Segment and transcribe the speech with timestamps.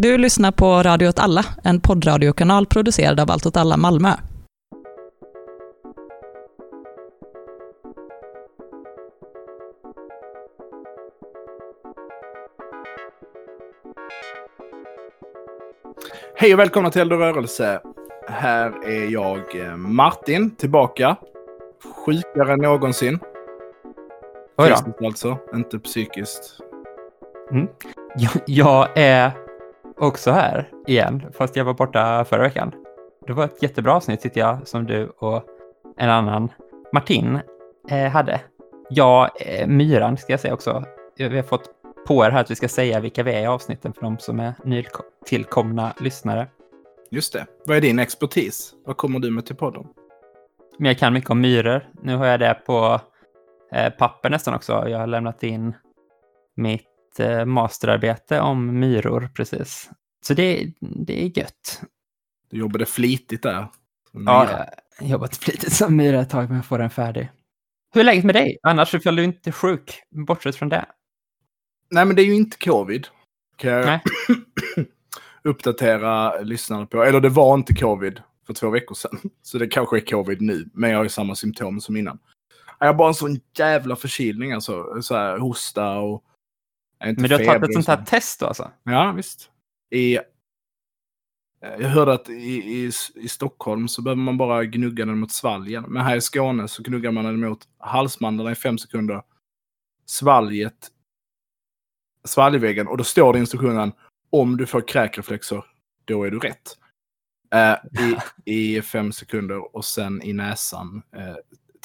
[0.00, 4.08] Du lyssnar på Radio åt alla, en poddradiokanal producerad av Allt åt alla Malmö.
[16.36, 17.80] Hej och välkomna till Eld och rörelse.
[18.28, 21.16] Här är jag eh, Martin tillbaka.
[22.06, 23.18] Sjukare än någonsin.
[24.60, 26.60] Fysiskt alltså, inte psykiskt.
[28.16, 29.47] Jag, jag är
[30.00, 32.72] också här igen, fast jag var borta förra veckan.
[33.26, 35.44] Det var ett jättebra avsnitt tyckte jag, som du och
[35.96, 36.48] en annan,
[36.92, 37.38] Martin,
[37.90, 38.40] eh, hade.
[38.90, 40.84] Jag, eh, Myran ska jag säga också.
[41.16, 41.70] Vi har fått
[42.06, 44.40] på er här att vi ska säga vilka vi är i avsnitten för de som
[44.40, 46.46] är nytillkomna lyssnare.
[47.10, 47.46] Just det.
[47.66, 48.74] Vad är din expertis?
[48.84, 49.86] Vad kommer du med till podden?
[50.78, 51.88] Men jag kan mycket om myror.
[52.02, 53.00] Nu har jag det på
[53.72, 54.88] eh, papper nästan också.
[54.88, 55.74] Jag har lämnat in
[56.54, 56.86] mitt
[57.20, 59.90] eh, masterarbete om myror precis.
[60.26, 61.82] Så det, det är gött.
[62.50, 63.68] Du jobbade flitigt där.
[64.12, 64.66] Ja,
[64.98, 67.30] jag har jobbat flitigt som myra ett tag, men jag får den färdig.
[67.94, 68.58] Hur är läget med dig?
[68.62, 70.86] Annars ifall du inte är sjuk, bortsett från det.
[71.90, 73.06] Nej, men det är ju inte covid.
[73.56, 74.00] Kan jag Nej.
[75.44, 77.02] uppdatera lyssnarna på.
[77.02, 79.18] Eller det var inte covid för två veckor sedan.
[79.42, 80.70] Så det kanske är covid nu.
[80.74, 82.18] Men jag har ju samma symptom som innan.
[82.78, 85.02] Jag har bara en sån jävla förkylning alltså.
[85.02, 86.24] Så här, hosta och...
[87.00, 87.92] Men du har tagit ett sånt så.
[87.92, 88.70] här test då alltså?
[88.82, 89.50] Ja, visst.
[89.90, 90.18] I,
[91.60, 95.84] jag hörde att i, i, i Stockholm så behöver man bara gnugga den mot svalgen.
[95.88, 99.22] Men här i Skåne så gnuggar man den mot halsmandlarna i fem sekunder.
[100.06, 100.88] Svalget,
[102.24, 102.88] svalgväggen.
[102.88, 103.92] Och då står det i instruktionen
[104.30, 105.64] om du får kräkreflexer,
[106.04, 106.78] då är du rätt.
[107.54, 108.16] Eh, i,
[108.76, 111.36] I fem sekunder och sen i näsan eh,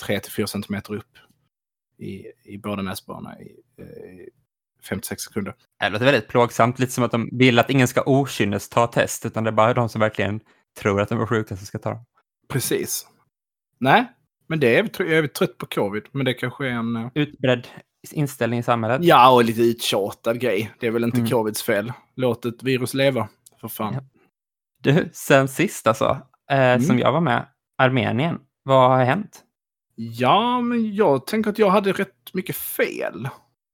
[0.08, 1.18] 3-4 centimeter upp
[1.98, 4.30] i, i båda näsborrarna i, i
[4.90, 5.54] 56 sekunder.
[5.80, 9.26] Det låter väldigt plågsamt, lite som att de vill att ingen ska okynnes ta test,
[9.26, 10.40] utan det är bara de som verkligen
[10.80, 12.06] tror att de är sjuka som ska ta dem.
[12.50, 13.08] Precis.
[13.80, 14.06] Nej,
[14.48, 16.04] men det är, jag är trött på covid.
[16.12, 16.96] Men det kanske är en...
[16.96, 17.68] eh, Utbredd
[18.12, 19.04] inställning i samhället.
[19.04, 20.74] Ja, och lite uttjatad grej.
[20.80, 21.30] Det är väl inte Mm.
[21.30, 21.94] covids fel.
[22.16, 23.28] Låt ett virus leva.
[23.62, 23.94] För fan.
[23.94, 24.02] Ja.
[24.82, 26.18] Du, sen sist alltså,
[26.52, 27.46] eh, som jag var med,
[27.78, 29.44] Armenien, vad har hänt?
[29.96, 33.30] Ja, men jag tänker att jag hade rätt mycket fel.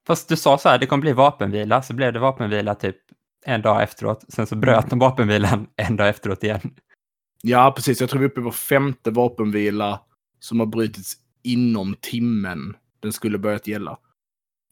[0.09, 2.95] Fast du sa så här, det kommer bli vapenvila, så blev det vapenvila typ
[3.45, 4.25] en dag efteråt.
[4.27, 6.59] Sen så bröt de vapenvilan en dag efteråt igen.
[7.41, 8.01] Ja, precis.
[8.01, 9.99] Jag tror vi är uppe på femte vapenvila
[10.39, 13.97] som har brutits inom timmen den skulle börjat gälla.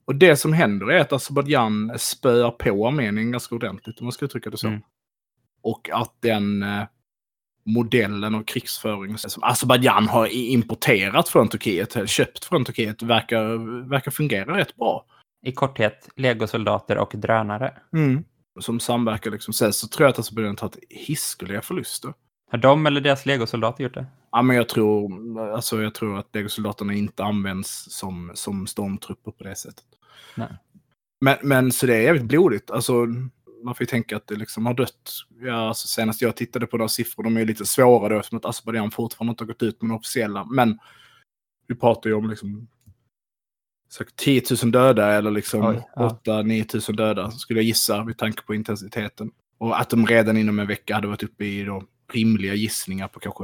[0.06, 4.26] Och det som händer är att Azerbajdzjan spöar på Armenien ganska ordentligt, om man ska
[4.26, 4.68] uttrycka det så.
[4.68, 4.82] Mm.
[5.62, 6.84] Och att den eh,
[7.66, 13.44] modellen av krigföring som Azerbajdzjan har importerat från Turkiet, köpt från Turkiet, verkar,
[13.90, 15.06] verkar fungera rätt bra.
[15.46, 17.74] I korthet, legosoldater och drönare.
[18.60, 19.54] Som samverkar liksom.
[19.54, 22.14] Sen så tror jag att Azerbajdzjan har tagit hiskeliga förluster.
[22.52, 24.06] Har de eller deras legosoldater gjort det?
[24.32, 29.44] Ja, men jag tror, alltså, jag tror att legosoldaterna inte används som, som stormtrupper på
[29.44, 29.86] det sättet.
[30.36, 30.58] Nej.
[31.22, 32.72] Men, men så det är jävligt blodigt.
[32.72, 32.94] Alltså,
[33.64, 35.12] man får ju tänka att det liksom har dött.
[35.42, 38.46] Ja, alltså, senast jag tittade på några siffror, de är lite svåra då eftersom att
[38.46, 40.46] Azerbajdzjan fortfarande inte har gått ut med de officiella.
[40.46, 40.80] Men
[41.68, 42.68] vi pratar ju om liksom
[43.90, 46.20] säkert 10 000 döda eller liksom Oj, ja.
[46.26, 49.32] 8-9 000 döda skulle jag gissa med tanke på intensiteten.
[49.58, 51.84] Och att de redan inom en vecka hade varit uppe i då
[52.14, 53.44] rimliga gissningar på kanske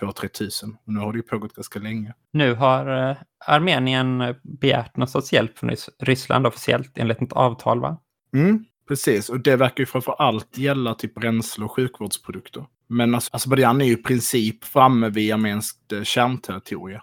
[0.00, 0.76] 2-3 tusen.
[0.86, 2.14] Och nu har det ju pågått ganska länge.
[2.32, 3.16] Nu har eh,
[3.46, 8.00] Armenien begärt någon sorts hjälp från Rys- Ryssland officiellt enligt ett avtal, va?
[8.34, 12.66] Mm, precis, och det verkar ju framför allt gälla typ bränsle och sjukvårdsprodukter.
[12.88, 17.00] Men alltså, Azerbajdzjan är ju i princip framme vid armenskt eh, kärnterritorium.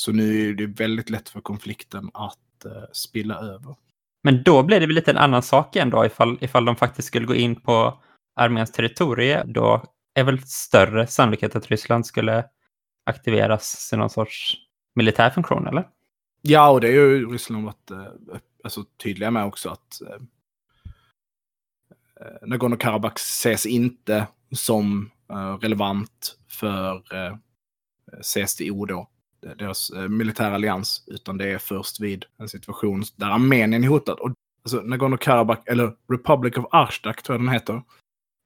[0.00, 3.76] Så nu är det väldigt lätt för konflikten att eh, spilla över.
[4.22, 7.26] Men då blir det väl lite en annan sak ändå ifall, ifall de faktiskt skulle
[7.26, 8.02] gå in på
[8.36, 9.52] Armeniens territorium.
[9.52, 9.84] Då
[10.14, 12.44] är väl större sannolikhet att Ryssland skulle
[13.06, 14.54] aktiveras till någon sorts
[14.94, 15.88] militär funktion, eller?
[16.42, 18.06] Ja, och det är ju Ryssland varit eh,
[18.64, 20.22] alltså, tydliga med också att eh,
[22.20, 27.36] eh, Nagorno-Karabach ses inte som eh, relevant för eh,
[28.22, 29.09] CSTO då,
[29.40, 34.18] deras eh, militära allians, utan det är först vid en situation där Armenien är hotad.
[34.18, 34.32] Och,
[34.62, 37.82] alltså, Nagorno-Karabach, eller Republic of Artsakh tror jag den heter,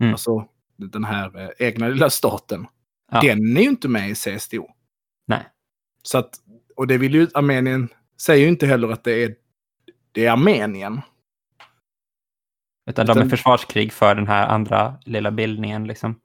[0.02, 0.12] Mm.
[0.12, 2.66] alltså den här eh, egna lilla staten,
[3.12, 3.20] Ja.
[3.20, 4.68] den är ju inte med i CSTO.
[5.26, 5.46] Nej.
[6.02, 6.34] Så att,
[6.76, 7.88] och det vill ju Armenien,
[8.20, 9.34] säger ju inte heller att det är,
[10.12, 11.00] det är Armenien.
[12.90, 16.20] Utan de är Utan- försvarskrig för den här andra lilla bildningen, liksom.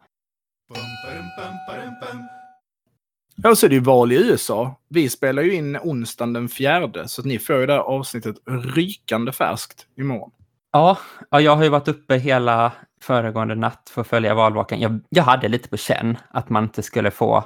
[3.44, 4.82] Ja, och så är det ju val i USA.
[4.90, 8.36] Vi spelar ju in onsdagen den fjärde, så att ni får ju det här avsnittet
[8.76, 10.32] rykande färskt imorgon.
[10.72, 10.98] Ja,
[11.30, 14.80] ja, jag har ju varit uppe hela föregående natt för att följa valvakan.
[14.80, 17.44] Jag, jag hade lite på känn att man inte skulle få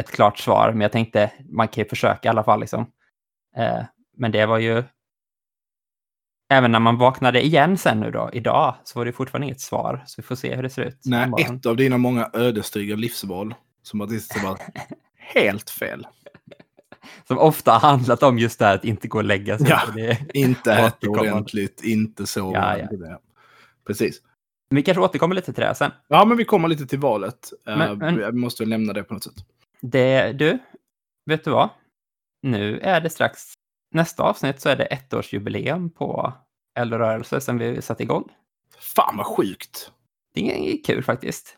[0.00, 2.60] ett klart svar, men jag tänkte man kan ju försöka i alla fall.
[2.60, 2.86] Liksom.
[3.56, 3.82] Eh,
[4.16, 4.82] men det var ju...
[6.52, 10.02] Även när man vaknade igen sen nu då, idag, så var det fortfarande inget svar.
[10.06, 11.00] Så vi får se hur det ser ut.
[11.04, 14.58] Nej, ett av dina många ödesdigra livsval som sig vara
[15.24, 16.06] helt fel.
[17.28, 19.66] Som ofta har handlat om just det här att inte gå och lägga sig.
[19.70, 19.80] Ja.
[20.34, 22.78] Inte äta ordentligt, inte sova.
[22.78, 23.20] Ja, ja.
[23.86, 24.22] Precis.
[24.70, 25.90] vi kanske återkommer lite till det här sen.
[26.08, 27.52] Ja, men vi kommer lite till valet.
[27.66, 29.34] Eh, Men- men- Vi måste väl nämna det på något sätt.
[29.80, 30.58] Det, du,
[31.26, 31.68] vet du vad?
[32.42, 33.52] Nu är det strax,
[33.94, 36.32] nästa avsnitt så är det ettårsjubileum på
[36.78, 38.28] Eldrörelse sen vi satte igång.
[38.78, 39.90] Fan vad sjukt!
[40.34, 41.56] Det är kul faktiskt.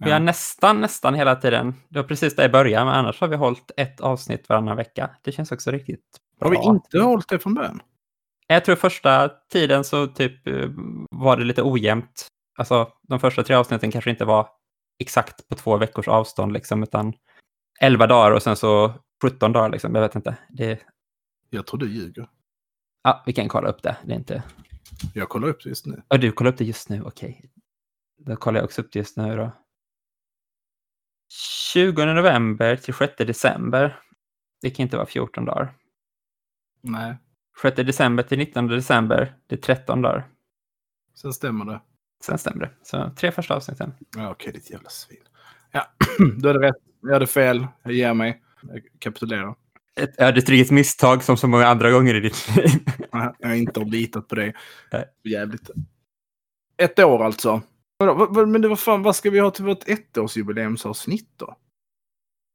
[0.00, 3.28] Vi har nästan, nästan hela tiden, det var precis där i början, men annars har
[3.28, 5.10] vi hållit ett avsnitt varannan vecka.
[5.22, 6.04] Det känns också riktigt
[6.40, 6.48] bra.
[6.48, 7.82] Har vi inte hållit det från början?
[8.46, 10.68] Jag tror första tiden så typ eh,
[11.10, 12.26] var det lite ojämnt.
[12.58, 14.48] Alltså de första tre avsnitten kanske inte var
[14.98, 17.12] exakt på två veckors avstånd liksom, utan
[17.80, 18.92] 11 dagar och sen så
[19.22, 19.94] 17 dagar liksom.
[19.94, 20.36] Jag vet inte.
[20.48, 20.80] Det,
[21.50, 22.28] Jag tror du ljuger.
[23.02, 23.96] ja, vi kan kolla upp det.
[24.04, 24.42] Det är inte...
[25.14, 26.02] Jag kollar upp det just nu.
[26.08, 27.50] Ja, du kollar upp det just nu, okej.
[28.18, 29.50] Då kollar jag också upp det just nu då.
[31.72, 34.00] 20 november till 6 december.
[34.62, 35.74] Det kan inte vara 14 dagar.
[36.82, 37.16] Nej,
[37.62, 40.28] 6 december till 19 december, det är 13 dagar.
[41.14, 41.80] sen stämmer det.
[42.22, 42.70] Sen stämmer det.
[42.82, 43.92] Så tre första avsnitten.
[44.16, 45.18] Ja, okej, ditt jävla svin.
[45.72, 45.86] Ja,
[46.38, 46.76] du hade rätt.
[47.00, 47.66] Jag hade fel.
[47.82, 48.42] Jag ger mig.
[48.62, 49.54] Jag kapitulerar.
[50.00, 52.70] Ett ödesdigert misstag som så många andra gånger i ditt liv.
[53.38, 54.54] Jag har inte litat på dig.
[54.92, 55.04] Nej.
[55.24, 55.70] Jävligt.
[56.76, 57.62] Ett år alltså.
[58.46, 61.56] Men det var fan, vad ska vi ha till vårt ettårsjubileumsavsnitt då?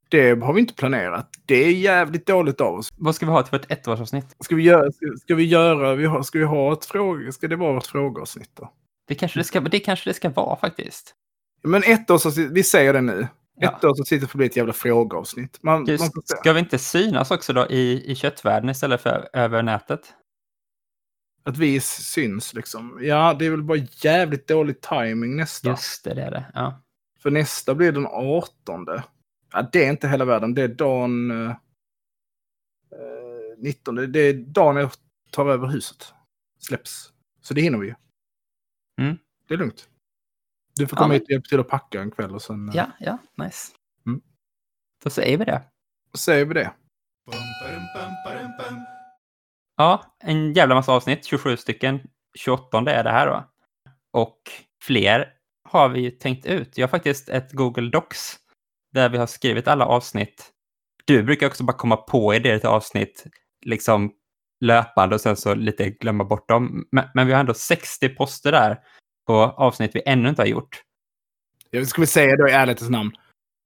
[0.10, 1.30] Det har vi inte planerat.
[1.46, 2.90] Det är jävligt dåligt av oss.
[2.98, 4.36] Vad ska vi ha till vårt ettårsavsnitt?
[4.40, 7.48] Ska vi göra, ska, ska vi göra, vi har, ska vi ha ett fråga, ska
[7.48, 8.72] det vara ett frågeavsnitt då?
[9.08, 11.16] Det kanske det ska, det kanske det ska vara faktiskt.
[11.64, 13.28] Men ettårsavsnitt, vi säger det nu.
[13.56, 13.70] Ja.
[13.70, 15.64] Ettårsavsnittet får bli ett jävla frågeavsnitt.
[15.64, 16.38] Man, man Just, se.
[16.38, 20.14] ska vi inte synas också då i, i köttvärlden istället för över nätet?
[21.44, 23.00] Att vi syns liksom.
[23.02, 25.70] Ja, det är väl bara jävligt dålig timing nästa.
[25.70, 26.52] Just det, det är det.
[26.54, 26.82] Ja.
[27.20, 28.86] För nästa blir den 18.
[29.54, 30.54] Ja, det är inte hela världen.
[30.54, 31.32] Det är dagen...
[31.32, 31.58] Eh, eh,
[33.58, 33.96] 19.
[33.96, 34.92] Det är dagen jag
[35.32, 36.14] tar över huset.
[36.60, 37.14] Släpps.
[37.42, 37.96] Så det hinner vi ju.
[39.02, 39.18] Mm.
[39.48, 39.90] Det är lugnt.
[40.76, 42.70] Du får Ja, komma men- hit och hjälpa till att packa en kväll och sen
[42.70, 43.74] eh, ja, ja, nice.
[44.06, 44.22] Mm.
[45.04, 45.62] Då säger vi det.
[46.18, 46.74] säger vi det.
[49.82, 52.02] Ja, en jävla massa avsnitt, 27 stycken.
[52.40, 53.50] 28 är det här då.
[54.14, 54.38] Och
[54.84, 55.30] fler
[55.70, 56.78] har vi ju tänkt ut.
[56.78, 58.38] Jag har faktiskt ett Google Docs
[58.94, 60.52] där vi har skrivit alla avsnitt.
[61.06, 63.26] Du brukar också bara komma på idéer till avsnitt,
[63.66, 64.12] liksom
[64.66, 66.88] löpande och sen så lite glömma bort dem.
[66.92, 68.80] Men, men vi har ändå 60 poster där
[69.28, 70.82] på avsnitt vi ännu inte har gjort.
[71.70, 73.12] Jag ska vi säga då i ärlighetens namn.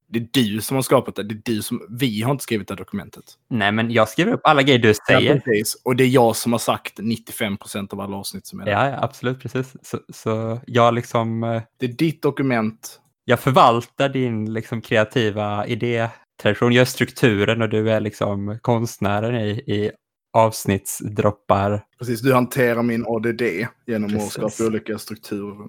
[0.07, 1.23] Det är du som har skapat det.
[1.23, 1.81] Det är du som...
[1.89, 3.23] Vi har inte skrivit det här dokumentet.
[3.49, 5.35] Nej, men jag skriver upp alla grejer du säger.
[5.35, 5.81] Ja, precis.
[5.85, 8.71] Och det är jag som har sagt 95 procent av alla avsnitt som är där.
[8.71, 9.75] Ja, ja absolut, precis.
[9.81, 11.43] Så, så jag liksom...
[11.43, 12.99] eh, Det är ditt dokument.
[13.25, 16.71] jag förvaltar din liksom, kreativa idétradition.
[16.73, 19.91] Jag är strukturen och du är liksom konstnären i, i
[20.33, 21.81] avsnittsdroppar.
[21.99, 23.41] Precis, du hanterar min ADD
[23.87, 24.37] genom Precis.
[24.39, 25.67] att skapa olika strukturer.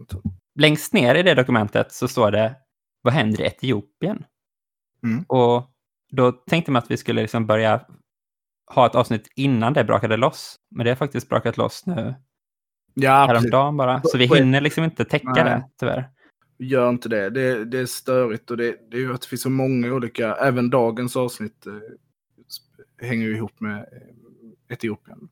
[0.59, 2.55] Längst ner i det dokumentet så står det
[3.03, 4.25] Vad händer i Etiopien?
[5.03, 5.25] Mm.
[5.29, 5.71] Och
[6.11, 7.87] då tänkte man att vi skulle liksom börja
[8.67, 10.57] ha ett avsnitt innan det brakade loss.
[10.71, 12.15] Men det har faktiskt brakat loss nu
[12.99, 14.03] Ja, häromdagen bara.
[14.05, 15.45] Så vi hinner liksom inte täcka Nej.
[15.45, 16.11] det, tyvärr.
[16.59, 17.31] Gör inte det.
[17.31, 17.65] det.
[17.65, 20.71] Det är störigt och det, det är ju att det finns så många olika, även
[20.71, 21.73] dagens avsnitt eh,
[23.07, 25.29] hänger ju ihop med eh, Etiopien.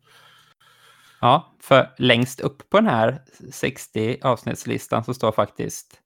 [1.21, 6.01] Ja, för längst upp på den här 60 avsnittslistan så står faktiskt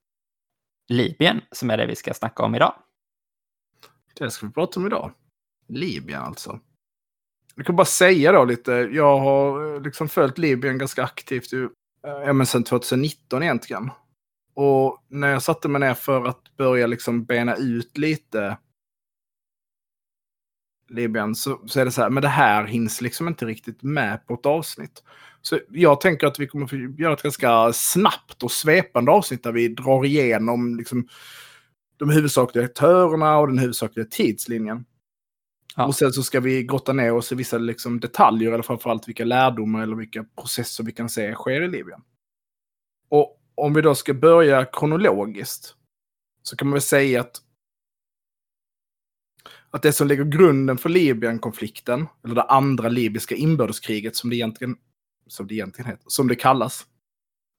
[0.88, 2.74] Libyen, som är det vi ska snacka om idag.
[4.14, 5.12] Det ska vi prata om idag.
[5.68, 6.60] Libyen alltså.
[7.54, 11.64] Jag kan bara säga då lite, jag har eh, liksom följt Libyen ganska aktivt ju,
[12.06, 13.90] eh, ja, men sedan 2019 egentligen.
[14.54, 18.58] Och när jag satte mig ner för att börja liksom bena ut lite
[20.88, 24.26] Libyen så, så är det så här, men det här hinns liksom inte riktigt med
[24.26, 25.02] på ett avsnitt.
[25.42, 29.52] Så jag tänker att vi kommer få göra ett ganska snabbt och svepande avsnitt där
[29.52, 31.08] vi drar igenom liksom,
[31.96, 34.84] de huvudsakliga aktörerna och den huvudsakliga tidslinjen.
[35.76, 35.86] Ja.
[35.86, 39.24] Och sen så ska vi grotta ner oss i vissa liksom, detaljer, eller framförallt vilka
[39.24, 42.00] lärdomar eller vilka processer vi kan se sker i Libyen.
[43.08, 45.74] Och om vi då ska börja kronologiskt
[46.42, 47.42] så kan man väl säga att
[49.70, 54.76] att det som lägger grunden för Libyen-konflikten, eller det andra libyska inbördeskriget som det egentligen,
[55.28, 56.86] som det egentligen heter, som det kallas,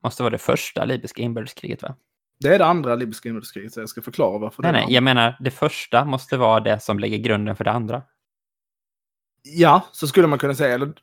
[0.03, 1.95] måste vara det första libyska inbördeskriget va?
[2.39, 4.93] Det är det andra libyska inbördeskriget, så jag ska förklara varför Nej, det är nej,
[4.93, 8.01] jag menar det första måste vara det som lägger grunden för det andra.
[9.43, 10.75] Ja, så skulle man kunna säga.
[10.75, 10.93] Eller,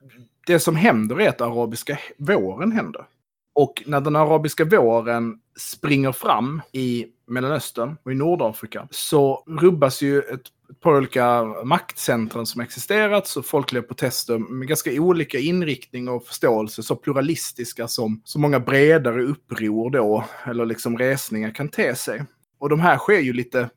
[0.46, 3.06] det som händer är att arabiska våren händer.
[3.54, 10.18] Och när den arabiska våren springer fram i Mellanöstern och i Nordafrika så rubbas ju
[10.18, 16.26] ett, ett par olika maktcentrum som existerat, så folkliga protester med ganska olika inriktning och
[16.26, 22.24] förståelse, så pluralistiska som så många bredare uppror då, eller liksom resningar kan te sig.
[22.58, 23.70] Och de här sker ju lite,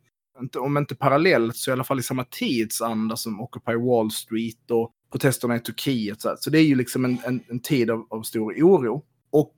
[0.58, 4.91] om inte parallellt, så i alla fall i samma tidsanda som Occupy Wall Street och
[5.12, 6.22] protesterna i Turkiet.
[6.22, 9.03] Så, så det är ju liksom en, en, en tid av, av stor oro.
[9.31, 9.53] Och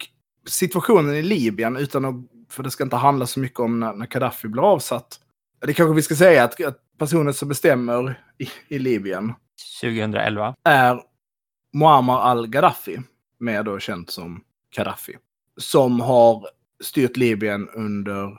[0.50, 2.16] situationen i Libyen, utan att,
[2.50, 5.20] för det ska inte handla så mycket om när, när Gaddafi blir avsatt.
[5.66, 9.34] Det kanske vi ska säga att, att personen som bestämmer i, i Libyen
[9.82, 10.56] 2011.
[10.64, 11.02] är
[11.74, 13.02] Muammar al-Gaddafi,
[13.40, 14.44] mer då känd som
[14.76, 15.18] Gaddafi,
[15.58, 16.48] som har
[16.84, 18.38] styrt Libyen under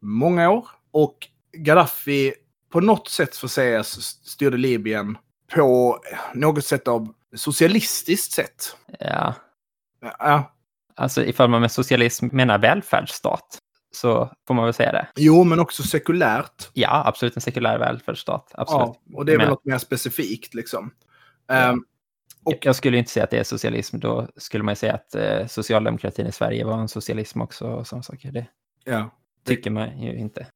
[0.00, 0.68] många år.
[0.90, 2.34] Och Gaddafi
[2.72, 3.88] på något sätt får sägas
[4.24, 5.18] styrde Libyen
[5.54, 6.00] på
[6.34, 8.76] något sätt av socialistiskt sätt.
[8.98, 9.34] Ja,
[10.18, 10.52] Ja,
[10.94, 13.58] alltså ifall man med socialism menar välfärdsstat
[13.96, 15.08] så får man väl säga det.
[15.16, 16.70] jo, men också sekulärt.
[16.72, 18.50] Ja, absolut en sekulär välfärdsstat.
[18.54, 19.00] Absolut.
[19.04, 20.90] Ja, och det är väl Men- något mer specifikt liksom.
[21.46, 21.54] Ja.
[21.54, 21.84] Ehm,
[22.44, 23.98] och- Jag skulle inte säga att det är socialism.
[23.98, 27.66] Då skulle man ju säga att eh, socialdemokratin i Sverige var en socialism också.
[27.66, 28.32] Och sådana saker.
[28.32, 28.46] Det
[28.84, 29.10] ja.
[29.44, 30.46] tycker man ju inte.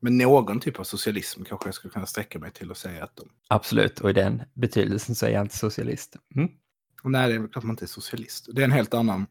[0.00, 3.16] Men någon typ av socialism kanske jag skulle kunna sträcka mig till och säga att
[3.16, 3.28] de...
[3.48, 6.16] Absolut, och i den betydelsen så är jag inte socialist.
[6.36, 6.48] Mm.
[7.04, 8.48] Nej, det är klart man inte är socialist.
[8.52, 9.26] Det är en helt annan...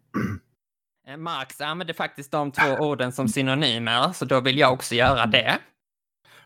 [1.08, 5.26] Eh, Marx använde faktiskt de två orden som synonymer, så då vill jag också göra
[5.26, 5.60] det.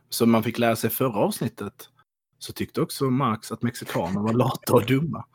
[0.10, 1.89] Som man fick lära sig förra avsnittet
[2.39, 5.25] så tyckte också Marx att mexikaner var lata och dumma.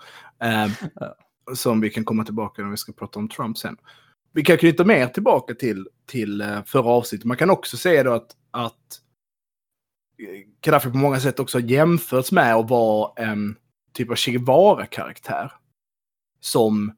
[0.43, 0.69] Eh,
[1.54, 3.76] som vi kan komma tillbaka när vi ska prata om Trump sen.
[4.33, 7.25] Vi kan knyta mer tillbaka till, till eh, förra avsnittet.
[7.25, 9.00] Man kan också säga då att, att
[10.19, 13.57] eh, Gaddafi på många sätt också jämförts med att vara en
[13.93, 15.52] typ av Che Guevara-karaktär.
[16.40, 16.93] Som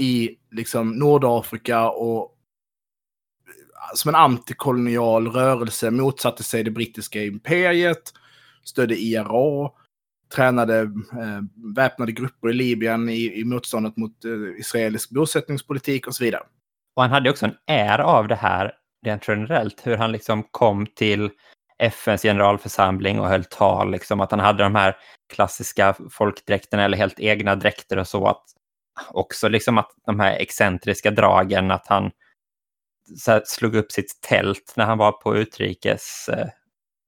[0.00, 2.36] i liksom Nordafrika och
[3.94, 8.02] som en antikolonial rörelse motsatte sig det brittiska imperiet,
[8.64, 9.70] stödde IRA,
[10.34, 10.80] tränade
[11.12, 11.40] eh,
[11.76, 16.42] väpnade grupper i Libyen i, i motståndet mot eh, israelisk bosättningspolitik och så vidare.
[16.96, 18.72] Och han hade också en ära av det här
[19.06, 21.30] rent generellt, hur han liksom kom till
[21.78, 24.96] FNs generalförsamling och höll tal, liksom att han hade de här
[25.32, 28.26] klassiska folkdräkterna eller helt egna dräkter och så.
[28.26, 28.44] Att
[29.10, 32.10] också liksom att de här excentriska dragen, att han
[33.44, 36.48] slog upp sitt tält när han var på utrikes eh,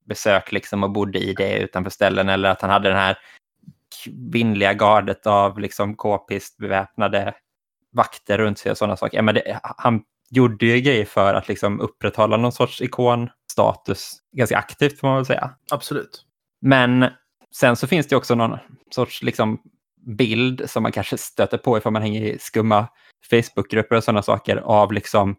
[0.05, 3.19] besök liksom och bodde i det utanför ställen eller att han hade den här
[4.05, 7.35] kvinnliga gardet av liksom k-pist beväpnade
[7.93, 9.17] vakter runt sig och sådana saker.
[9.19, 14.59] Ja, men det, han gjorde ju grejer för att liksom upprätthålla någon sorts ikonstatus ganska
[14.59, 15.55] aktivt får man väl säga.
[15.71, 16.25] Absolut.
[16.61, 17.11] Men
[17.55, 18.59] sen så finns det också någon
[18.91, 19.63] sorts liksom
[20.07, 22.89] bild som man kanske stöter på ifall man hänger i skumma
[23.31, 25.37] Facebookgrupper och sådana saker av liksom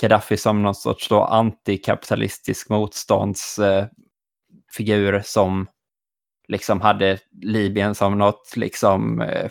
[0.00, 5.66] Gaddafi som någon sorts då antikapitalistisk motståndsfigur eh, som
[6.48, 9.50] liksom hade Libyen som något liksom eh,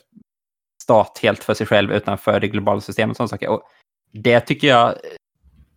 [0.84, 3.50] stat helt för sig själv utanför det globala systemet och sådana saker.
[3.50, 3.64] Och
[4.12, 4.96] det tycker jag,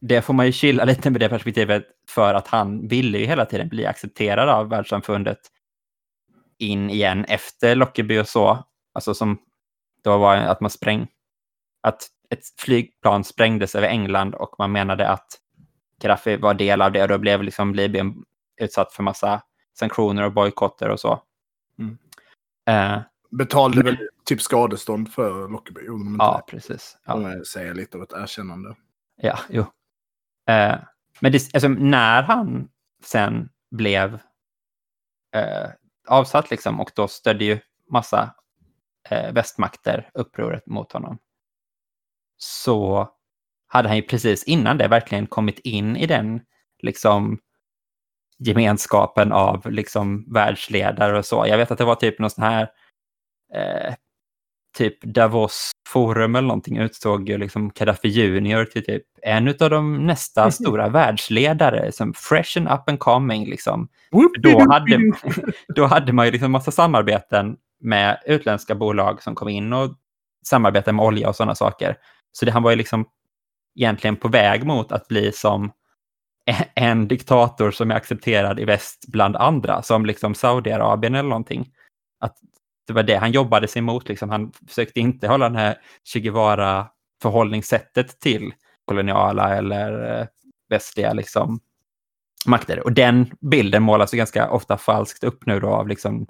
[0.01, 3.47] det får man ju chilla lite med det perspektivet för att han ville ju hela
[3.47, 5.39] tiden bli accepterad av världssamfundet
[6.59, 8.65] in igen efter Lockerbie och så.
[8.93, 9.39] Alltså som
[10.05, 11.09] då var att man spräng,
[11.81, 15.27] att ett flygplan sprängdes över England och man menade att
[16.01, 18.25] Gaddafi var del av det och då blev liksom Libyen
[18.61, 19.43] utsatt för massa
[19.79, 21.23] sanktioner och bojkotter och så.
[21.79, 21.99] Mm.
[22.67, 26.17] Eh, Betalade väl typ skadestånd för Lockerbie?
[26.19, 26.97] Ja, precis.
[27.05, 27.23] Ja.
[27.23, 27.37] Ja.
[27.37, 28.77] De säger lite av ett erkännande.
[29.17, 29.61] Ja, jo.
[30.49, 30.77] Eh,
[31.21, 32.69] men det, alltså, när han
[33.03, 34.15] sen blev
[35.35, 35.71] eh,
[36.09, 37.59] avsatt liksom, och då stödde ju
[37.91, 38.35] massa
[39.11, 41.19] eh, västmakter upproret mot honom,
[42.37, 43.09] så
[43.67, 46.41] hade han ju precis innan det verkligen kommit in i den
[46.83, 47.39] liksom
[48.39, 51.47] gemenskapen av liksom världsledare och så.
[51.47, 52.71] Jag vet att det var typ någon sån här
[53.55, 53.95] eh,
[54.79, 60.07] typ Davos forum eller någonting utsåg ju liksom Gaddafi Junior till typ en av de
[60.07, 63.89] nästa stora världsledare som fresh and up and coming liksom.
[64.39, 64.99] Då hade,
[65.75, 69.95] då hade man ju liksom massa samarbeten med utländska bolag som kom in och
[70.47, 71.97] samarbetade med olja och sådana saker.
[72.33, 73.05] Så det, han var ju liksom
[73.77, 75.73] egentligen på väg mot att bli som
[76.75, 81.69] en diktator som är accepterad i väst bland andra, som liksom Saudiarabien eller någonting.
[82.21, 82.37] Att
[82.89, 84.09] det var det han jobbade sig mot.
[84.09, 84.31] Liksom.
[84.31, 86.87] Han försökte inte hålla det här Che Guevara
[87.23, 88.53] förhållningssättet till
[88.85, 90.27] koloniala eller eh,
[90.69, 91.61] västliga liksom,
[92.47, 92.81] makter.
[92.81, 96.27] Och den bilden målas ju ganska ofta falskt upp nu då av liksom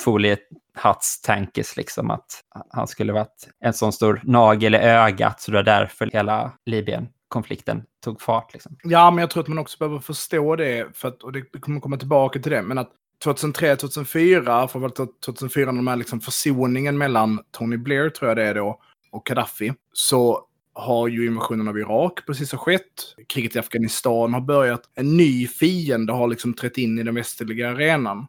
[0.00, 5.56] foliehatts tankes, liksom att han skulle varit en sån stor nagel i ögat, så det
[5.56, 8.52] var därför hela Libyen-konflikten tog fart.
[8.52, 8.76] Liksom.
[8.82, 11.80] Ja, men jag tror att man också behöver förstå det, för att, och det kommer
[11.80, 12.90] komma tillbaka till det, men att
[13.24, 14.88] 2003, 2004, för
[15.24, 19.24] 2004 när de här liksom försoningen mellan Tony Blair, tror jag det är då, och
[19.24, 23.14] Gaddafi, så har ju invasionen av Irak precis har skett.
[23.28, 24.82] Kriget i Afghanistan har börjat.
[24.94, 28.26] En ny fiende har liksom trätt in i den västliga arenan.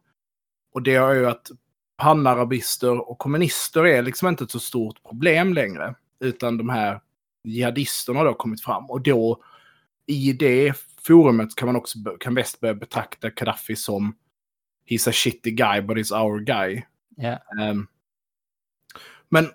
[0.74, 1.52] Och det har ju att
[1.98, 5.96] panarabister och kommunister är liksom inte ett så stort problem längre.
[6.20, 7.02] Utan de här
[7.44, 8.90] jihadisterna har då kommit fram.
[8.90, 9.44] Och då
[10.06, 14.16] i det forumet kan man också kan väst börja betrakta Gaddafi som
[14.90, 16.86] he's a shitty guy but he's our guy.
[17.22, 17.40] Yeah.
[17.62, 17.88] Um,
[19.30, 19.48] men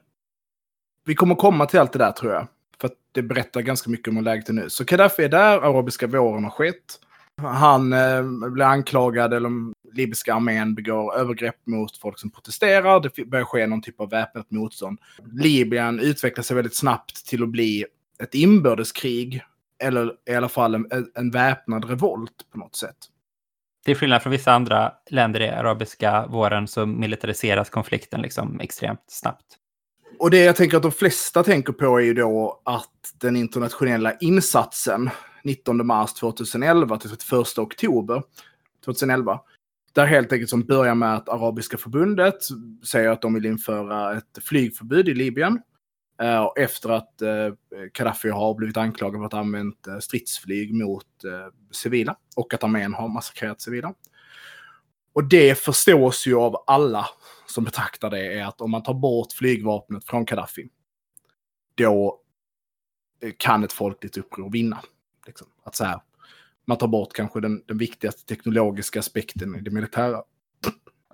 [1.04, 2.46] vi kommer komma till allt det där tror jag.
[2.80, 4.70] För att det berättar ganska mycket om hur läget är nu.
[4.70, 7.00] Så Gaddafi är där, arabiska våren har skett.
[7.36, 9.50] Han eh, blir anklagad, eller
[9.92, 13.00] libyska armén begår övergrepp mot folk som protesterar.
[13.00, 14.98] Det börjar ske någon typ av väpnat motstånd.
[15.32, 17.84] Libyen utvecklar sig väldigt snabbt till att bli
[18.22, 19.42] ett inbördeskrig.
[19.78, 22.96] Eller i alla fall en, en väpnad revolt på något sätt.
[23.84, 29.44] Till skillnad från vissa andra länder i arabiska våren så militariseras konflikten liksom extremt snabbt.
[30.18, 34.14] Och det jag tänker att de flesta tänker på är ju då att den internationella
[34.14, 35.10] insatsen
[35.44, 38.22] 19 mars 2011 till 31 oktober
[38.84, 39.40] 2011.
[39.92, 42.38] Där helt enkelt som börjar med att Arabiska förbundet
[42.86, 45.60] säger att de vill införa ett flygförbud i Libyen.
[46.23, 47.54] Eh, efter att uh,
[47.92, 51.06] Gaddafi har blivit anklagad för att ha använt eh, stridsflyg mot
[51.71, 53.94] civila och att armén har massakrerat civila.
[55.12, 57.06] Och det förstås ju av alla
[57.47, 60.68] som betraktar det är att om man tar bort flygvapnet från Gaddafi,
[61.75, 62.21] då
[63.37, 64.80] kan ett folkligt uppror vinna.
[65.26, 65.47] Liksom.
[65.62, 66.00] Att så här,
[66.64, 70.23] man tar bort kanske den, den viktigaste teknologiska aspekten i det militära.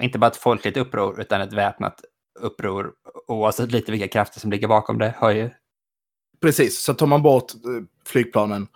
[0.00, 2.04] Inte bara ett folkligt uppror, utan ett väpnat
[2.40, 2.92] uppror,
[3.26, 5.50] oavsett lite vilka krafter som ligger bakom det, har ju...
[6.40, 8.68] Precis, så tar man bort eh, flygplanen,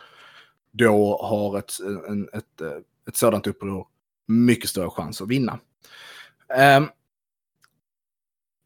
[0.73, 1.73] då har ett,
[2.09, 2.69] en, ett, eh,
[3.09, 3.87] ett sådant uppror
[4.27, 5.59] mycket större chans att vinna.
[6.77, 6.89] Um,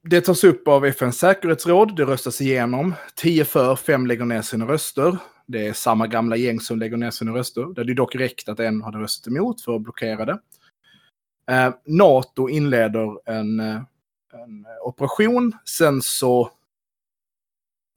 [0.02, 2.94] det tas upp av FNs säkerhetsråd, det röstas igenom.
[3.14, 5.18] 10 för, 5 lägger ner sina röster.
[5.46, 7.74] Det är samma gamla gäng som lägger ner sina röster.
[7.74, 10.38] Det hade dock räckt att en hade röstat emot för att blockera det.
[11.50, 13.80] Eh, NATO inleder en, eh,
[14.32, 15.52] en, operation.
[15.64, 16.42] Sen så...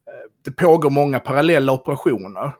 [0.08, 2.56] Eh, det pågår många parallella operationer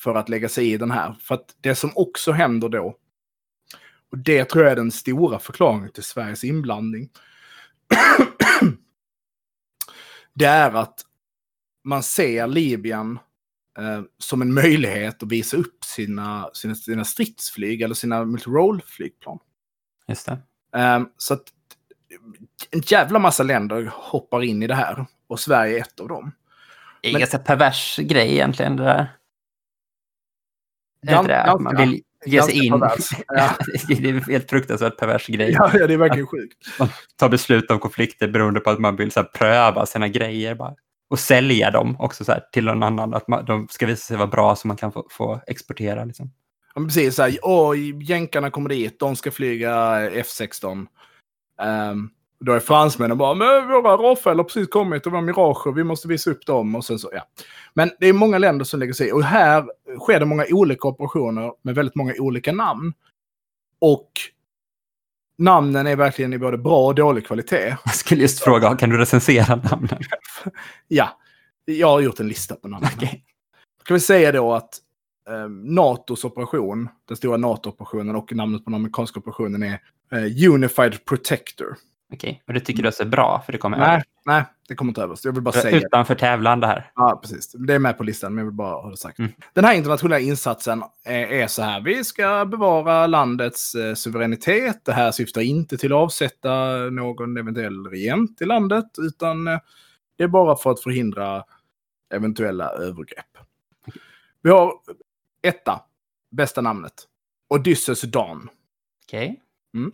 [0.00, 1.16] för att lägga sig i den här.
[1.20, 2.96] För att det som också händer då,
[4.10, 7.08] och det tror jag är den stora förklaringen till Sveriges inblandning,
[10.34, 11.00] det är att
[11.84, 13.18] man ser Libyen
[13.78, 19.38] eh, som en möjlighet att visa upp sina, sina, sina stridsflyg eller sina multirole-flygplan.
[20.08, 20.38] Just det.
[20.80, 21.52] Eh, så att
[22.70, 26.32] en jävla massa länder hoppar in i det här och Sverige är ett av dem.
[27.02, 29.12] Det är en ganska pervers grej egentligen det där.
[31.02, 32.82] Gan, det man vill ge sig in.
[33.28, 33.50] Ja.
[33.88, 35.50] det är en helt fruktansvärt pervers grej.
[35.52, 36.78] Ja, ja, det är verkligen sjukt.
[36.78, 40.54] Man tar beslut om konflikter beroende på att man vill så här, pröva sina grejer
[40.54, 40.74] bara.
[41.10, 43.14] Och sälja dem också så här, till någon annan.
[43.14, 46.04] Att man, de ska visa sig vara bra så man kan få, få exportera.
[46.04, 46.32] Liksom.
[46.74, 47.14] Ja, precis.
[47.14, 49.72] Så här, Åh, jänkarna kommer dit, de ska flyga
[50.10, 50.86] F16.
[51.62, 52.10] Um,
[52.40, 56.08] då är fransmännen bara, men våra Rafael har precis kommit och våra Mirage, vi måste
[56.08, 56.74] visa upp dem.
[56.74, 57.28] Och sen så, ja.
[57.74, 59.12] Men det är många länder som lägger sig.
[59.12, 59.64] Och här
[59.98, 62.92] sker det många olika operationer med väldigt många olika namn.
[63.78, 64.10] Och
[65.38, 67.76] namnen är verkligen i både bra och dålig kvalitet.
[67.84, 69.98] Jag skulle just fråga, kan du recensera namnen?
[70.88, 71.18] ja,
[71.64, 72.90] jag har gjort en lista på namnen.
[72.96, 73.20] Okay.
[73.84, 74.78] Kan vi säga då att
[75.28, 79.80] eh, NATOs operation, den stora NATO-operationen och namnet på den amerikanska operationen är
[80.12, 81.76] eh, Unified Protector.
[82.12, 82.40] Okej, okay.
[82.46, 83.42] och det tycker du är bra?
[83.46, 85.18] För det kommer nej, nej, det kommer inte över.
[85.22, 86.90] Jag vill bara säga Utanför tävlande här.
[86.94, 87.52] Ja, precis.
[87.52, 89.18] Det är med på listan, men jag vill bara ha det sagt.
[89.18, 89.32] Mm.
[89.52, 91.80] Den här internationella insatsen är, så här.
[91.80, 94.84] Vi ska bevara landets eh, suveränitet.
[94.84, 99.58] Det här syftar inte till att avsätta någon eventuell regent i landet, utan eh,
[100.16, 101.44] det är bara för att förhindra
[102.14, 103.38] eventuella övergrepp.
[103.86, 104.00] Okay.
[104.42, 104.72] Vi har
[105.42, 105.80] etta,
[106.30, 106.94] bästa namnet.
[107.48, 108.48] Odysseus Dawn.
[109.04, 109.26] Okej.
[109.28, 109.36] Okay.
[109.74, 109.92] Mm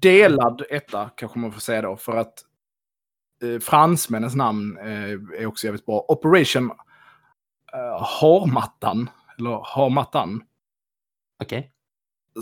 [0.00, 1.96] delad etta kanske man får säga då.
[1.96, 2.34] För att
[3.42, 6.04] eh, fransmännens namn eh, är också jävligt bra.
[6.08, 6.70] Operation
[7.72, 9.10] eh, Harmattan.
[9.38, 10.42] Eller Harmattan.
[11.42, 11.58] Okej.
[11.58, 11.68] Okay.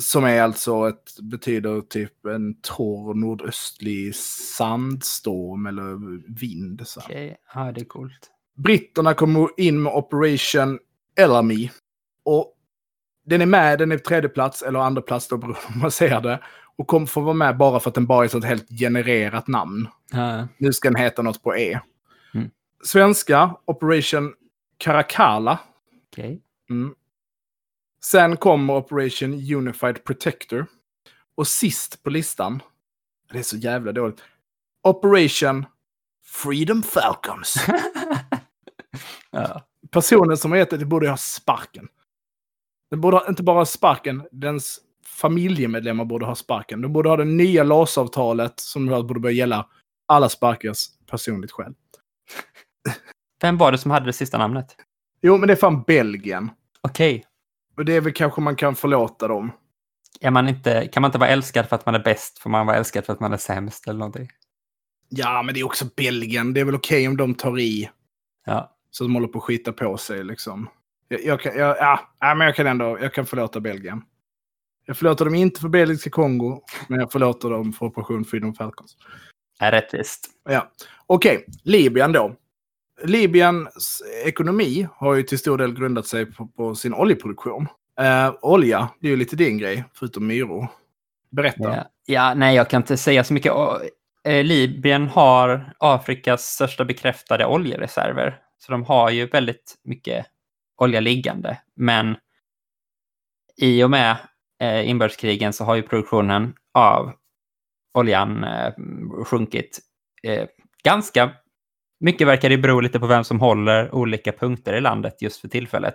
[0.01, 5.95] Som är alltså ett, betyder typ en torr nordöstlig sandstorm eller
[6.41, 6.83] vind.
[6.97, 8.31] Okej, ja det är coolt.
[8.57, 10.79] Britterna kommer in med Operation
[11.19, 11.71] Ellamy.
[12.23, 12.57] Och
[13.25, 15.81] den är med, den är på tredje plats eller andra plats då beroende på hur
[15.81, 16.41] man ser det.
[16.81, 19.89] Och kommer få vara med bara för att den bara är ett helt genererat namn.
[20.11, 21.81] Ja, Nu ska den heta något på E.
[22.35, 22.51] Mm.
[22.85, 24.35] Svenska, Operation
[24.77, 25.59] Caracalla.
[26.13, 26.43] Okej.
[26.71, 26.95] Mm.
[28.05, 30.67] Sen kommer Operation Unified Protector.
[31.35, 32.63] Och sist på listan,
[33.33, 34.23] det är så jävla dåligt,
[34.83, 35.67] Operation
[36.25, 37.55] Freedom Falcons.
[39.31, 39.63] ja.
[39.91, 41.89] Personen som har gett det, det borde ha sparken.
[42.91, 44.81] Den borde inte bara ha sparken, dens
[45.21, 46.83] familjemedlemmar borde ha sparken.
[46.83, 49.67] De borde ha det nya LAS-avtalet som borde börja gälla
[50.07, 51.75] alla sparkas personligt själv.
[53.43, 54.77] Vem var det som hade det sista namnet?
[55.23, 56.51] Jo, men det är fan Belgien.
[56.81, 57.25] Okej.
[57.77, 59.53] Och det är väl kanske man kan förlåta dem.
[60.21, 62.39] Är man inte, kan man inte vara älskad för att man är bäst?
[62.39, 64.29] Får man vara älskad för att man är sämst eller någonting?
[65.09, 66.55] Ja, men det är också Belgien.
[66.55, 67.91] Det är väl okej om de tar i.
[68.47, 68.77] Ja.
[68.91, 70.69] Så de håller på att skita på sig liksom.
[71.09, 74.03] Jag, jag kan, jag, ja, ja, men jag kan ändå jag kan förlåta Belgien.
[74.91, 78.97] Jag förlåter dem inte för belgiska Kongo, men jag förlåter dem för Operation Freedom Falcons.
[79.61, 80.27] Är rättvist.
[80.45, 80.71] Ja.
[81.07, 82.37] Okej, Libyen då.
[83.05, 87.67] Libyens ekonomi har ju till stor del grundat sig på, på sin oljeproduktion.
[88.01, 90.69] Eh, olja, det är ju lite din grej, förutom myror.
[91.31, 91.77] Berätta.
[91.77, 91.85] Ja.
[92.07, 93.53] ja, nej, jag kan inte säga så mycket.
[94.25, 98.39] Eh, Libyen har Afrikas största bekräftade oljereserver.
[98.59, 100.27] Så de har ju väldigt mycket
[100.77, 101.59] olja liggande.
[101.75, 102.17] Men
[103.57, 104.17] i och med
[104.61, 107.13] Eh, inbördeskrigen så har ju produktionen av
[107.95, 108.73] oljan eh,
[109.25, 109.81] sjunkit.
[110.23, 110.49] Eh,
[110.85, 111.33] ganska
[112.01, 115.49] mycket verkar det bero lite på vem som håller olika punkter i landet just för
[115.49, 115.95] tillfället.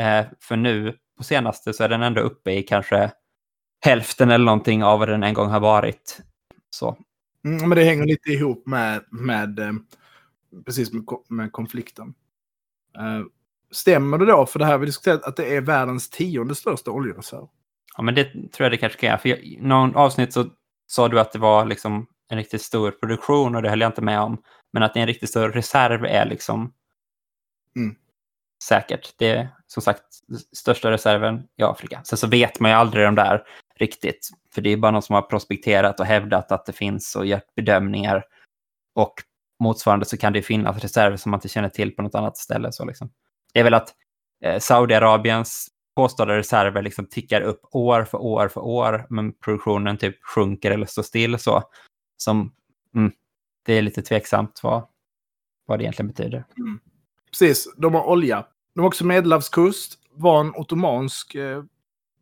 [0.00, 3.12] Eh, för nu på senaste så är den ändå uppe i kanske
[3.84, 6.20] hälften eller någonting av vad den en gång har varit.
[6.70, 6.98] Så.
[7.44, 9.72] Mm, men det hänger lite ihop med, med eh,
[10.64, 12.14] precis med, med konflikten.
[12.98, 13.24] Eh,
[13.70, 16.90] stämmer det då, för det här har vi diskuterat, att det är världens tionde största
[16.90, 17.46] oljereserv?
[17.96, 19.18] Ja, men det tror jag det kanske kan göra.
[19.18, 20.46] För jag, i någon avsnitt så
[20.86, 24.02] sa du att det var liksom en riktigt stor produktion och det höll jag inte
[24.02, 24.42] med om.
[24.72, 26.72] Men att det är en riktigt stor reserv är liksom
[27.76, 27.96] Mm.
[28.64, 29.14] säkert.
[29.18, 30.02] Det är som sagt
[30.56, 32.00] största reserven i Afrika.
[32.04, 33.42] Sen så vet man ju aldrig de där
[33.78, 34.28] riktigt.
[34.54, 37.54] För det är bara någon som har prospekterat och hävdat att det finns och gjort
[37.56, 38.24] bedömningar.
[38.94, 39.14] Och
[39.60, 42.72] motsvarande så kan det finnas reserver som man inte känner till på något annat ställe.
[42.72, 43.10] Så liksom.
[43.52, 43.94] Det är väl att
[44.44, 50.16] eh, Saudiarabiens påstådda reserver liksom tickar upp år för år för år, men produktionen typ
[50.22, 51.62] sjunker eller står still så.
[52.16, 52.52] Som,
[52.94, 53.12] mm,
[53.66, 54.86] det är lite tveksamt vad,
[55.66, 56.44] vad det egentligen betyder.
[56.58, 56.78] Mm.
[57.30, 58.46] Precis, de har olja.
[58.74, 61.62] De har också Medelhavskust, var en ottomansk eh,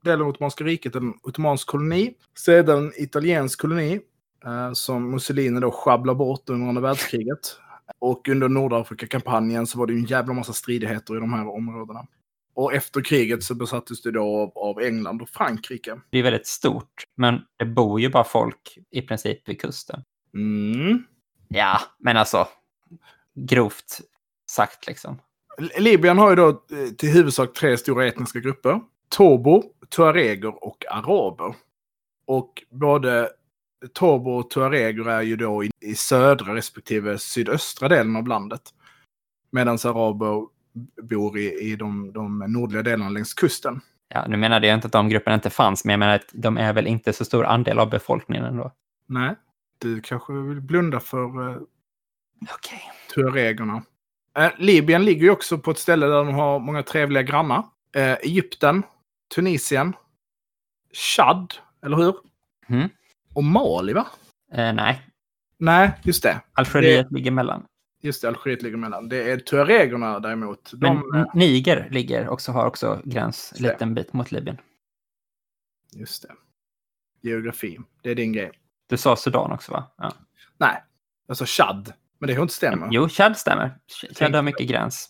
[0.04, 2.14] del av Ottomanska riket, en ottomansk koloni.
[2.38, 4.00] Sedan en italiensk koloni
[4.44, 7.58] eh, som Mussolini då sjabblar bort under andra världskriget.
[7.98, 12.06] Och under Nordafrika-kampanjen så var det ju en jävla massa stridigheter i de här områdena.
[12.54, 16.00] Och efter kriget så besattes det då av, av England och Frankrike.
[16.10, 20.02] Det är väldigt stort, men det bor ju bara folk i princip vid kusten.
[20.34, 21.04] Mm.
[21.48, 22.48] Ja, men alltså
[23.34, 24.00] grovt
[24.50, 25.20] sagt liksom.
[25.78, 28.80] Libyen har ju då eh, till huvudsak tre stora etniska grupper.
[29.08, 31.54] Tobo, tuareger och araber.
[32.26, 33.30] Och både
[33.92, 38.62] Tobo och tuareger är ju då i, i södra respektive sydöstra delen av landet.
[39.50, 40.46] Medan araber
[41.02, 43.80] bor i, i de, de nordliga delarna längs kusten.
[44.08, 46.58] Ja, nu menade jag inte att de grupperna inte fanns, men jag menar att de
[46.58, 48.72] är väl inte så stor andel av befolkningen ändå.
[49.06, 49.34] Nej,
[49.78, 51.56] du kanske vill blunda för eh,
[52.54, 52.82] Okej.
[53.14, 53.82] tuaregerna.
[54.38, 57.64] Eh, Libyen ligger ju också på ett ställe där de har många trevliga grannar.
[57.96, 58.82] Eh, Egypten,
[59.34, 59.96] Tunisien,
[60.92, 61.54] Chad,
[61.86, 62.14] eller hur?
[62.68, 62.88] Mm.
[63.34, 64.06] Och Mali, va?
[64.52, 65.02] Eh, nej,
[65.58, 66.40] Nej, just det.
[66.52, 67.66] Algeriet ligger mellan.
[68.04, 69.08] Just det, Algeriet ligger mellan.
[69.08, 70.72] Det är tuaregerna däremot.
[70.72, 74.56] Men De, N- Niger ligger också, har också gräns en liten bit mot Libyen.
[75.92, 76.34] Just det.
[77.20, 78.50] Geografi, det är din grej.
[78.86, 79.94] Du sa Sudan också va?
[79.96, 80.12] Ja.
[80.58, 80.82] Nej,
[81.28, 81.92] alltså Chad.
[82.18, 82.88] Men det har inte stämmer.
[82.90, 83.78] Jo, Chad stämmer.
[84.18, 85.08] Chad har mycket gräns.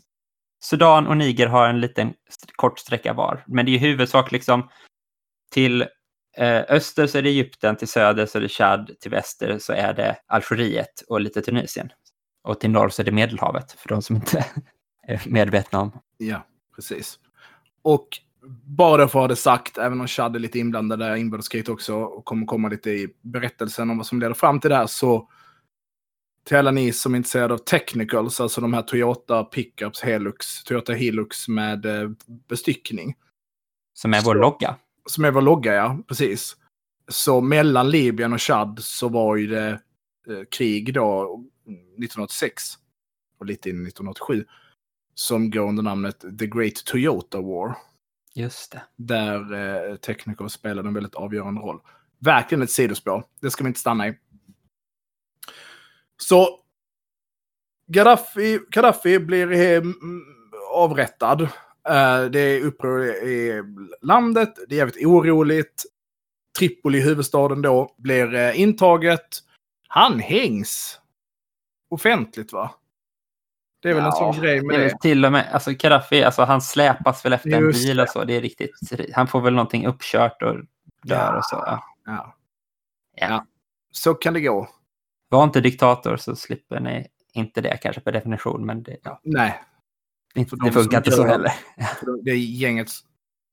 [0.65, 2.15] Sudan och Niger har en liten
[2.57, 3.45] kort sträcka var.
[3.47, 4.69] Men det är i huvudsak liksom
[5.51, 5.83] till
[6.37, 9.73] eh, öster så är det Egypten, till söder så är det Chad, till väster så
[9.73, 11.91] är det Algeriet och lite Tunisien.
[12.45, 14.47] Och till norr så är det Medelhavet, för de som inte
[15.07, 15.93] är medvetna om.
[16.17, 17.19] Ja, precis.
[17.83, 18.09] Och
[18.65, 21.95] bara för att ha det sagt, även om Chad är lite inblandad där inbördeskriget också
[21.97, 25.29] och kommer komma lite i berättelsen om vad som leder fram till det här så
[26.45, 30.93] till alla ni som är intresserade av technicals, alltså de här Toyota pickups, Helux, Toyota
[30.93, 32.11] Hilux med eh,
[32.49, 33.15] bestyckning.
[33.95, 34.77] Som är vår Så- logga.
[35.07, 36.57] som är vår logga, ja, precis.
[37.09, 39.69] Så mellan Libyen och Chad så var ju det
[40.29, 42.63] eh, krig då 1986
[43.39, 44.45] och lite in 1987
[45.15, 47.77] som går under namnet The Great Toyota War.
[48.35, 48.83] Just det.
[48.97, 51.81] Där eh, tekniker spelade en väldigt avgörande roll.
[52.19, 53.25] Verkligen ett sidospår.
[53.41, 54.19] Det ska vi inte stanna i.
[56.17, 56.61] Så
[57.87, 59.83] Gaddafi, Gaddafi blir
[60.73, 61.43] avrättad.
[61.89, 63.63] Eh, det är uppror i
[64.03, 64.55] landet.
[64.69, 65.85] Det är jävligt oroligt.
[66.59, 69.29] Tripoli, huvudstaden då, blir eh, intaget.
[69.89, 71.01] Han hängs.
[71.89, 72.75] Offentligt va?
[73.83, 74.85] Det är väl en sån grej med det.
[74.85, 74.99] är det.
[75.01, 78.03] Till och med, alltså Gaddafi, alltså han släpas väl efter en Just bil det.
[78.03, 78.25] och så.
[78.25, 78.71] Det är riktigt,
[79.15, 80.55] han får väl någonting uppkört och
[81.03, 81.37] dör Ja.
[81.39, 81.57] och så.
[81.57, 81.85] Ja.
[82.07, 82.37] Ja.
[83.17, 83.27] Ja.
[83.29, 83.47] Ja.
[83.91, 84.69] Så kan det gå.
[85.29, 89.61] Var inte diktator så slipper ni inte det kanske per definition, men det, ja, Nej,
[90.35, 91.53] inte, det funkar inte så heller.
[92.23, 92.89] det är gänget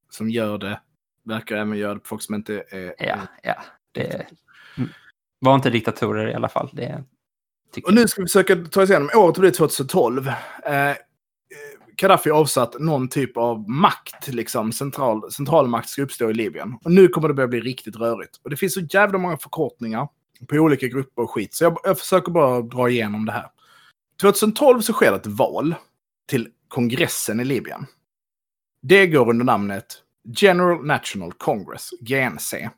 [0.10, 0.82] som gör det.
[1.24, 2.96] Verkar även göra det på folk som inte är...
[2.98, 3.56] Ja, ja.
[3.92, 4.28] Det,
[4.78, 4.90] mm.
[5.40, 6.70] var inte diktatorer i alla fall.
[6.74, 7.04] Det tycker
[7.86, 9.10] Och nu ska vi försöka ta oss igenom.
[9.16, 10.28] Året blir 2012.
[10.28, 10.96] Eh,
[11.98, 16.78] Gaddafi avsatt någon typ av makt, liksom central, centralmakt ska uppstå i Libyen.
[16.84, 18.40] Och nu kommer det börja bli riktigt rörigt.
[18.44, 20.08] Och det finns så jävla många förkortningar
[20.48, 21.54] på olika grupper och skit.
[21.54, 23.48] Så jag, jag försöker bara dra igenom det här.
[24.22, 25.76] 2012 så sker ett val
[26.28, 27.86] till kongressen i Libyen.
[28.82, 29.86] Det går under namnet
[30.36, 32.70] General National Congress, GNC.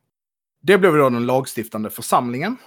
[0.62, 2.58] Det blev då den lagstiftande församlingen.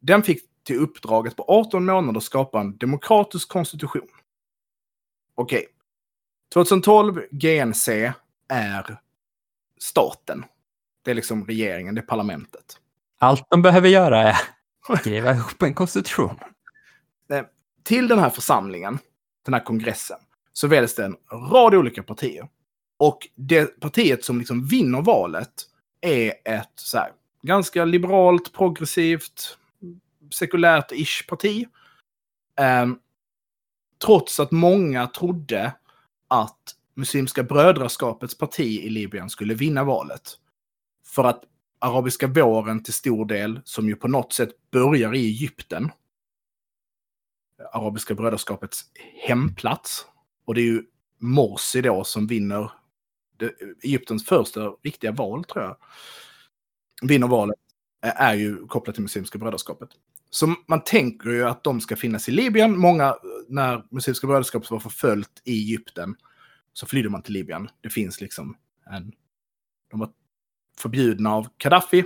[0.00, 4.08] Den fick till uppdraget på 18 månader att skapa en demokratisk konstitution.
[5.34, 5.66] Okej.
[6.54, 8.12] 2012, GNC
[8.48, 8.98] är
[9.80, 10.44] staten.
[11.04, 12.78] Det är liksom regeringen, det är parlamentet.
[13.18, 14.36] Allt de behöver göra är
[14.88, 16.38] att skriva ihop en konstitution.
[17.82, 18.98] Till den här församlingen,
[19.44, 20.18] den här kongressen,
[20.52, 21.16] så väljs det en
[21.52, 22.48] rad olika partier.
[22.96, 25.52] Och det partiet som liksom vinner valet
[26.00, 29.58] är ett så här, ganska liberalt, progressivt,
[30.30, 31.66] sekulärt-ish parti.
[32.56, 32.98] Ehm,
[34.04, 35.74] trots att många trodde
[36.28, 40.38] att Muslimska brödraskapets parti i Libyen skulle vinna valet.
[41.06, 41.44] För att
[41.78, 45.90] arabiska våren till stor del, som ju på något sätt börjar i Egypten,
[47.72, 48.84] Arabiska brödraskapets
[49.26, 50.06] hemplats.
[50.44, 50.82] Och det är ju
[51.18, 52.72] Morsi då som vinner
[53.36, 55.76] det, Egyptens första riktiga val, tror jag.
[57.02, 57.58] Vinner valet,
[58.04, 59.88] eh, är ju kopplat till Muslimska brödraskapet.
[60.34, 62.78] Så man tänker ju att de ska finnas i Libyen.
[62.78, 63.16] Många,
[63.48, 66.16] när Muslimska brödraskapet var förföljt i Egypten,
[66.72, 67.68] så flydde man till Libyen.
[67.80, 68.56] Det finns liksom
[68.90, 69.12] en...
[69.90, 70.10] De var
[70.78, 72.04] förbjudna av Gaddafi.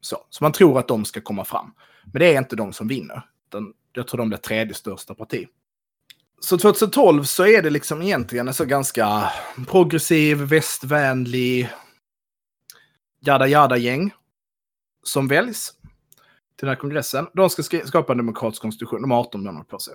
[0.00, 1.72] Så, så man tror att de ska komma fram.
[2.04, 3.22] Men det är inte de som vinner.
[3.48, 5.46] Utan jag tror de blir tredje största parti.
[6.40, 9.32] Så 2012 så är det liksom egentligen en så ganska
[9.68, 11.68] progressiv, västvänlig
[13.20, 14.10] jada jada gäng
[15.02, 15.77] som väljs
[16.58, 17.26] till den här kongressen.
[17.34, 19.00] De ska skapa en demokratisk konstitution.
[19.02, 19.94] De har 18 månader på sig.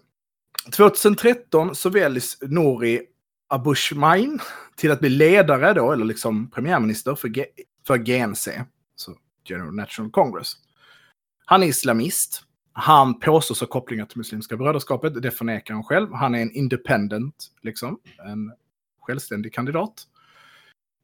[0.76, 3.02] 2013 så väljs Nori
[3.48, 4.40] Abushmain
[4.76, 7.46] till att bli ledare då, eller liksom premiärminister för, G-
[7.88, 10.54] för GNC, så alltså General National Congress.
[11.46, 12.44] Han är islamist.
[12.74, 15.22] Han påstås ha kopplingar till Muslimska brödraskapet.
[15.22, 16.14] Det förnekar han själv.
[16.14, 18.00] Han är en independent, liksom.
[18.26, 18.52] En
[19.02, 20.08] självständig kandidat.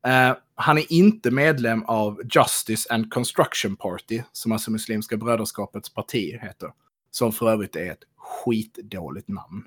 [0.07, 6.39] Eh, han är inte medlem av Justice and Construction Party, som alltså Muslimska brödraskapets parti
[6.41, 6.71] heter.
[7.11, 9.63] Som för övrigt är ett skitdåligt namn.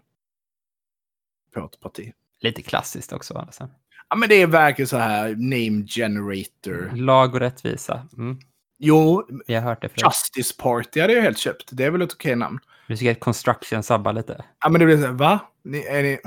[1.55, 2.13] På ett parti.
[2.41, 3.35] Lite klassiskt också.
[3.35, 3.69] Alltså.
[4.09, 6.97] Ja, men det är verkligen så här name generator.
[6.97, 8.09] Lag och rättvisa.
[8.19, 8.39] Mm.
[8.79, 10.03] Jo, Vi har hört det förut.
[10.05, 11.69] Justice Party hade jag helt köpt.
[11.73, 12.59] Det är väl ett okej namn.
[12.89, 14.45] Du tycker att construction sabbar lite?
[14.61, 15.41] Ja, men det blir så här, va?
[15.65, 16.19] Ni, är ni...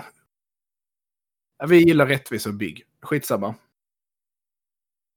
[1.57, 2.83] Ja, vi gillar rättvisa och bygg.
[3.01, 3.55] Skitsamma.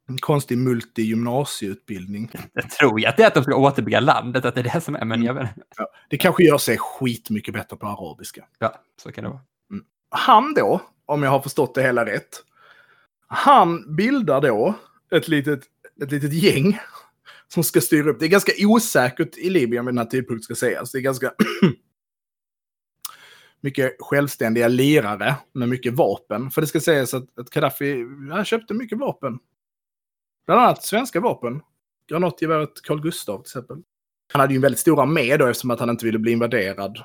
[0.08, 2.30] En konstig multi-gymnasieutbildning.
[2.52, 4.80] Jag tror jag att det är att de ska återbygga landet, att det är det
[4.80, 8.44] som är, men jag vet Ja, det kanske gör sig skitmycket bättre på arabiska.
[8.58, 9.40] Ja, så kan det vara.
[10.10, 12.42] Han då, om jag har förstått det hela rätt,
[13.28, 14.74] han bildar då
[15.10, 15.60] ett litet,
[16.02, 16.78] ett litet gäng
[17.48, 18.20] som ska styra upp.
[18.20, 20.92] Det är ganska osäkert i Libyen vid den här tidpunkten ska sägas.
[20.92, 21.32] Det är ganska
[23.60, 26.50] mycket självständiga lirare med mycket vapen.
[26.50, 29.38] För det ska sägas att, att Gaddafi han köpte mycket vapen.
[30.48, 31.60] Bland annat svenska vapen.
[32.10, 33.76] Granatgeväret Carl Gustaf till exempel.
[34.32, 36.98] Han hade ju en väldigt stor armé då eftersom att han inte ville bli invaderad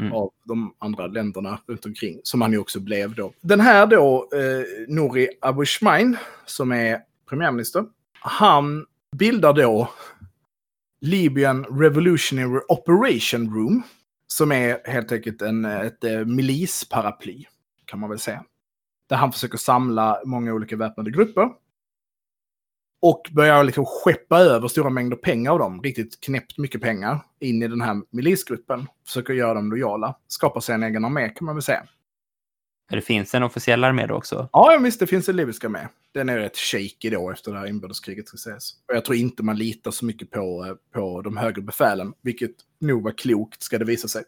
[0.00, 0.12] Mm.
[0.12, 2.20] av de andra länderna runt omkring.
[2.22, 3.32] Som han ju också blev då.
[3.40, 7.84] Den här då, eh, Nouri Abushmain, som är premiärminister.
[8.20, 9.90] Han bildar då
[11.00, 13.82] Libyan Revolutionary Operation Room.
[14.26, 17.44] Som är helt enkelt en, ett eh, milisparaply,
[17.84, 18.44] kan man väl säga.
[19.08, 21.48] Där han försöker samla många olika väpnade grupper.
[23.00, 27.62] Och börjar liksom skeppa över stora mängder pengar av dem, riktigt knäppt mycket pengar, in
[27.62, 28.86] i den här milisgruppen.
[29.06, 30.16] Försöker göra dem lojala.
[30.28, 31.86] Skapar sig en egen armé kan man väl säga.
[32.90, 34.48] Det finns en officiell armé då också?
[34.52, 35.88] Ja, visst, det finns en libyska med.
[36.12, 38.74] Den är rätt shaky då efter det här inbördeskriget ska sägas.
[38.88, 42.50] Och jag tror inte man litar så mycket på, eh, på de högre befälen, vilket
[42.80, 44.22] nog var klokt ska det visa sig.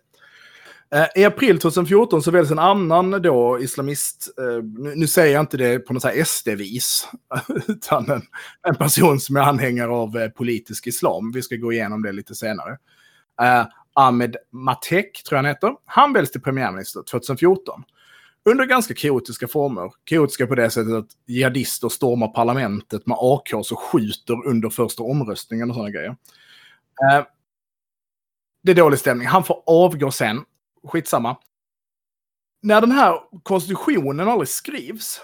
[0.94, 4.64] Eh, I april 2014 så väljs en annan då islamist, eh,
[4.96, 7.09] nu, säger jag inte det på något här SD-vis,
[7.68, 8.22] utan en,
[8.68, 11.33] en person som är anhängare av eh, politisk islam.
[11.33, 12.79] Vi ska gå igenom det lite senare.
[13.94, 15.74] Ahmed Matek, tror jag han heter.
[15.85, 17.85] Han väljs till premiärminister 2014
[18.44, 19.92] under ganska kaotiska former.
[20.05, 25.70] Kaotiska på det sättet att jihadister stormar parlamentet med AK och skjuter under första omröstningen
[25.70, 26.16] och sådana grejer.
[27.11, 27.24] Eh,
[28.62, 29.29] det är dålig stämning.
[29.29, 30.44] Han får avgå sen.
[30.85, 31.37] Skitsamma.
[32.62, 35.21] När den här konstitutionen aldrig skrivs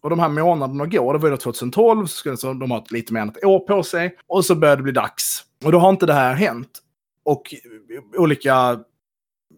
[0.00, 3.28] och de här månaderna går, det var ju 2012, så de har lite mer än
[3.28, 4.16] ett år på sig.
[4.26, 5.44] Och så börjar det bli dags.
[5.64, 6.78] Och då har inte det här hänt.
[7.24, 8.80] Och eh, olika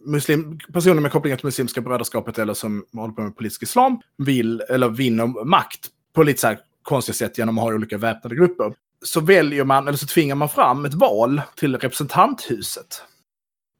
[0.04, 4.60] muslim, personer med kopplingar till Muslimska brödraskapet eller som håller på med politisk islam vill
[4.60, 8.74] eller vinner makt på lite så här konstiga sätt genom att ha olika väpnade grupper.
[9.04, 13.02] Så väljer man, eller så tvingar man fram ett val till representanthuset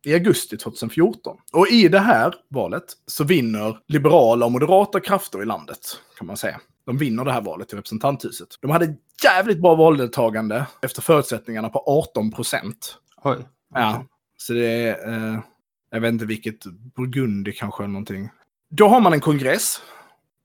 [0.04, 1.36] i augusti 2014.
[1.52, 6.36] Och i det här valet så vinner liberala och moderata krafter i landet, kan man
[6.36, 6.60] säga.
[6.86, 8.48] De vinner det här valet till representanthuset.
[8.60, 12.98] De hade jävligt bra valdeltagande efter förutsättningarna på 18 procent.
[13.24, 13.38] Oj.
[13.74, 15.08] Ja, så det är...
[15.08, 15.40] Eh,
[15.90, 16.64] jag vet inte vilket,
[16.96, 18.30] Burgundi kanske eller någonting.
[18.70, 19.82] Då har man en kongress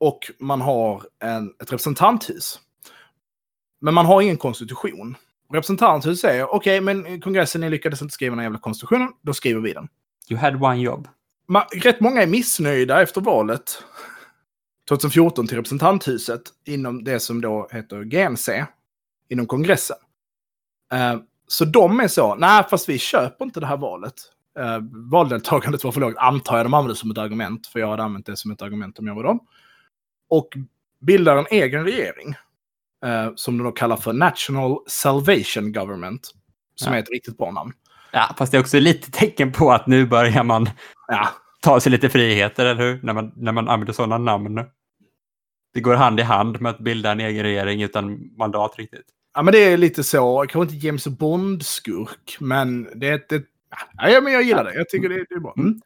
[0.00, 2.60] och man har en, ett representanthus.
[3.80, 5.16] Men man har ingen konstitution.
[5.52, 9.60] Representanthuset säger okej, okay, men kongressen ni lyckades inte skriva den jävla konstitutionen, då skriver
[9.60, 9.88] vi den.
[10.30, 11.08] You had one job.
[11.48, 13.84] Man, rätt många är missnöjda efter valet
[14.88, 18.64] 2014 till representanthuset inom det som då heter GNC,
[19.28, 19.96] inom kongressen.
[20.94, 24.14] Uh, så de är så, nej fast vi köper inte det här valet
[24.58, 24.78] eh,
[25.10, 28.26] valdeltagandet var för lågt, antar jag de använde som ett argument, för jag hade använt
[28.26, 29.40] det som ett argument om jag var dem.
[30.28, 30.48] Och
[31.00, 32.34] bildar en egen regering,
[33.04, 36.30] eh, som de då kallar för National Salvation Government,
[36.74, 36.98] som ja.
[36.98, 37.72] är ett riktigt bra namn.
[38.12, 40.70] Ja, fast det är också lite tecken på att nu börjar man
[41.08, 41.28] ja.
[41.60, 43.02] ta sig lite friheter, eller hur?
[43.02, 44.64] När man, när man använder sådana namn.
[45.74, 49.06] Det går hand i hand med att bilda en egen regering utan mandat riktigt.
[49.34, 53.44] Ja, men det är lite så, kanske inte James Bond-skurk, men det är ett,
[53.96, 54.74] Ja, men jag gillar det.
[54.74, 55.54] Jag tycker det, det är bra.
[55.56, 55.80] Mm.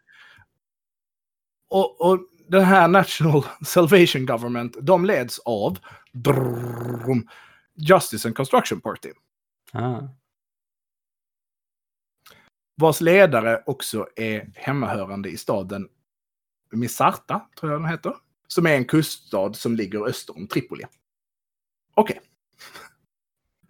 [1.71, 2.19] Och, och
[2.49, 5.79] den här National Salvation Government, de leds av
[6.13, 7.23] drrrr,
[7.75, 9.11] Justice and Construction Party.
[9.73, 10.01] Ah.
[12.77, 15.89] Vars ledare också är hemmahörande i staden
[16.73, 18.15] Misarta, tror jag den heter.
[18.47, 20.85] Som är en kuststad som ligger öster om Tripoli.
[21.95, 22.17] Okej.
[22.17, 22.29] Okay.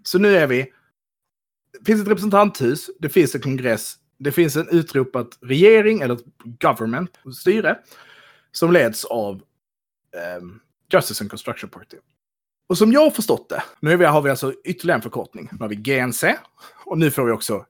[0.03, 0.73] Så nu är vi...
[1.79, 6.25] Det finns ett representanthus, det finns en kongress, det finns en utropat regering, eller ett
[6.45, 7.79] government, styre,
[8.53, 9.43] som leds av
[10.39, 10.61] um,
[10.93, 11.97] Justice and Construction Party.
[12.69, 15.49] Och som jag har förstått det, nu har vi alltså ytterligare en förkortning.
[15.53, 16.37] Nu har vi GNC
[16.85, 17.67] och nu får vi också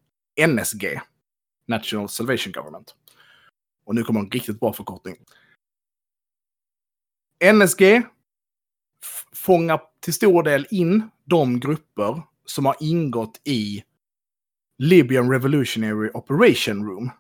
[0.47, 1.01] NSG,
[1.66, 2.95] National Salvation Government.
[3.85, 5.16] Och nu kommer en riktigt bra förkortning.
[7.53, 8.03] NSG
[9.33, 13.85] fångar till stor del in de grupper som har ingått i
[14.79, 17.11] Libyan Revolutionary Operation Room.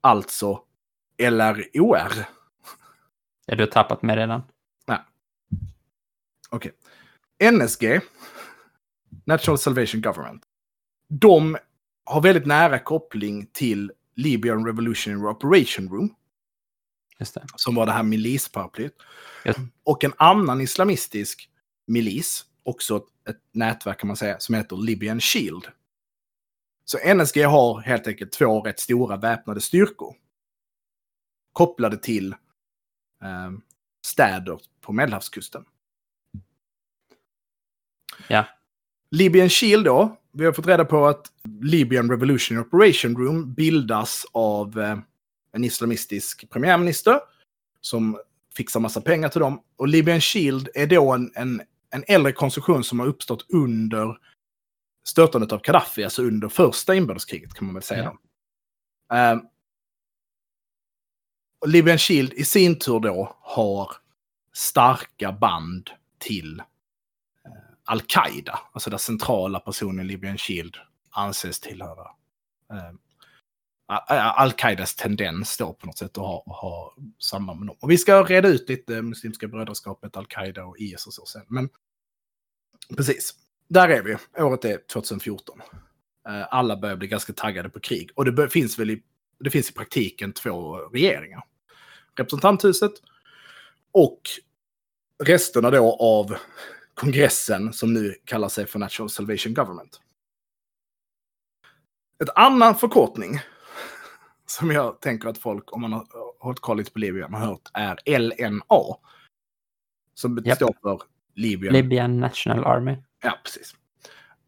[0.00, 0.62] Alltså
[1.18, 2.37] LROR.
[3.48, 4.42] Är du tappat med redan?
[4.86, 4.98] Nej.
[6.50, 6.72] Okej.
[7.38, 7.50] Okay.
[7.50, 8.00] NSG,
[9.24, 10.42] National Salvation Government.
[11.08, 11.56] De
[12.04, 16.14] har väldigt nära koppling till Libyan Revolutionary Operation Room.
[17.56, 18.92] Som var det här milisparaplyet.
[19.84, 21.50] Och en annan islamistisk
[21.86, 25.64] milis, också ett nätverk kan man säga, som heter Libyan Shield.
[26.84, 30.14] Så NSG har helt enkelt två rätt stora väpnade styrkor.
[31.52, 32.34] Kopplade till
[34.06, 35.64] städer på Medelhavskusten.
[38.28, 38.44] Ja.
[39.10, 40.16] Libyan Shield då.
[40.32, 44.98] Vi har fått reda på att Libyan Revolution Operation Room bildas av eh,
[45.52, 47.20] en islamistisk premiärminister
[47.80, 48.20] som
[48.56, 49.62] fixar massa pengar till dem.
[49.76, 54.18] Och Libyan Shield är då en, en, en äldre konstruktion som har uppstått under
[55.04, 58.12] störtandet av Gaddafi, alltså under första inbördeskriget kan man väl säga.
[59.08, 59.34] Ja.
[59.34, 59.42] Uh,
[61.66, 63.92] Libyan Shield i sin tur då har
[64.52, 66.64] starka band till eh,
[67.84, 70.76] Al-Qaida, alltså den centrala personen Libyan Shield
[71.10, 72.06] anses tillhöra
[72.72, 72.92] eh,
[74.40, 77.76] Al-Qaidas tendens då på något sätt att ha, ha samma med dem.
[77.80, 81.42] Och vi ska reda ut lite Muslimska brödraskapet, Al-Qaida och IS och så sen.
[81.48, 81.68] Men
[82.96, 83.34] Precis.
[83.68, 84.16] Där är vi.
[84.42, 85.60] Året är 2014.
[86.28, 88.10] Eh, alla börjar bli ganska taggade på krig.
[88.14, 89.02] Och det finns väl i,
[89.40, 91.44] det finns i praktiken två regeringar.
[92.16, 92.92] Representanthuset
[93.92, 94.20] och
[95.24, 96.36] resterna då av
[96.94, 100.00] kongressen som nu kallar sig för National Salvation Government.
[102.22, 103.40] Ett annan förkortning
[104.46, 106.06] som jag tänker att folk, om man har
[106.38, 108.62] hållit koll på Libyen, har hört är LNA.
[110.14, 110.56] Som Japp.
[110.56, 111.02] står för
[111.34, 112.96] Libyen Libyan National Army.
[113.22, 113.74] Ja, precis.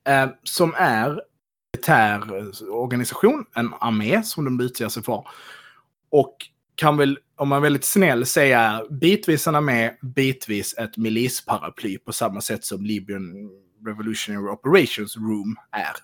[0.05, 1.23] Eh, som är
[1.81, 5.29] militär eh, organisation, en armé som de utger sig för.
[6.11, 6.37] Och
[6.75, 12.13] kan väl, om man är väldigt snäll, säga bitvis en armé, bitvis ett milisparaply på
[12.13, 13.51] samma sätt som Libyan
[13.87, 15.97] Revolutionary Operations Room är.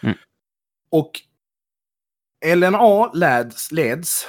[0.00, 0.16] Mm.
[0.90, 1.20] Och
[2.44, 4.26] LNA leds, leds,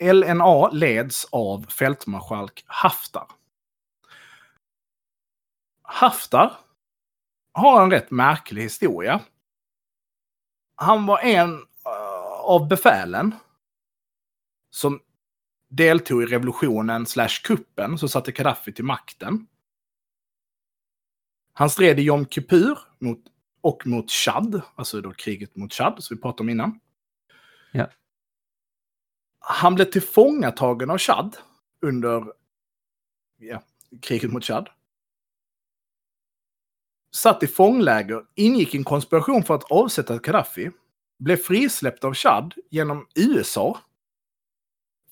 [0.00, 3.26] LNA leds av fältmarskalk Haftar.
[5.82, 6.69] Haftar
[7.52, 9.20] har en rätt märklig historia.
[10.74, 11.54] Han var en
[11.86, 13.34] eh, av befälen
[14.70, 15.00] som
[15.68, 19.46] deltog i revolutionen slash kuppen som satte Gaddafi till makten.
[21.52, 23.24] Han stred i Jom Kippur mot,
[23.60, 26.80] och mot Chad, alltså då kriget mot Chad som vi pratade om innan.
[27.72, 27.90] Ja.
[29.38, 31.36] Han blev tillfångatagen av Chad
[31.82, 32.32] under
[33.38, 33.62] ja,
[34.02, 34.68] kriget mot Chad
[37.16, 40.70] satt i fångläger, ingick i en konspiration för att avsätta Gaddafi,
[41.18, 43.78] blev frisläppt av Chad genom USA,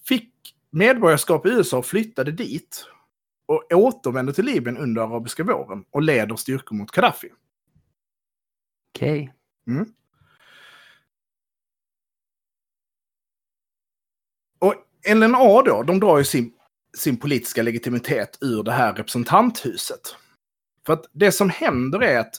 [0.05, 0.32] fick
[0.70, 2.86] medborgarskap i USA, flyttade dit
[3.46, 7.32] och återvände till Libyen under arabiska våren och leder styrkor mot Gaddafi.
[8.94, 9.34] Okej.
[9.66, 9.92] Mm.
[14.59, 14.74] Och
[15.14, 16.53] LNA då, de drar ju sin,
[16.96, 20.16] sin politiska legitimitet ur det här representanthuset.
[20.89, 22.34] För att det som händer är att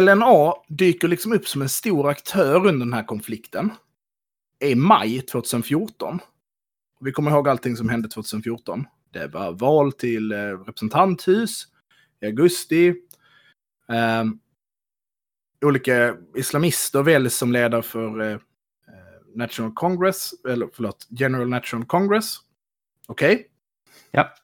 [0.00, 3.72] LNA dyker liksom upp som en stor aktör under den här konflikten.
[4.64, 6.18] I maj 2014.
[7.00, 8.84] Vi kommer ihåg allting som hände 2014.
[9.12, 11.66] Det var val till eh, representanthus
[12.20, 12.94] i augusti.
[13.88, 14.38] Ehm,
[15.64, 18.38] olika islamister väljs som ledare för eh, eh
[19.34, 22.36] National Congress, eller förlåt, General National Congress.
[23.06, 23.46] Okej?
[24.10, 24.34] Ja.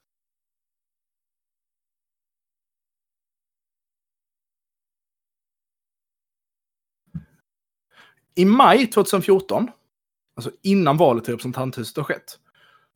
[8.39, 9.70] I maj 2014,
[10.36, 12.39] alltså innan valet till representanthuset har skett,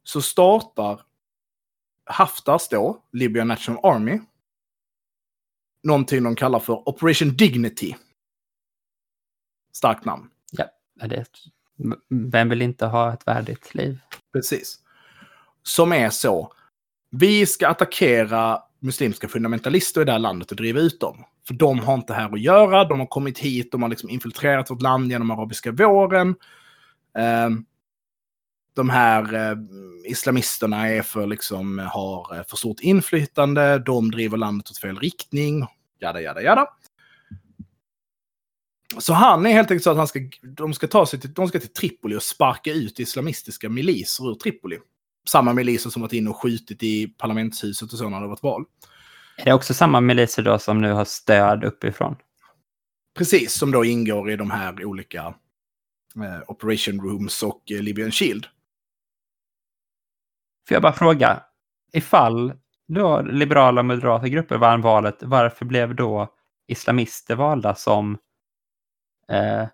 [0.02, 1.00] så startar
[2.04, 4.20] Haftars då, Libyan National Army,
[5.82, 7.96] någonting de kallar för Operation Dignity.
[9.72, 10.30] Starkt namn.
[10.52, 10.64] Ja,
[11.06, 11.26] det
[12.08, 13.98] vem vill inte ha ett värdigt liv?
[14.32, 14.80] Precis.
[15.62, 16.52] Som är så.
[17.10, 21.24] Vi ska attackera muslimska fundamentalister i det här landet och driva ut dem.
[21.46, 22.84] För de har inte här att göra.
[22.84, 26.34] De har kommit hit, de har liksom infiltrerat vårt land genom arabiska våren.
[27.18, 27.64] Ehm,
[28.74, 29.56] de här eh,
[30.04, 33.78] islamisterna är för, liksom, har eh, för stort inflytande.
[33.78, 35.66] De driver landet åt fel riktning.
[36.00, 36.66] Jada, jada, jada.
[38.98, 41.48] Så han är helt enkelt så att han ska, de ska ta sig till, de
[41.48, 44.78] ska till Tripoli och sparka ut islamistiska miliser ur Tripoli.
[45.28, 48.64] Samma miliser som varit inne och skjutit i parlamentshuset och så när det varit val.
[49.36, 52.16] Är det också samma miliser då som nu har stöd uppifrån?
[53.14, 55.34] Precis, som då ingår i de här olika
[56.16, 58.46] eh, Operation Rooms och eh, Libyan Shield.
[60.68, 61.42] Får jag bara fråga,
[61.92, 62.52] ifall
[62.88, 66.34] då liberala och moderata grupper vann valet, varför blev då
[66.68, 68.18] islamister valda som
[69.28, 69.66] eh,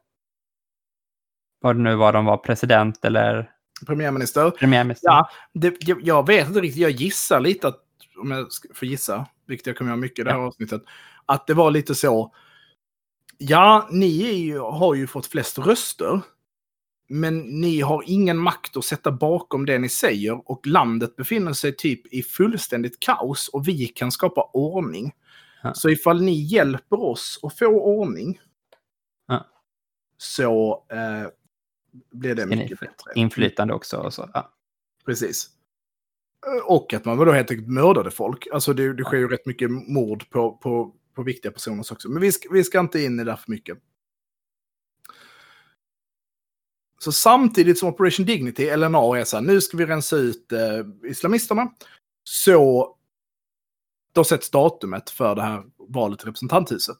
[1.60, 3.50] vad det nu var de var, president eller
[3.86, 4.50] Premiärminister.
[4.50, 5.08] premiärminister?
[5.08, 6.82] Ja, det, jag, jag vet inte riktigt.
[6.82, 7.84] Jag gissar lite att,
[8.16, 10.82] om jag får gissa, vilket jag kommer göra mycket i det här avsnittet,
[11.26, 12.34] att det var lite så.
[13.38, 16.20] Ja, ni ju, har ju fått flest röster.
[17.10, 21.76] Men ni har ingen makt att sätta bakom det ni säger och landet befinner sig
[21.76, 25.12] typ i fullständigt kaos och vi kan skapa ordning.
[25.62, 25.74] Ja.
[25.74, 28.40] Så ifall ni hjälper oss att få ordning
[29.28, 29.46] Ja.
[30.16, 31.28] så eh,
[32.10, 33.12] blir det mycket bättre.
[33.14, 34.30] Inflytande också och så.
[34.34, 34.52] Ja.
[35.06, 35.50] Precis.
[36.64, 38.46] Och att man då helt enkelt mördade folk.
[38.52, 42.10] Alltså det, det sker ju rätt mycket mord på, på, på viktiga personer också.
[42.10, 43.78] Men vi ska, vi ska inte in i det för mycket.
[46.98, 51.10] Så samtidigt som Operation Dignity, LNA, är så här, nu ska vi rensa ut eh,
[51.10, 51.72] islamisterna.
[52.24, 52.94] Så
[54.12, 56.96] då sätts datumet för det här valet till representanthuset.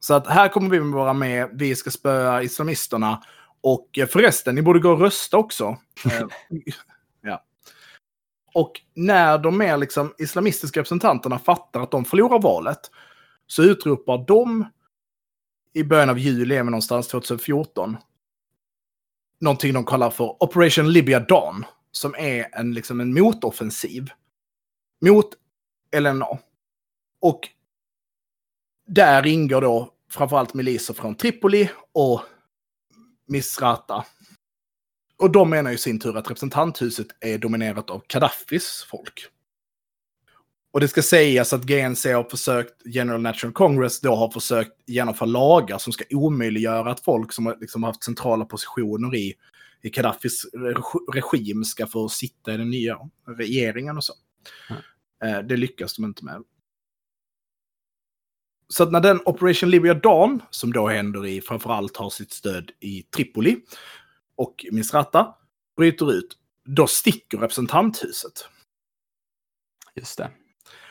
[0.00, 3.22] Så att här kommer vi vara med, vi ska spöa islamisterna.
[3.60, 5.76] Och förresten, ni borde gå och rösta också.
[6.04, 6.26] Eh,
[7.22, 7.44] ja.
[8.54, 12.90] Och när de mer liksom islamistiska representanterna fattar att de förlorar valet
[13.46, 14.64] så utropar de
[15.72, 17.96] i början av juli, även någonstans 2014,
[19.40, 24.10] någonting de kallar för Operation Libya Dawn, som är en, liksom en motoffensiv
[25.00, 25.28] mot
[25.96, 26.38] LNA.
[27.20, 27.48] Och
[28.86, 32.20] där ingår då framförallt miliser från Tripoli och
[33.30, 34.04] Misrata.
[35.18, 39.26] Och de menar i sin tur att representanthuset är dominerat av Gaddafis folk.
[40.72, 45.26] Och det ska sägas att GNC har försökt, General National Congress då har försökt genomföra
[45.26, 49.34] lagar som ska omöjliggöra att folk som har liksom haft centrala positioner i,
[49.82, 50.46] i Gaddafis
[51.12, 52.98] regim ska få sitta i den nya
[53.38, 54.12] regeringen och så.
[55.20, 55.46] Mm.
[55.48, 56.42] Det lyckas de inte med.
[58.72, 62.70] Så att när den Operation Libya Dawn, som då händer i, framförallt har sitt stöd
[62.80, 63.56] i Tripoli
[64.36, 65.34] och Misrata,
[65.76, 68.48] bryter ut, då sticker representanthuset.
[69.94, 70.30] Just det.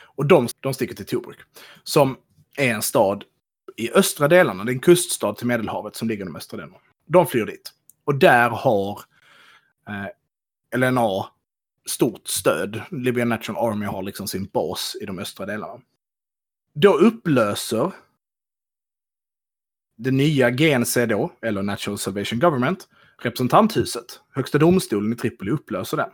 [0.02, 1.38] Och de, de sticker till Tobruk,
[1.82, 2.16] som
[2.56, 3.24] är en stad
[3.76, 6.78] i östra delarna, det är en kuststad till Medelhavet som ligger i de östra delarna.
[7.06, 7.72] De flyr dit.
[8.04, 9.00] Och där har
[9.88, 11.26] eh, LNA
[11.86, 12.82] stort stöd.
[12.90, 15.80] Libyan National Army har liksom sin bas i de östra delarna.
[16.74, 17.92] Då upplöser
[19.96, 24.20] det nya GNC då, eller National Salvation Government, representanthuset.
[24.30, 26.10] Högsta domstolen i Tripoli upplöser den.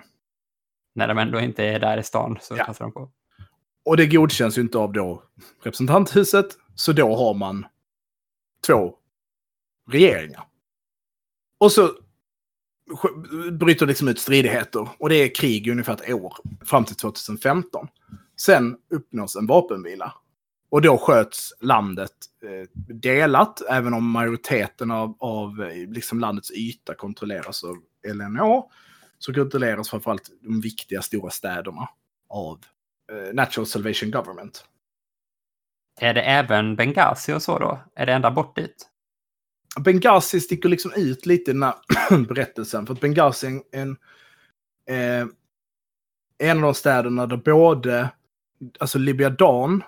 [0.95, 2.65] När de ändå inte är där i stan så ja.
[2.65, 3.11] passar de på.
[3.85, 5.23] Och det godkänns ju inte av då
[5.63, 7.67] representanthuset, så då har man
[8.67, 8.95] två
[9.91, 10.45] regeringar.
[11.59, 11.91] Och så
[13.53, 17.89] bryter liksom ut stridigheter och det är krig i ungefär ett år fram till 2015.
[18.37, 20.15] Sen uppnås en vapenvila
[20.71, 22.13] och då sköts landet
[22.43, 27.77] eh, delat, även om majoriteten av, av eh, liksom landets yta kontrolleras av
[28.15, 28.63] LNA.
[29.19, 31.89] Så kontrolleras framförallt de viktiga stora städerna
[32.29, 32.59] av
[33.13, 34.65] eh, Natural Salvation Government.
[36.01, 37.81] Är det även Benghazi och så då?
[37.95, 38.89] Är det ända bort dit?
[39.81, 41.75] Benghazi sticker liksom ut lite i den här
[42.29, 42.87] berättelsen.
[42.87, 43.97] För att Benghazi är en,
[44.91, 45.27] eh,
[46.39, 48.11] en av de städerna där både
[48.79, 49.83] alltså Libya Dawn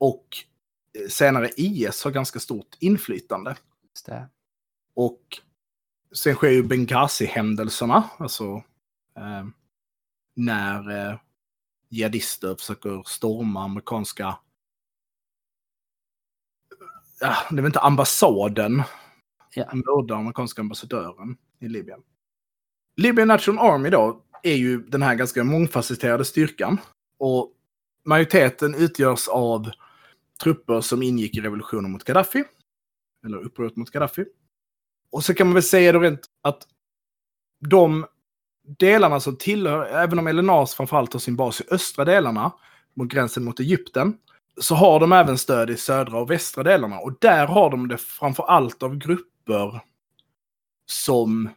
[0.00, 0.26] och
[0.98, 3.56] eh, senare IS har ganska stort inflytande.
[4.94, 5.22] Och
[6.14, 8.62] sen sker ju Benghazi-händelserna, alltså
[9.16, 9.46] eh,
[10.34, 11.18] när eh,
[11.88, 14.38] jihadister försöker storma amerikanska
[17.20, 18.82] ja, det är väl inte ambassaden,
[19.54, 19.68] ja.
[19.72, 22.00] mörda amerikanska ambassadören i Libyen.
[22.96, 26.80] Libyen National Army då är ju den här ganska mångfacetterade styrkan.
[27.18, 27.52] Och
[28.04, 29.70] majoriteten utgörs av
[30.42, 32.44] trupper som ingick i revolutionen mot Gaddafi.
[33.26, 34.24] Eller upproret mot Gaddafi.
[35.12, 36.66] Och så kan man väl säga då rent att
[37.68, 38.06] de
[38.78, 42.52] delarna som tillhör, även om LNAs framförallt har sin bas i östra delarna,
[42.94, 44.16] mot gränsen mot Egypten,
[44.60, 46.98] så har de även stöd i södra och västra delarna.
[46.98, 49.80] Och där har de det framförallt av grupper
[50.86, 51.48] som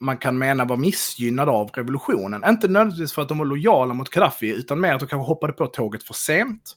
[0.00, 2.44] man kan mena var missgynnade av revolutionen.
[2.48, 5.52] Inte nödvändigtvis för att de var lojala mot Gaddafi, utan mer att de kanske hoppade
[5.52, 6.76] på tåget för sent.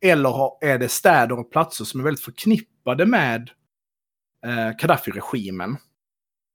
[0.00, 3.50] Eller är det städer och platser som är väldigt förknippade med
[4.46, 5.76] eh, Gaddafi-regimen.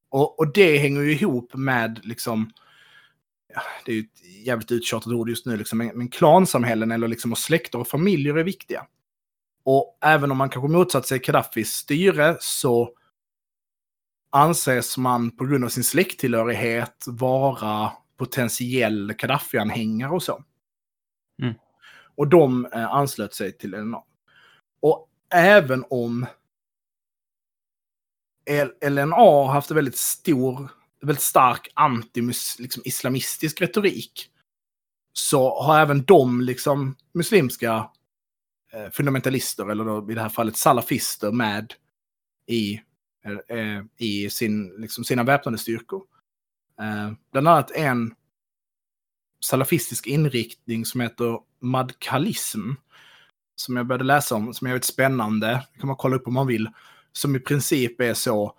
[0.10, 2.52] Och, och, det hänger ju ihop med liksom,
[3.86, 7.32] det är ju ett jävligt uttjatat ord just nu, liksom, men, men klansamhällen eller liksom
[7.32, 8.88] och släkter och familjer är viktiga.
[9.66, 12.94] Och även om man kanske motsatt sig Gaddafis styre så
[14.30, 20.44] anses man på grund av sin släkttillhörighet vara potentiell Gaddafi-anhängare och så.
[21.42, 21.54] Mm.
[22.16, 24.04] Och de eh, anslöt sig till LNA.
[24.80, 26.26] Och även om
[28.82, 34.30] LNA har haft en väldigt stor, väldigt stark anti-islamistisk liksom, retorik.
[35.14, 37.90] Så har även de liksom muslimska
[38.74, 41.74] eh, fundamentalister, eller då, i det här fallet salafister, med
[42.48, 42.82] i,
[43.48, 46.04] eh, i sin, liksom, sina väpnade styrkor.
[46.80, 48.16] Eh, bland annat en
[49.44, 52.72] salafistisk inriktning som heter madkalism.
[53.56, 55.48] Som jag började läsa om, som är väldigt spännande.
[55.48, 56.70] Det kan man kolla upp om man vill.
[57.12, 58.56] Som i princip är så.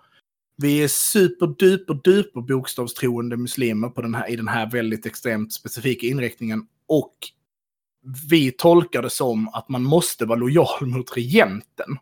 [0.57, 6.07] Vi är superduper duper bokstavstroende muslimer på den här, i den här väldigt extremt specifika
[6.07, 6.67] inriktningen.
[6.87, 7.15] Och
[8.29, 11.97] vi tolkar det som att man måste vara lojal mot regenten.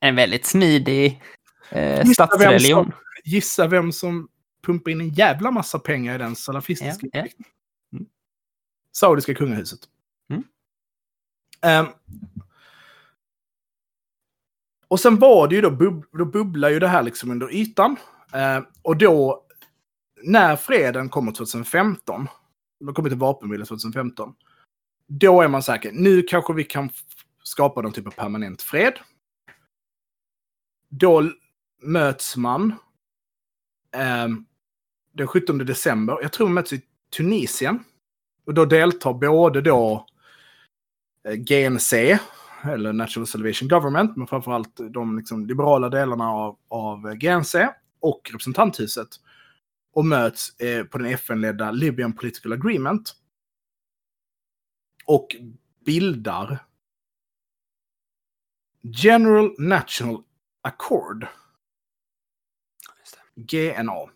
[0.00, 1.22] En väldigt smidig
[1.70, 2.84] eh, statsreligion.
[2.84, 2.92] Vem som,
[3.24, 4.28] gissa vem som
[4.62, 7.44] pumpar in en jävla massa pengar i den salafistiska ja, ja.
[7.92, 8.06] Mm.
[8.92, 9.80] Saudiska kungahuset.
[10.30, 10.44] Mm.
[11.86, 11.92] Um,
[14.88, 17.96] och sen var det ju då, bub då bubblar ju det här liksom under ytan.
[18.34, 19.44] Uh, och då,
[20.22, 22.28] när freden kommer 2015,
[22.80, 24.34] de kommer till vapenvila 2015,
[25.06, 26.90] då är man säker, nu kanske vi kan
[27.42, 28.98] skapa någon typ av permanent fred.
[30.88, 31.30] Då
[31.82, 32.74] möts man
[33.94, 34.28] eh,
[35.12, 36.82] den 17 december, jag tror de möts i
[37.16, 37.84] Tunisien.
[38.46, 40.06] Och då deltar både då
[41.28, 42.18] eh, GNC,
[42.64, 47.68] eller National Salvation Government, men framförallt de liksom, liberala delarna av, av GNC
[48.00, 49.08] och representanthuset.
[49.92, 53.16] Och möts eh, på den FN-ledda Libyan Political Agreement.
[55.06, 55.36] Och
[55.84, 56.64] bildar
[58.82, 60.22] General National
[60.62, 61.26] Accord.
[63.34, 64.10] GNA.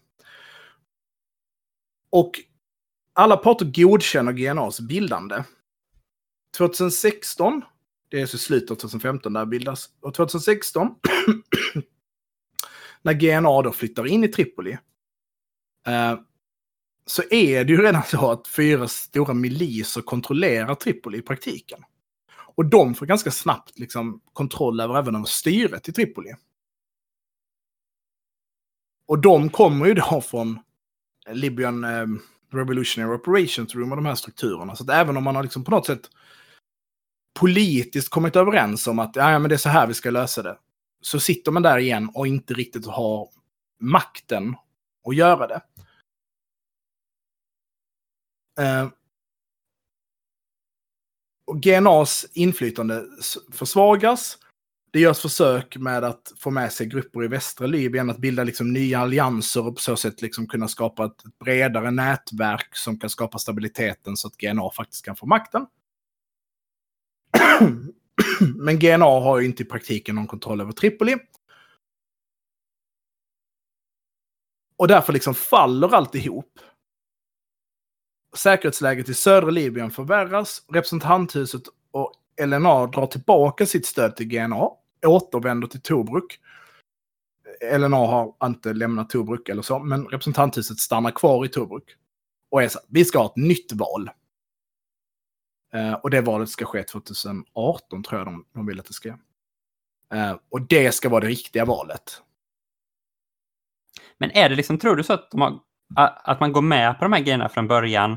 [2.15, 2.41] Och
[3.13, 5.45] alla parter godkänner GNAs bildande.
[6.57, 7.63] 2016,
[8.09, 10.95] det är så slutet av 2015 där bildas, och 2016,
[13.03, 14.73] när GNA då flyttar in i Tripoli,
[15.87, 16.19] eh,
[17.07, 21.85] så är det ju redan så att fyra stora miliser kontrollerar Tripoli i praktiken.
[22.37, 26.35] Och de får ganska snabbt liksom, kontroll över även över styret i Tripoli.
[29.07, 30.59] Och de kommer ju då från
[31.31, 32.07] Libyan eh,
[32.53, 34.77] Revolutionary Operations Room och de här strukturerna.
[34.77, 36.11] Så att även om man har liksom på något sätt
[37.41, 40.59] politiskt kommit överens om att ja, men det är så här vi ska lösa det.
[41.01, 43.29] Så sitter man där igen och inte riktigt har
[43.81, 44.57] makten
[45.09, 45.61] att göra det.
[48.61, 48.89] Eh,
[51.47, 53.05] och GNAs inflytande
[53.53, 54.39] försvagas.
[54.95, 58.73] Det görs försök med att få med sig grupper i västra Libyen, att bilda liksom
[58.73, 63.39] nya allianser och på så sätt liksom kunna skapa ett bredare nätverk som kan skapa
[63.39, 65.67] stabiliteten så att GNA faktiskt kan få makten.
[68.57, 71.17] Men GNA har ju inte i praktiken någon kontroll över Tripoli.
[74.77, 76.59] Och därför liksom faller alltihop.
[78.37, 80.63] Säkerhetsläget i södra Libyen förvärras.
[80.69, 82.13] Representanthuset och
[82.47, 86.41] LNA drar tillbaka sitt stöd till GNA återvänder till Tobruk.
[87.79, 91.97] LNA har inte lämnat Tobruk eller så, men representanthuset stannar kvar i Tobruk.
[92.51, 94.11] Och är så vi ska ha ett nytt val.
[95.75, 99.09] Eh, och det valet ska ske 2018 tror jag de, de vill att det ska.
[100.13, 102.23] Eh, och det ska vara det riktiga valet.
[104.19, 105.61] Men är det liksom, tror du så att, har,
[106.25, 108.17] att man går med på de här grejerna från början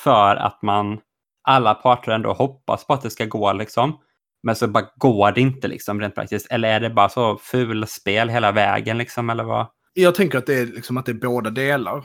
[0.00, 1.00] för att man,
[1.42, 3.98] alla parter ändå hoppas på att det ska gå liksom?
[4.44, 6.46] Men så bara går det inte liksom rent praktiskt.
[6.50, 9.66] Eller är det bara så fulspel hela vägen liksom, eller vad?
[9.92, 12.04] Jag tänker att det är, liksom att det är båda delar.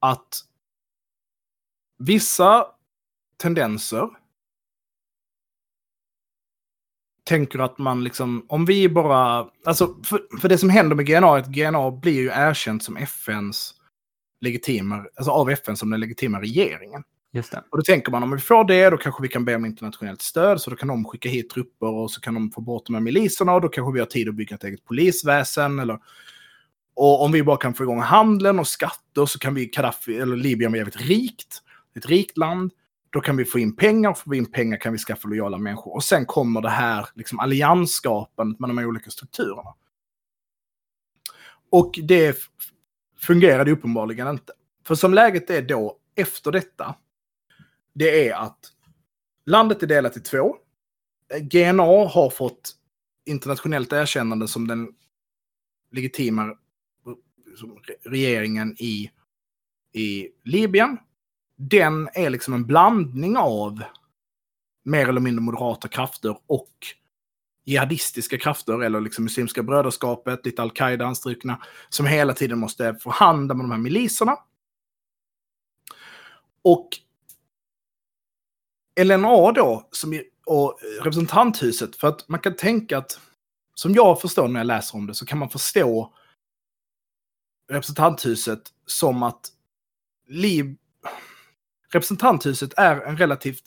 [0.00, 0.28] Att
[1.98, 2.66] vissa
[3.36, 4.08] tendenser
[7.24, 11.36] tänker att man liksom, om vi bara, alltså för, för det som händer med GNA
[11.36, 13.74] är att GNA blir ju erkänt som FNs
[14.40, 17.02] legitima, alltså av FN som den legitima regeringen.
[17.34, 17.64] Just det.
[17.70, 20.22] Och då tänker man om vi får det, då kanske vi kan be om internationellt
[20.22, 20.60] stöd.
[20.60, 23.00] Så då kan de skicka hit trupper och så kan de få bort de här
[23.00, 25.78] miliserna och då kanske vi har tid att bygga ett eget polisväsen.
[25.78, 25.98] Eller...
[26.94, 30.36] Och om vi bara kan få igång handeln och skatter så kan vi, Gaddafi, eller
[30.36, 31.62] Libyen vara jävligt rikt.
[31.96, 32.72] Ett rikt land.
[33.10, 35.58] Då kan vi få in pengar, och får vi in pengar kan vi skaffa lojala
[35.58, 35.94] människor.
[35.94, 39.74] Och sen kommer det här liksom, alliansskapandet med de här olika strukturerna.
[41.70, 42.36] Och det
[43.20, 44.52] fungerade uppenbarligen inte.
[44.86, 46.94] För som läget är då, efter detta,
[47.94, 48.72] det är att
[49.46, 50.56] landet är delat i två.
[51.40, 52.76] GNA har fått
[53.24, 54.88] internationellt erkännande som den
[55.90, 56.56] legitima
[58.04, 59.10] regeringen i,
[59.92, 60.98] i Libyen.
[61.56, 63.82] Den är liksom en blandning av
[64.84, 66.72] mer eller mindre moderata krafter och
[67.64, 73.64] jihadistiska krafter, eller liksom Muslimska brödraskapet, lite al-Qaida anstrukna, som hela tiden måste förhandla med
[73.64, 74.36] de här miliserna.
[76.62, 76.88] Och
[79.00, 83.20] LNA då, som och representanthuset, för att man kan tänka att,
[83.74, 86.14] som jag förstår när jag läser om det, så kan man förstå
[87.70, 89.48] representanthuset som att
[90.28, 90.76] liv,
[91.92, 93.62] representanthuset är en relativt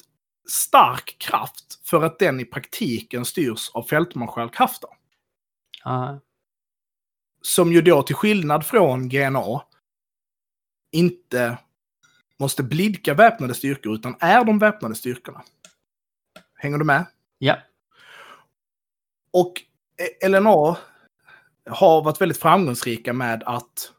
[0.50, 4.90] stark kraft för att den i praktiken styrs av fältmarskalk Haftar.
[5.88, 6.18] Uh.
[7.42, 9.62] Som ju då till skillnad från GNA
[10.92, 11.58] inte
[12.40, 15.42] måste blidka väpnade styrkor, utan är de väpnade styrkorna.
[16.56, 17.06] Hänger du med?
[17.38, 17.58] Ja.
[19.32, 19.54] Och
[20.28, 20.78] LNA
[21.70, 23.92] har varit väldigt framgångsrika med att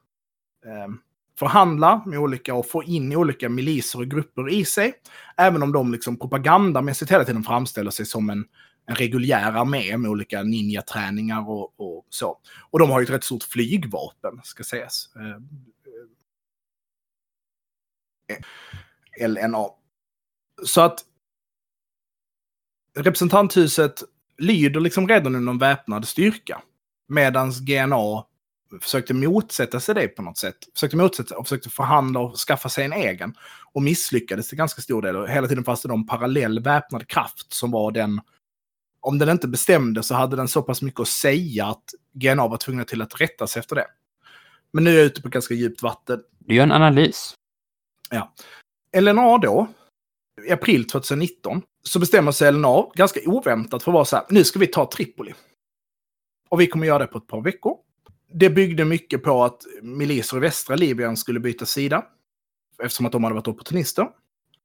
[0.67, 0.95] eh,
[1.39, 4.93] förhandla med olika och få in olika miliser och grupper i sig.
[5.37, 8.45] Även om de liksom propagandamässigt hela tiden framställer sig som en,
[8.87, 12.39] en reguljär armé med olika ninjaträningar och, och så.
[12.71, 15.09] Och de har ju ett rätt stort flygvapen, ska sägas.
[15.17, 15.43] Eh,
[19.21, 19.69] LNA.
[20.65, 21.05] Så att
[22.97, 24.03] representanthuset
[24.39, 26.63] lyder liksom redan under en väpnad styrka.
[27.09, 28.25] Medan GNA
[28.83, 30.57] försökte motsätta sig det på något sätt.
[30.75, 33.35] Försökte motsätta och försökte förhandla och skaffa sig en egen.
[33.73, 35.17] Och misslyckades till ganska stor del.
[35.17, 38.21] Och hela tiden fanns det någon parallell väpnad kraft som var den...
[39.01, 42.57] Om den inte bestämde så hade den så pass mycket att säga att GNA var
[42.57, 43.87] tvungna till att rätta sig efter det.
[44.73, 46.21] Men nu är jag ute på ganska djupt vatten.
[46.39, 47.35] Du gör en analys.
[48.11, 48.33] Ja.
[49.01, 49.69] LNA då,
[50.49, 54.45] i april 2019, så bestämmer sig LNA ganska oväntat för att vara så här, nu
[54.45, 55.35] ska vi ta Tripoli.
[56.49, 57.77] Och vi kommer göra det på ett par veckor.
[58.33, 62.05] Det byggde mycket på att miliser i västra Libyen skulle byta sida.
[62.83, 64.09] Eftersom att de hade varit opportunister.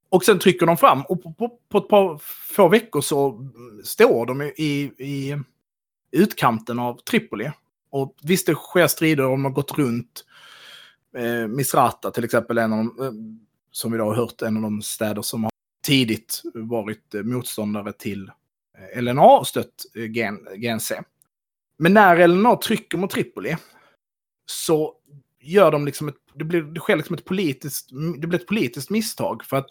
[0.09, 2.17] Och sen trycker de fram och på, på, på ett par
[2.53, 3.49] få veckor så
[3.83, 5.37] står de i, i
[6.11, 7.51] utkanten av Tripoli.
[7.89, 10.25] Och visst, det sker strider de har gått runt
[11.17, 13.11] eh, Misrata till exempel, en av de, eh,
[13.71, 15.51] som vi då har hört, en av de städer som har
[15.83, 18.31] tidigt varit eh, motståndare till
[18.77, 20.03] eh, LNA och stött eh,
[20.55, 21.01] GNC.
[21.77, 23.57] Men när LNA trycker mot Tripoli
[24.45, 24.95] så
[25.39, 28.89] gör de liksom ett, det, blir, det sker liksom ett politiskt, det blir ett politiskt
[28.89, 29.43] misstag.
[29.43, 29.67] För att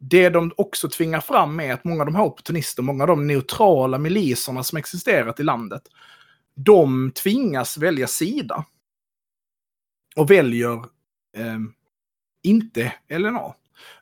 [0.00, 3.26] det de också tvingar fram är att många av de här opportunister, många av de
[3.26, 5.82] neutrala miliserna som existerat i landet,
[6.54, 8.64] de tvingas välja sida.
[10.18, 10.74] Och väljer
[11.36, 11.58] eh,
[12.42, 13.54] inte LNA.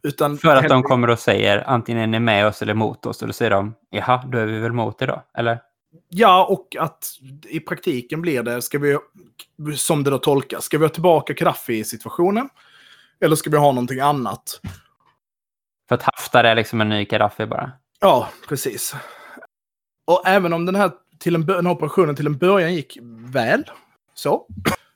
[0.03, 3.23] Utan För att de kommer och säger antingen är ni med oss eller mot oss.
[3.23, 5.23] Och då säger de, jaha, då är vi väl mot då?
[5.39, 5.61] Eller?
[6.09, 7.07] Ja, och att
[7.49, 8.99] i praktiken blir det, ska vi,
[9.77, 12.49] som det då tolkas, ska vi ha tillbaka Gaddafi-situationen?
[13.21, 14.61] Eller ska vi ha någonting annat?
[15.89, 17.73] För att Haftar är liksom en ny Gaddafi bara?
[18.01, 18.95] Ja, precis.
[20.05, 22.99] Och även om den här, till en, den här operationen till en början gick
[23.33, 23.71] väl,
[24.15, 24.47] så,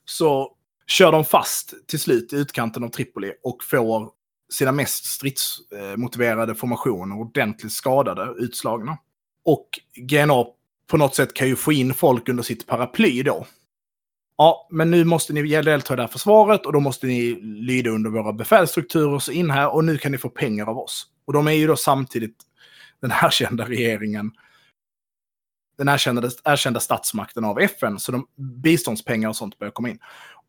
[0.05, 0.57] så
[0.91, 4.11] kör de fast till slut i utkanten av Tripoli och får
[4.53, 8.99] sina mest stridsmotiverade formationer ordentligt skadade, utslagna.
[9.45, 10.45] Och GNA
[10.87, 13.47] på något sätt kan ju få in folk under sitt paraply då.
[14.37, 17.91] Ja, men nu måste ni delta i det här försvaret och då måste ni lyda
[17.91, 21.07] under våra befälsstrukturer så in här och nu kan ni få pengar av oss.
[21.25, 22.37] Och de är ju då samtidigt
[23.01, 24.33] den erkända regeringen,
[25.79, 29.99] den erkända, erkända statsmakten av FN, så de, biståndspengar och sånt börjar komma in.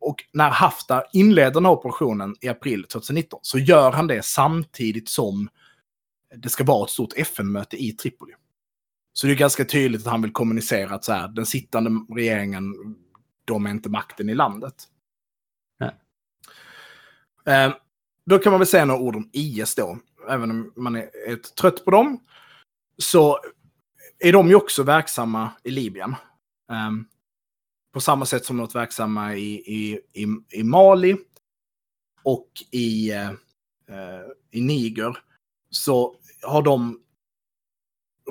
[0.02, 5.08] Och när Haftar inleder den här operationen i april 2019 så gör han det samtidigt
[5.08, 5.48] som
[6.36, 8.32] det ska vara ett stort FN-möte i Tripoli.
[9.12, 12.74] Så det är ganska tydligt att han vill kommunicera att så här, den sittande regeringen,
[13.44, 14.74] de är inte makten i landet.
[17.46, 17.72] Eh,
[18.26, 19.98] då kan man väl säga några ord om IS då.
[20.28, 22.20] Även om man är, är trött på dem.
[22.98, 23.38] Så
[24.18, 26.10] är de ju också verksamma i Libyen.
[26.70, 26.90] Eh,
[27.92, 31.16] på samma sätt som de varit verksamma i, i, i, i Mali
[32.22, 33.28] och i, eh,
[33.88, 35.18] eh, i Niger.
[35.70, 37.00] Så har de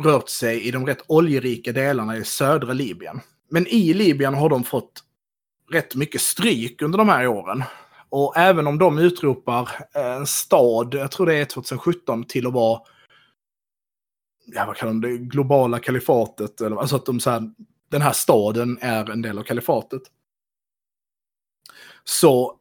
[0.03, 3.21] rört sig i de rätt oljerika delarna i södra Libyen.
[3.49, 5.03] Men i Libyen har de fått
[5.71, 7.63] rätt mycket stryk under de här åren.
[8.09, 12.53] Och även om de utropar eh, en stad, jag tror det är 2017, till att
[12.53, 12.81] vara
[14.45, 16.61] ja, vad kallar de det, globala kalifatet.
[16.61, 17.51] Eller, alltså att de så här,
[17.91, 20.01] den här staden är en del av kalifatet.
[22.03, 22.57] Så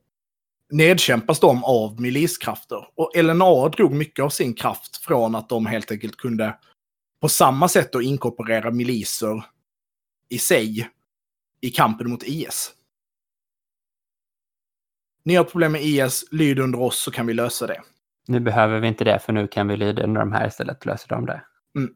[0.70, 2.88] nedkämpas de av miliskrafter.
[2.94, 6.58] Och LNA drog mycket av sin kraft från att de helt enkelt kunde
[7.20, 9.44] på samma sätt att inkorporera miliser
[10.28, 10.90] i sig
[11.60, 12.72] i kampen mot IS.
[15.24, 17.82] Ni har problem med IS, lyd under oss så kan vi lösa det.
[18.26, 20.86] Nu behöver vi inte det, för nu kan vi lyda under de här istället och
[20.86, 21.42] lösa de det.
[21.76, 21.94] Mm.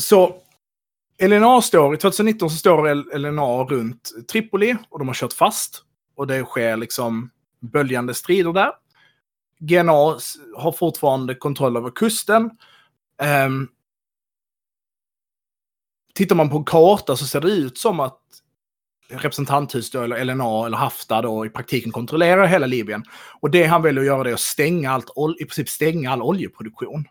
[0.00, 0.36] Så
[1.22, 5.84] LNA står, i 2019 så står LNA runt Tripoli och de har kört fast.
[6.16, 7.30] Och det sker liksom
[7.60, 8.70] böljande strider där.
[9.58, 10.18] GNA
[10.56, 12.50] har fortfarande kontroll över kusten.
[13.46, 13.68] Um,
[16.14, 18.20] tittar man på en karta så ser det ut som att
[19.10, 23.04] representanthus då, eller LNA eller Haftar då i praktiken kontrollerar hela Libyen.
[23.40, 26.22] Och det han väljer att göra det är att stänga allt, i princip stänga all
[26.22, 27.04] oljeproduktion.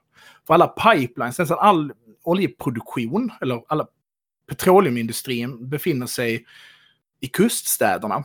[0.47, 1.91] För alla pipelines, nästan all
[2.23, 3.87] oljeproduktion, eller alla
[4.47, 6.45] petroleumindustrin befinner sig
[7.19, 8.23] i kuststäderna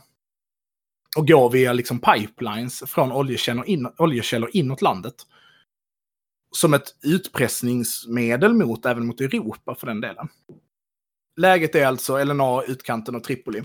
[1.17, 5.15] och går via liksom pipelines från oljekällor, in, oljekällor inåt landet.
[6.51, 10.27] Som ett utpressningsmedel mot, även mot Europa för den delen.
[11.37, 13.63] Läget är alltså LNA, utkanten av Tripoli.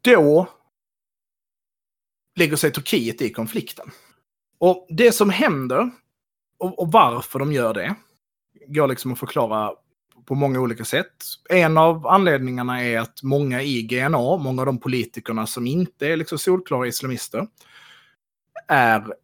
[0.00, 0.48] Då
[2.36, 3.90] lägger sig Turkiet i konflikten.
[4.58, 5.90] Och det som händer,
[6.58, 7.94] och, och varför de gör det,
[8.66, 9.72] går liksom att förklara
[10.24, 11.24] på många olika sätt.
[11.48, 16.16] En av anledningarna är att många i GNA, många av de politikerna som inte är
[16.16, 17.46] liksom solklara islamister,
[18.68, 19.14] är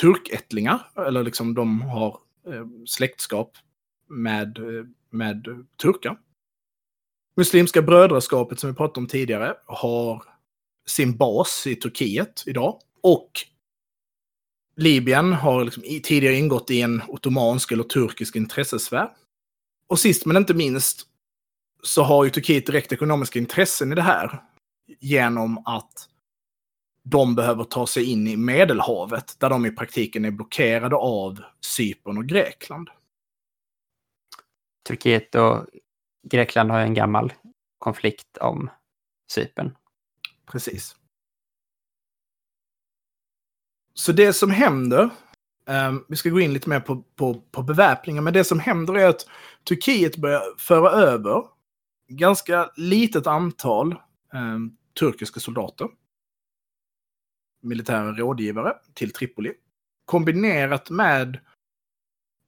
[0.00, 2.18] turkättlingar, eller liksom de har
[2.48, 3.56] eh, släktskap
[4.08, 6.18] med, eh, med turkar.
[7.36, 10.24] Muslimska brödraskapet som vi pratade om tidigare har
[10.86, 12.78] sin bas i Turkiet idag.
[13.00, 13.30] Och
[14.76, 19.10] Libyen har liksom tidigare ingått i en ottomansk eller turkisk intressesfär.
[19.86, 21.06] Och sist men inte minst
[21.82, 24.42] så har ju Turkiet direkt ekonomiska intressen i det här.
[25.00, 26.08] Genom att
[27.02, 32.18] de behöver ta sig in i Medelhavet där de i praktiken är blockerade av Cypern
[32.18, 32.90] och Grekland.
[34.88, 35.66] Turkiet och
[36.28, 37.32] Grekland har en gammal
[37.78, 38.70] konflikt om
[39.32, 39.76] Cypern.
[40.46, 40.96] Precis.
[43.94, 45.10] Så det som händer,
[45.66, 48.94] um, vi ska gå in lite mer på, på, på beväpningen, men det som händer
[48.94, 49.26] är att
[49.68, 51.42] Turkiet börjar föra över
[52.08, 53.94] ganska litet antal
[54.32, 55.88] um, turkiska soldater,
[57.62, 59.52] militära rådgivare, till Tripoli.
[60.04, 61.38] Kombinerat med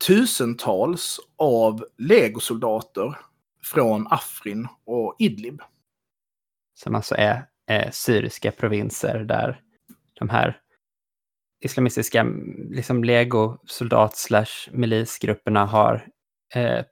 [0.06, 3.18] tusentals av legosoldater
[3.62, 5.62] från Afrin och Idlib.
[6.74, 9.60] Som alltså är eh, syriska provinser där
[10.14, 10.60] de här
[11.60, 12.26] islamistiska
[12.70, 16.08] liksom legosoldat slash milisgrupperna har
[16.54, 16.84] eh,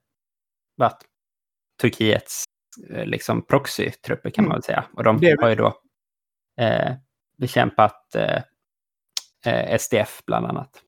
[0.77, 1.05] varit
[1.81, 2.45] Turkiets
[2.91, 4.49] eh, liksom proxytrupper kan mm.
[4.49, 4.85] man väl säga.
[4.93, 5.81] Och de har ju då
[6.61, 6.95] eh,
[7.39, 8.43] bekämpat eh,
[9.47, 10.85] eh SDF bland annat.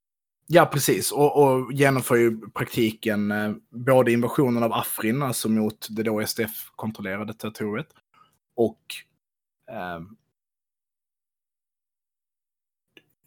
[0.48, 1.12] Ja, precis.
[1.12, 7.34] Och, och genomför ju praktiken eh, både invasionen av Afrin, alltså mot det då SDF-kontrollerade
[7.34, 7.88] territoriet,
[8.56, 8.80] och
[9.70, 10.00] eh,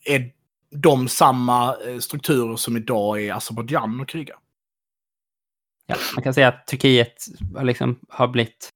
[0.06, 0.39] är
[0.72, 4.38] de samma eh, strukturer som idag är Azerbajdzjan och krigar.
[5.88, 7.26] Ja, man kan säga att Turkiet
[7.62, 8.70] liksom har blivit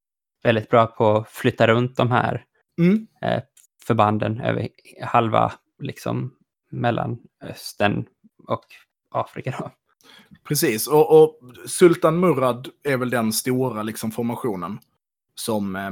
[0.43, 2.45] väldigt bra på att flytta runt de här
[2.79, 3.07] mm.
[3.21, 3.43] eh,
[3.83, 4.69] förbanden över
[5.01, 6.33] halva liksom,
[6.69, 8.05] Mellanöstern
[8.47, 8.65] och
[9.09, 9.55] Afrika.
[9.59, 9.71] Då.
[10.43, 14.79] Precis, och, och, Sultan Murad är väl den stora liksom, formationen
[15.35, 15.91] som, eh,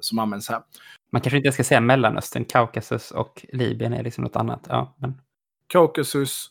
[0.00, 0.62] som används här.
[1.10, 4.66] Man kanske inte ska säga Mellanöstern, Kaukasus och Libyen är liksom något annat.
[4.68, 5.20] Ja, men...
[5.66, 6.50] Kaukasus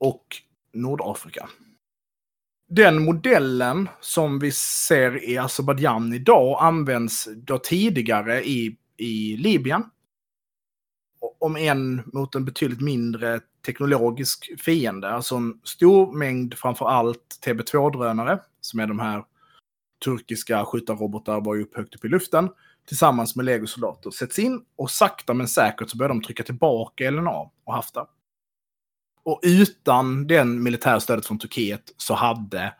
[0.00, 0.36] och
[0.72, 1.48] Nordafrika.
[2.68, 9.84] Den modellen som vi ser i Azerbajdzjan idag används då tidigare i, i Libyen.
[11.40, 15.10] Om en mot en betydligt mindre teknologisk fiende.
[15.10, 19.24] Alltså en stor mängd framför allt TB2-drönare, som är de här
[20.04, 22.48] turkiska skjutarrobotar bara upp högt upp i luften,
[22.86, 27.50] tillsammans med legosoldater sätts in och sakta men säkert så börjar de trycka tillbaka LNA
[27.64, 28.06] och Haftar.
[29.28, 32.74] Och utan den militärstödet från Turkiet så hade,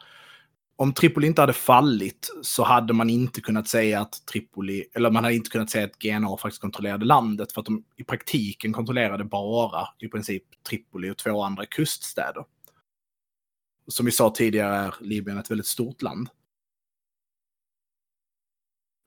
[0.76, 5.24] om Tripoli inte hade fallit, så hade man inte kunnat säga att Tripoli, eller man
[5.24, 9.24] hade inte kunnat säga att GNA faktiskt kontrollerade landet, för att de i praktiken kontrollerade
[9.24, 12.44] bara i princip Tripoli och två andra kuststäder.
[13.88, 16.28] Som vi sa tidigare är Libyen ett väldigt stort land.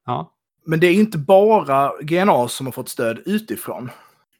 [0.05, 0.35] Ja.
[0.65, 3.89] Men det är inte bara GNA som har fått stöd utifrån.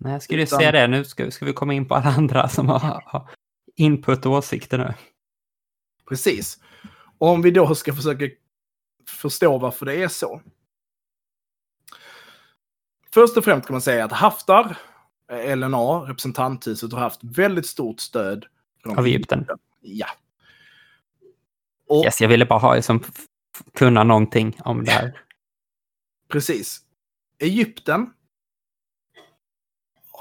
[0.04, 0.60] Nej, jag skulle Utan...
[0.60, 0.88] säga det.
[0.88, 3.30] Nu ska, ska vi komma in på alla andra som har, har
[3.76, 4.94] input och åsikter nu.
[6.10, 6.60] Precis.
[7.18, 8.26] Och om vi då ska försöka
[9.08, 10.42] förstå varför det är så.
[13.14, 14.78] Först och främst kan man säga att Haftar,
[15.56, 18.46] LNA, representanthuset, har haft väldigt stort stöd.
[18.84, 19.48] Från Av Egypten?
[19.80, 20.08] Ja.
[21.88, 23.04] Och, yes, jag ville bara ha, liksom,
[23.74, 25.22] kunna någonting om det här.
[26.30, 26.82] Precis.
[27.40, 28.14] Egypten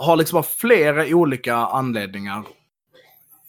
[0.00, 2.46] har liksom av flera olika anledningar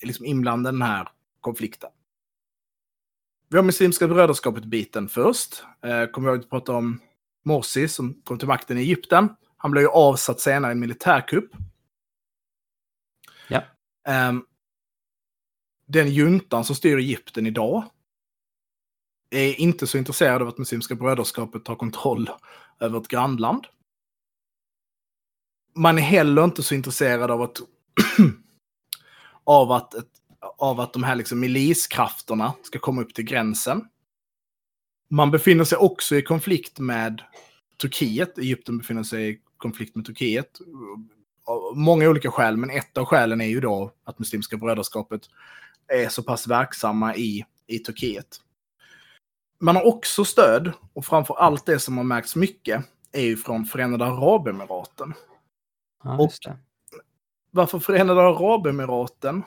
[0.01, 1.07] liksom inblandade i den här
[1.41, 1.89] konflikten.
[3.49, 5.63] Vi har Muslimska brödraskapet-biten först.
[5.81, 6.99] Eh, kommer jag att prata om
[7.43, 9.29] Morsi som kom till makten i Egypten.
[9.57, 11.51] Han blev ju avsatt senare i en militärkupp.
[13.47, 13.63] Ja.
[14.07, 14.33] Eh,
[15.87, 17.83] den juntan som styr Egypten idag
[19.29, 22.29] är inte så intresserad av att Muslimska brödraskapet tar kontroll
[22.79, 23.67] över ett grannland
[25.73, 27.61] man är heller inte så intresserad av att,
[29.43, 29.93] av att,
[30.57, 33.87] av att de här liksom miliskrafterna ska komma upp till gränsen.
[35.09, 37.21] Man befinner sig också i konflikt med
[37.81, 38.37] Turkiet.
[38.37, 40.59] Egypten befinner sig i konflikt med Turkiet.
[41.45, 45.21] Av många olika skäl, men ett av skälen är ju då att Muslimska brödraskapet
[45.87, 48.37] är så pass verksamma i, i Turkiet.
[49.59, 53.65] Man har också stöd, och framför allt det som har märkts mycket, är ju från
[53.65, 55.13] Förenade Arabemiraten.
[56.03, 56.31] Ja, och
[57.51, 59.43] varför Förenade Arabemiraten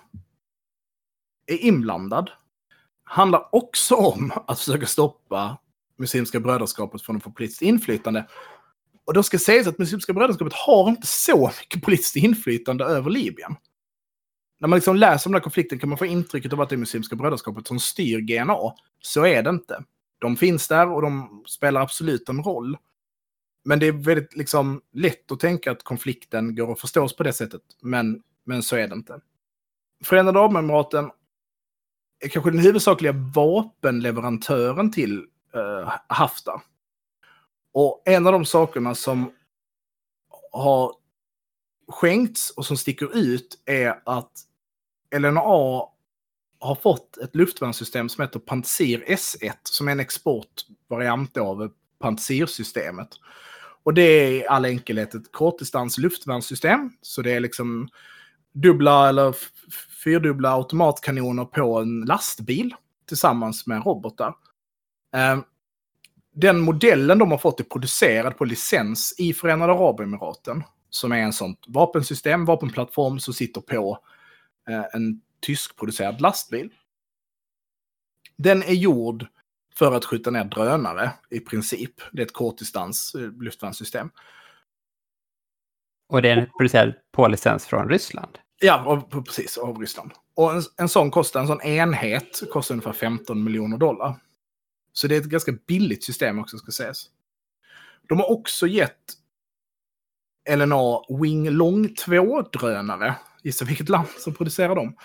[1.46, 2.30] är inblandad,
[3.04, 5.58] handlar också om att försöka stoppa
[5.96, 8.26] Muslimska brödraskapet från att få politiskt inflytande.
[9.04, 13.56] Och då ska sägas att Muslimska brödraskapet har inte så mycket politiskt inflytande över Libyen.
[14.60, 16.74] När man liksom läser om den här konflikten kan man få intrycket av att det
[16.74, 18.74] är Muslimska brödraskapet som styr GNA.
[19.00, 19.84] Så är det inte.
[20.18, 22.76] De finns där och de spelar absolut en roll.
[23.64, 27.32] Men det är väldigt liksom, lätt att tänka att konflikten går att förstås på det
[27.32, 27.62] sättet.
[27.80, 29.20] Men, men så är det inte.
[30.04, 31.10] Förenade Arabemiraten
[32.20, 36.60] är kanske den huvudsakliga vapenleverantören till eh, Haftar.
[37.72, 39.32] Och en av de sakerna som
[40.52, 40.94] har
[41.88, 44.32] skänkts och som sticker ut är att
[45.18, 45.40] LNA
[46.60, 53.08] har fått ett luftvärnssystem som heter Pantsir S1 som är en exportvariant av Pantsir-systemet.
[53.84, 56.90] Och det är i all enkelhet ett kortdistans luftvärnssystem.
[57.02, 57.88] Så det är liksom
[58.52, 59.34] dubbla eller
[60.04, 62.74] fyrdubbla automatkanoner på en lastbil
[63.08, 64.34] tillsammans med robotar.
[65.16, 65.42] Ehm,
[66.34, 70.62] den modellen de har fått är producerad på licens i Förenade Arabemiraten.
[70.90, 73.98] Som är en sånt vapensystem, vapenplattform som sitter på
[74.68, 76.70] eh, en tyskproducerad lastbil.
[78.36, 79.26] Den är gjord
[79.78, 81.94] för att skjuta ner drönare i princip.
[82.12, 84.10] Det är ett kortdistans eh, luftvärnssystem.
[86.08, 88.38] Och det är producerad på licens från Ryssland?
[88.60, 90.10] Ja, av, precis, av Ryssland.
[90.36, 94.16] Och en, en sån kostar, en sån enhet kostar ungefär 15 miljoner dollar.
[94.92, 97.10] Så det är ett ganska billigt system också ska sägas.
[98.08, 99.00] De har också gett
[100.56, 103.14] LNA Wing Long 2-drönare.
[103.42, 104.96] Gissa vilket land som producerar dem?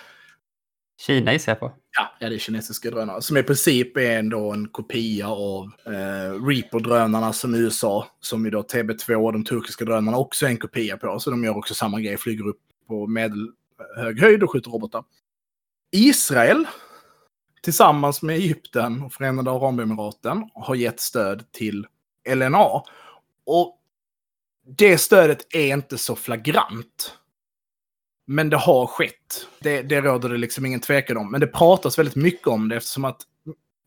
[1.00, 1.72] Kina gissar jag på.
[1.96, 3.22] Ja, ja, det är kinesiska drönare.
[3.22, 8.62] Som i princip är ändå en kopia av eh, Reaper-drönarna som USA, som ju då
[8.62, 11.20] TB2 de turkiska drönarna också är en kopia på.
[11.20, 15.04] Så de gör också samma grej, flyger upp på medelhög eh, höjd och skjuter robotar.
[15.92, 16.66] Israel,
[17.62, 21.86] tillsammans med Egypten och Förenade Arabemiraten, har gett stöd till
[22.34, 22.82] LNA.
[23.46, 23.78] Och
[24.76, 27.19] det stödet är inte så flagrant.
[28.32, 29.46] Men det har skett.
[29.60, 31.30] Det, det råder det liksom ingen tvekan om.
[31.30, 33.20] Men det pratas väldigt mycket om det eftersom att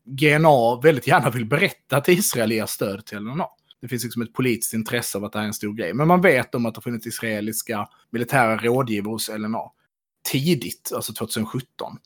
[0.04, 3.46] GNA väldigt gärna vill berätta att Israel ger stöd till LNA.
[3.80, 5.94] Det finns liksom ett politiskt intresse av att det här är en stor grej.
[5.94, 9.70] Men man vet om att det har funnits israeliska militära rådgivare hos LNA.
[10.30, 11.98] Tidigt, alltså 2017.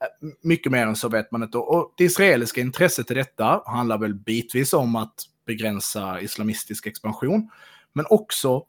[0.00, 1.58] Eh, mycket mer än så vet man inte.
[1.58, 5.14] Och det israeliska intresset i detta handlar väl bitvis om att
[5.46, 7.50] begränsa islamistisk expansion.
[7.92, 8.64] Men också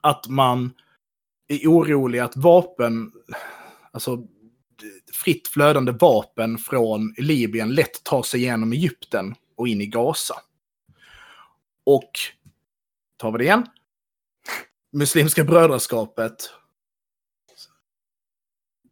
[0.00, 0.72] att man
[1.48, 3.12] är orolig att vapen,
[3.92, 4.26] alltså
[5.12, 10.34] fritt flödande vapen från Libyen lätt tar sig igenom Egypten och in i Gaza.
[11.86, 12.10] Och,
[13.16, 13.66] tar vi det igen,
[14.92, 16.50] Muslimska brödraskapet.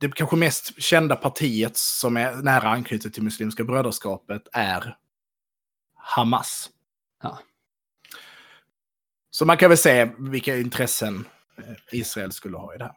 [0.01, 4.97] Det kanske mest kända partiet som är nära anknutet till Muslimska brödraskapet är
[5.95, 6.71] Hamas.
[7.23, 7.39] Ja.
[9.31, 11.25] Så man kan väl se vilka intressen
[11.57, 12.95] Eh, Israel skulle ha i det här.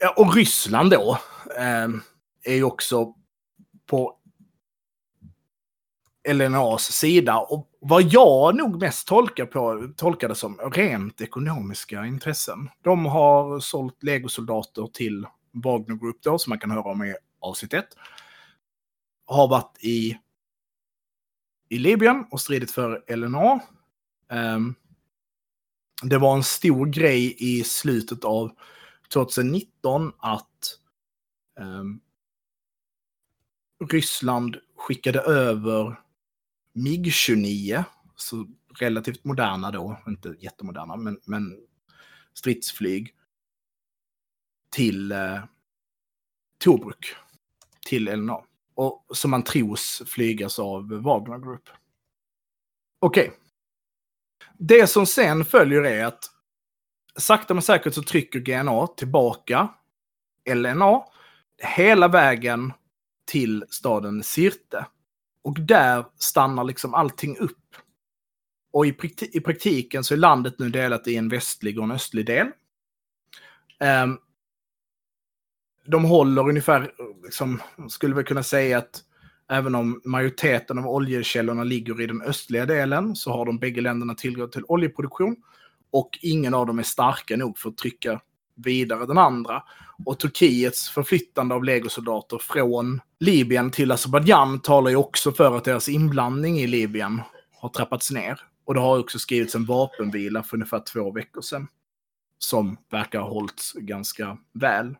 [0.00, 1.18] Eh, och Ryssland då
[1.56, 1.88] eh,
[2.44, 3.14] är ju också
[3.86, 4.18] på
[6.28, 7.38] LNAs sida.
[7.38, 12.70] Och vad jag nog mest tolkar på, tolkade som rent ekonomiska intressen.
[12.82, 17.74] De har sålt legosoldater till Wagner Group då, som man kan höra om i avsnitt
[17.74, 17.86] 1.
[19.26, 20.18] Har varit i,
[21.68, 23.52] i Libyen och stridit för LNA.
[23.52, 23.60] Um,
[24.30, 24.74] ehm,
[26.02, 28.50] det var en stor grej i slutet av
[29.12, 30.78] 2019 att
[31.60, 32.00] um,
[33.90, 36.00] Ryssland skickade över
[36.72, 37.84] MIG-29,
[38.16, 38.46] så
[38.78, 41.56] relativt moderna då, inte jättemoderna, men, men
[42.34, 43.14] stridsflyg
[44.70, 45.44] till eh,
[46.58, 47.14] Tobruk,
[47.86, 48.44] till LNA.
[48.74, 51.68] Och som man tros flygas av Wagner Group.
[52.98, 53.43] Okej, okay.
[54.58, 56.24] Det som sen följer är att
[57.16, 59.68] sakta men säkert så trycker GNA tillbaka
[60.54, 61.04] LNA
[61.62, 62.72] hela vägen
[63.26, 64.86] till staden Sirte.
[65.44, 67.58] Och där stannar liksom allting upp.
[68.72, 71.90] Och i, prakti i praktiken så är landet nu delat i en västlig och en
[71.90, 72.46] östlig del.
[73.80, 74.18] Um,
[75.86, 76.94] de håller ungefär,
[77.24, 79.04] liksom, skulle vi kunna säga att
[79.50, 84.14] Även om majoriteten av oljekällorna ligger i den östliga delen så har de bägge länderna
[84.14, 85.36] tillgång till oljeproduktion.
[85.90, 88.20] Och ingen av dem är starka nog för att trycka
[88.56, 89.62] vidare den andra.
[90.04, 95.88] Och Turkiets förflyttande av legosoldater från Libyen till Azerbajdzjan talar ju också för att deras
[95.88, 97.20] inblandning i Libyen
[97.60, 98.40] har trappats ner.
[98.64, 101.68] Och det har också skrivits en vapenvila för ungefär två veckor sedan.
[102.38, 104.96] Som verkar ha hållits ganska väl.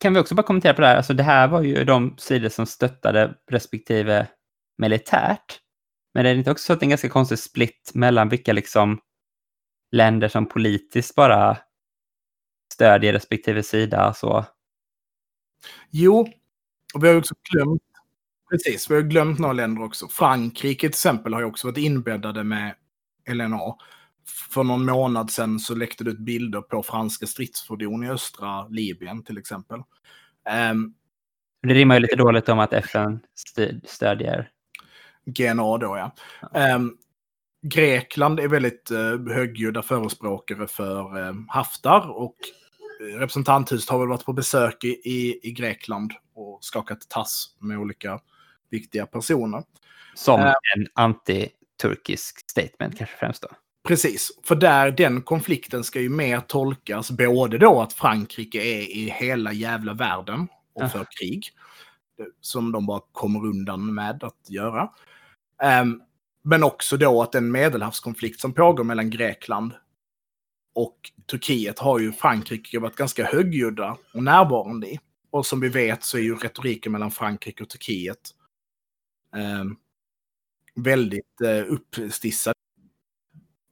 [0.00, 0.96] Kan vi också bara kommentera på det här?
[0.96, 4.26] Alltså det här var ju de sidor som stöttade respektive
[4.78, 5.60] militärt.
[6.14, 8.52] Men det är inte också så att det är en ganska konstig split mellan vilka
[8.52, 9.00] liksom
[9.92, 11.58] länder som politiskt bara
[12.74, 14.44] stödjer respektive sida så?
[15.90, 16.28] Jo,
[16.94, 17.82] och vi har också glömt,
[18.50, 20.08] precis, vi har glömt några länder också.
[20.08, 22.74] Frankrike till exempel har ju också varit inbäddade med
[23.30, 23.76] LNA.
[24.50, 29.22] För någon månad sedan så läckte det ut bilder på franska stridsfordon i östra Libyen
[29.22, 29.78] till exempel.
[30.70, 30.94] Um,
[31.62, 33.20] det rimmar ju lite dåligt om att FN
[33.86, 34.50] stödjer.
[35.26, 36.12] GNA då ja.
[36.74, 36.96] Um,
[37.62, 42.36] Grekland är väldigt uh, högljudda förespråkare för uh, Haftar och
[43.00, 48.20] representanthuset har väl varit på besök i, i, i Grekland och skakat tass med olika
[48.70, 49.62] viktiga personer.
[50.14, 53.48] Som uh, en anti-turkisk statement kanske främst då?
[53.82, 59.10] Precis, för där den konflikten ska ju mer tolkas både då att Frankrike är i
[59.10, 61.50] hela jävla världen och för krig.
[62.40, 64.90] Som de bara kommer undan med att göra.
[65.82, 66.02] Um,
[66.42, 69.72] men också då att den medelhavskonflikt som pågår mellan Grekland
[70.74, 75.00] och Turkiet har ju Frankrike varit ganska högljudda och närvarande i.
[75.30, 78.30] Och som vi vet så är ju retoriken mellan Frankrike och Turkiet
[79.36, 79.64] eh,
[80.74, 82.54] väldigt eh, uppstissad.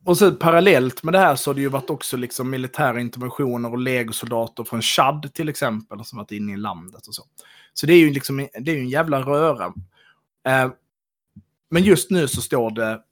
[0.07, 3.73] Och så parallellt med det här så har det ju varit också liksom militära interventioner
[3.73, 7.23] och legosoldater från Chad till exempel som varit inne i landet och så.
[7.75, 9.75] Så det är ju liksom det är en jävla röra.
[10.49, 10.71] Eh,
[11.71, 13.03] men just nu så står det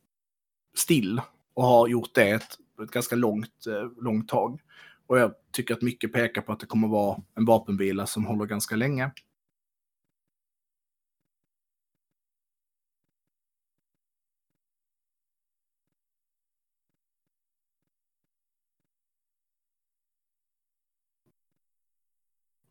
[0.77, 1.21] still
[1.55, 4.61] och har gjort det ett, ett ganska långt, eh, långt tag.
[5.07, 8.47] Och jag tycker att mycket pekar på att det kommer vara en vapenvila som håller
[8.47, 9.11] ganska länge.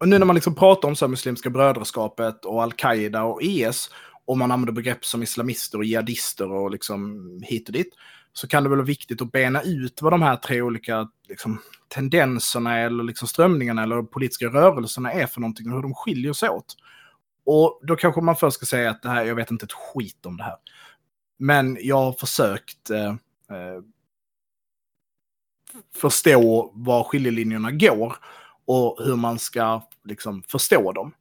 [0.04, 3.90] Och nu när man liksom pratar om så Muslimska brödraskapet och Al-Qaida och IS
[4.26, 7.90] och man använder begrepp som islamister och jihadister och liksom hit och dit,
[8.34, 11.62] så kan det väl vara viktigt att bena ut vad de här tre olika liksom,
[11.88, 16.50] tendenserna eller liksom, strömningarna eller politiska rörelserna är för någonting och hur de skiljer sig
[16.50, 16.76] åt.
[17.46, 20.26] Och då kanske man först ska säga att det här, jag vet inte ett skit
[20.26, 20.58] om det här.
[21.40, 23.10] Men jag har försökt eh,
[23.58, 23.82] eh,
[25.96, 28.16] förstå var skiljelinjerna går
[28.66, 31.14] och hur man ska liksom, förstå dem.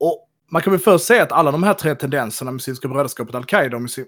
[0.00, 3.76] Och man kan väl först säga att alla de här tre tendenserna, Muslimska brödraskapet, Al-Qaida
[3.76, 4.06] och muslim,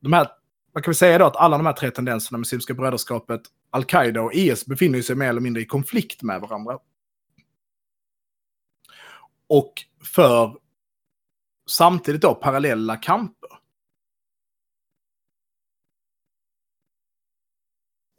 [0.00, 0.28] de här,
[0.74, 3.40] man kan väl säga då att alla de här tre tendenserna, Muslimska brödraskapet,
[3.70, 6.78] Al-Qaida och IS befinner sig mer eller mindre i konflikt med varandra.
[9.48, 9.72] Och
[10.14, 10.56] för
[11.68, 13.50] samtidigt då parallella kamper.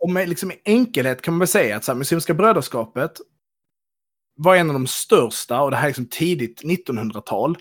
[0.08, 3.12] Och med liksom enkelhet kan man väl säga att så här, Muslimska brödraskapet
[4.36, 7.58] var en av de största, och det här är liksom tidigt 1900-tal,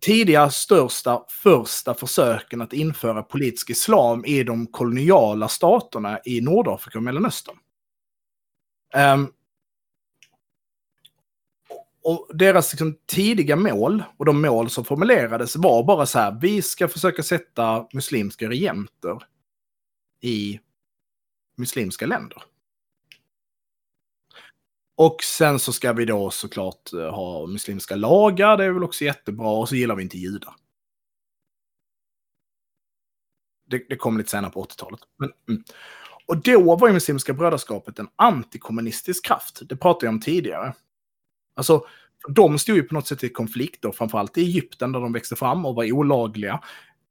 [0.00, 7.04] tidiga största första försöken att införa politisk islam i de koloniala staterna i Nordafrika och
[7.04, 7.56] Mellanöstern.
[8.96, 9.32] Um,
[12.04, 16.62] och deras liksom, tidiga mål och de mål som formulerades var bara så här, vi
[16.62, 19.26] ska försöka sätta muslimska regenter
[20.20, 20.60] i
[21.56, 22.42] muslimska länder.
[24.96, 29.04] Och sen så ska vi då såklart eh, ha muslimska lagar, det är väl också
[29.04, 30.54] jättebra, och så gillar vi inte judar.
[33.66, 35.00] Det, det kom lite senare på 80-talet.
[35.16, 35.64] Men, mm.
[36.26, 39.60] Och då var ju Muslimska brödraskapet en antikommunistisk kraft.
[39.68, 40.74] Det pratade jag om tidigare.
[41.54, 41.86] Alltså,
[42.28, 45.36] de stod ju på något sätt i konflikt, då, framförallt i Egypten där de växte
[45.36, 46.60] fram och var olagliga.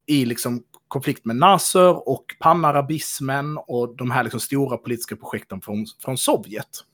[0.06, 5.86] I liksom konflikt med Nasser och panarabismen och de här liksom stora politiska projekten från,
[6.04, 6.86] från Sovjet.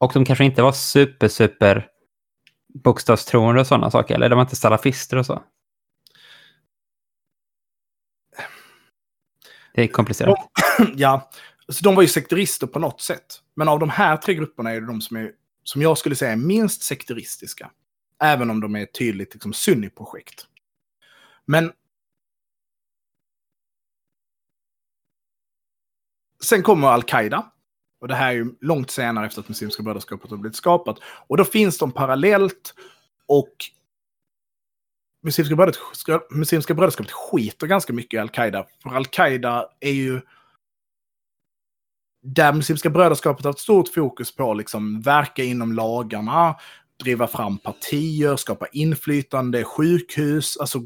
[0.00, 1.88] Och de kanske inte var super, super
[2.74, 5.42] bokstavstroende och sådana saker, eller de var inte salafister och så?
[9.74, 10.36] Det är komplicerat.
[10.78, 11.30] De, ja,
[11.72, 13.42] så de var ju sekterister på något sätt.
[13.54, 15.32] Men av de här tre grupperna är det de som är,
[15.64, 17.70] som jag skulle säga, är minst sekteristiska.
[18.22, 20.46] Även om de är tydligt liksom, sunni-projekt.
[21.46, 21.72] Men
[26.44, 27.52] Sen kommer Al-Qaida.
[28.00, 30.98] Och det här är ju långt senare efter att Muslimska brödraskapet har blivit skapat.
[31.02, 32.74] Och då finns de parallellt
[33.26, 33.52] och
[35.22, 38.66] Muslimska brödraskapet, Muslimska brödraskapet skiter ganska mycket i Al-Qaida.
[38.82, 40.20] För Al-Qaida är ju
[42.34, 46.56] där Muslimska brödraskapet har ett stort fokus på liksom verka inom lagarna,
[47.02, 50.78] driva fram partier, skapa inflytande, sjukhus, alltså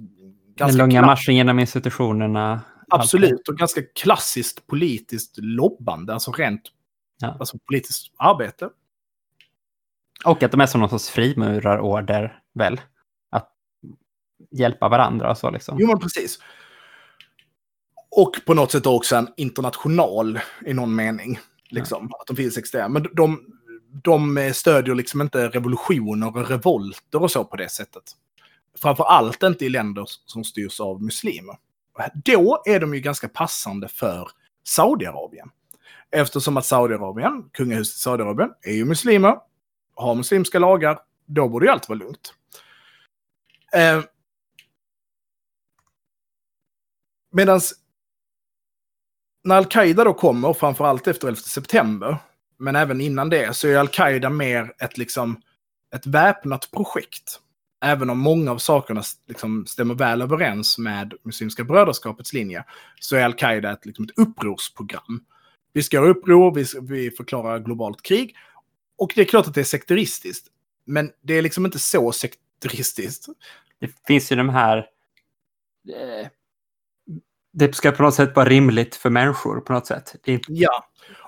[0.56, 2.60] Den långa marschen genom institutionerna.
[2.88, 6.62] Absolut, och ganska klassiskt politiskt lobbande, alltså rent
[7.22, 7.36] Ja.
[7.40, 8.68] alltså politiskt arbete.
[10.24, 12.80] Och att de är som någon sorts frimurarorder, väl?
[13.30, 13.50] Att
[14.50, 15.76] hjälpa varandra och så liksom.
[15.80, 16.38] Jo, men precis.
[18.16, 21.38] Och på något sätt också en international i någon mening.
[21.68, 22.92] Liksom, Att de finns externt.
[22.92, 23.40] Men de,
[24.02, 28.02] de stödjer liksom inte revolutioner och revolter och så på det sättet.
[28.78, 31.56] Framför allt inte i länder som styrs av muslimer.
[32.14, 34.28] Då är de ju ganska passande för
[34.66, 35.50] Saudiarabien.
[36.10, 39.36] Eftersom att Saudiarabien, kungahuset i Saudiarabien, är ju muslimer,
[39.94, 42.34] har muslimska lagar, då borde ju allt vara lugnt.
[43.72, 44.02] Eh,
[47.32, 47.60] Medan
[49.44, 52.16] när al-Qaida då kommer, framförallt efter 11 september,
[52.58, 55.40] men även innan det, så är al-Qaida mer ett, liksom,
[55.94, 57.40] ett väpnat projekt.
[57.84, 62.64] Även om många av sakerna liksom, stämmer väl överens med Muslimska brödraskapets linje,
[63.00, 65.24] så är al-Qaida ett, liksom, ett upprorsprogram.
[65.72, 68.36] Vi ska göra uppror, vi, vi förklarar globalt krig.
[68.98, 70.46] Och det är klart att det är sekteristiskt.
[70.84, 73.26] Men det är liksom inte så sekteristiskt.
[73.78, 74.76] Det finns ju de här...
[75.88, 76.28] eh,
[77.52, 80.14] det ska på något sätt vara rimligt för människor på något sätt.
[80.26, 80.84] Inte, Ja,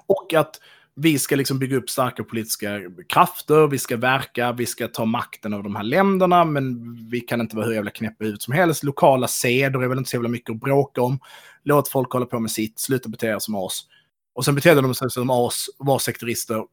[0.07, 0.61] och att
[0.97, 5.53] vi ska liksom bygga upp starka politiska krafter, vi ska verka, vi ska ta makten
[5.53, 8.85] över de här länderna, men vi kan inte vara hur jävla knäppa ut som helst.
[8.85, 11.19] Lokala seder är väl inte så jävla mycket att bråka om.
[11.63, 13.87] Låt folk hålla på med sitt, sluta bete er som oss.
[14.35, 16.65] Och sen betedde de sig som oss, var sekterister,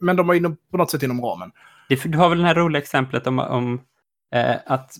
[0.00, 1.50] men de var inom, på något sätt inom ramen.
[2.04, 3.80] du har väl det här roliga exemplet om, om
[4.34, 4.96] eh, att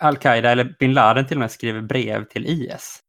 [0.00, 3.02] Al-Qaida eller bin Laden till och med skriver brev till IS.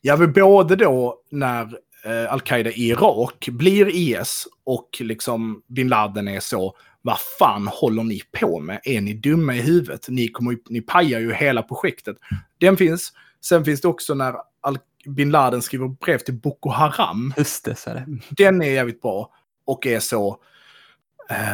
[0.00, 6.28] Ja, men både då när eh, al-Qaida i Irak blir IS och liksom bin Laden
[6.28, 8.80] är så, vad fan håller ni på med?
[8.84, 10.08] Är ni dumma i huvudet?
[10.08, 12.16] Ni, kommer, ni pajar ju hela projektet.
[12.58, 13.12] Den finns.
[13.40, 17.34] Sen finns det också när al bin Laden skriver brev till Boko Haram.
[17.36, 18.06] Just det, så är det.
[18.30, 19.30] Den är jävligt bra
[19.64, 20.38] och är så...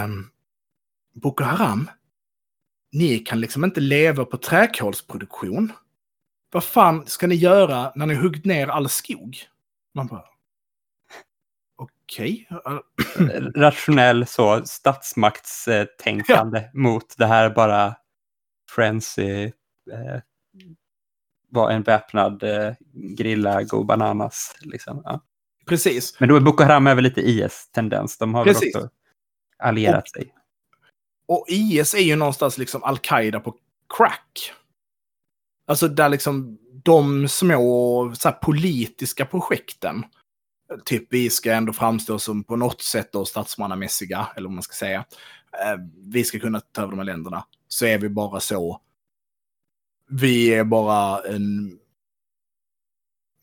[0.04, 0.30] Um,
[1.14, 1.90] Boko Haram,
[2.92, 5.72] ni kan liksom inte leva på träkolsproduktion.
[6.52, 9.38] Vad fan ska ni göra när ni huggit ner all skog?
[9.94, 10.24] Man bara...
[11.76, 12.48] Okej.
[12.50, 12.78] eh,
[13.54, 17.96] Rationell så statsmaktstänkande mot det här bara
[18.70, 19.44] frenzy.
[19.92, 20.20] Eh,
[21.50, 22.72] var en väpnad eh,
[23.16, 24.56] grilla go bananas.
[24.60, 25.02] Liksom.
[25.04, 25.24] Ja.
[25.66, 26.20] Precis.
[26.20, 28.18] Men då är Boko Haram väl lite IS-tendens.
[28.18, 28.74] De har Precis.
[28.74, 28.94] väl också
[29.58, 30.34] allierat sig.
[31.28, 33.56] Och IS är ju någonstans liksom al-Qaida på
[33.96, 34.52] crack.
[35.66, 40.04] Alltså där liksom de små så här, politiska projekten,
[40.84, 44.74] typ vi ska ändå framstå som på något sätt då statsmannamässiga, eller vad man ska
[44.74, 45.04] säga.
[45.52, 47.44] Eh, vi ska kunna ta över de här länderna.
[47.68, 48.80] Så är vi bara så.
[50.10, 51.78] Vi är bara en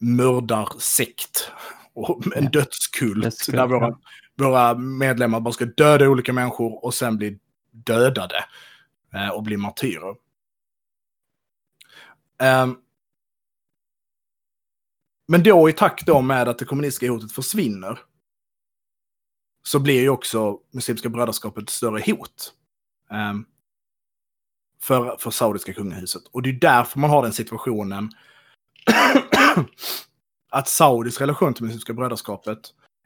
[0.02, 1.52] mördarsekt
[1.94, 3.24] och en dödskult.
[3.24, 3.98] Dödskult, där våra,
[4.36, 7.40] våra medlemmar bara ska döda olika människor och sen bli
[7.76, 8.46] dödade
[9.14, 10.16] eh, och bli martyrer.
[12.40, 12.78] Ehm,
[15.28, 18.00] men då i takt då med att det kommunistiska hotet försvinner
[19.64, 22.54] så blir ju också Muslimska brödraskapet ett större hot.
[23.12, 23.46] Ehm,
[24.82, 26.24] för, för saudiska kungahuset.
[26.32, 28.10] Och det är därför man har den situationen
[30.50, 32.60] att Saudis relation till Muslimska brödraskapet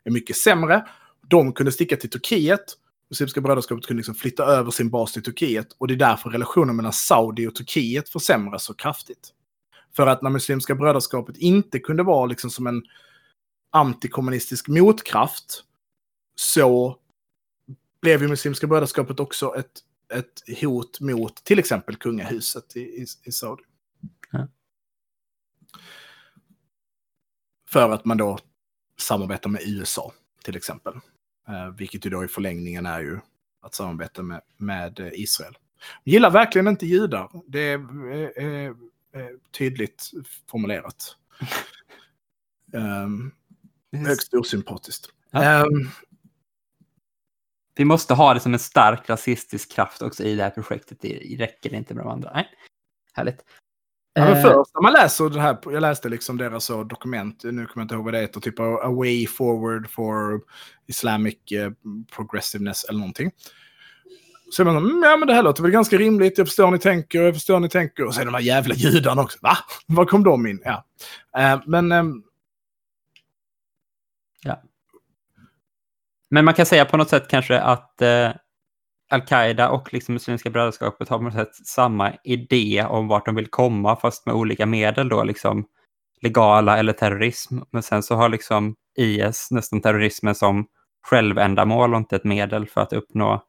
[0.03, 0.87] är mycket sämre.
[1.27, 2.77] De kunde sticka till Turkiet.
[3.10, 5.68] Muslimska brödraskapet kunde liksom flytta över sin bas till Turkiet.
[5.77, 9.34] Och det är därför relationen mellan Saudi och Turkiet försämras så kraftigt.
[9.95, 12.84] För att när Muslimska brödraskapet inte kunde vara liksom som en
[13.72, 15.64] antikommunistisk motkraft
[16.36, 16.98] så
[18.02, 19.84] blev ju Muslimska brödraskapet också ett,
[20.14, 23.64] ett hot mot till exempel kungahuset i, i, i Saudi.
[24.31, 24.48] Ja.
[27.69, 28.40] För att man då
[28.98, 30.14] samarbetar med USA
[30.44, 30.94] till exempel.
[31.49, 33.19] Eh, vilket ju då i förlängningen är ju
[33.61, 35.57] att samarbeta med, med eh, Israel.
[36.03, 37.30] Gillar verkligen inte judar.
[37.47, 37.80] Det är,
[38.39, 38.76] är,
[39.11, 40.11] är tydligt
[40.47, 41.15] formulerat.
[42.73, 43.31] um,
[43.91, 45.09] högst osympatiskt.
[45.31, 45.43] Ja.
[45.43, 45.89] Ehm,
[47.76, 50.97] Vi måste ha det som en stark rasistisk kraft också i det här projektet.
[51.01, 52.31] Det räcker inte med de andra.
[52.34, 52.49] Nej.
[53.13, 53.45] Härligt.
[54.14, 57.44] Ja, men Eh, först när man läser det här, jag läste liksom deras så dokument,
[57.44, 60.41] nu kommer jag inte ihåg vad det heter, typ A Way Forward for
[60.88, 61.72] Islamic eh,
[62.15, 63.31] Progressiveness eller någonting.
[64.52, 66.65] Så är man så, mm, ja men det här låter väl ganska rimligt, jag förstår
[66.65, 68.06] hur ni tänker, jag förstår hur ni tänker.
[68.06, 69.57] Och är de här jävla judarna också, va?
[69.88, 70.61] Var kom de in?
[70.64, 70.86] Ja.
[71.38, 72.23] Eh, men ehm,
[76.30, 78.30] Men man kan säga på något sätt kanske att eh,
[79.10, 83.48] Al-Qaida och liksom Muslimska brödraskapet har på något sätt samma idé om vart de vill
[83.48, 85.65] komma, fast med olika medel då liksom
[86.22, 87.60] legala eller terrorism.
[87.72, 90.68] Men sen så har liksom IS nästan terrorismen som
[91.07, 93.45] självändamål och inte ett medel för att uppnå.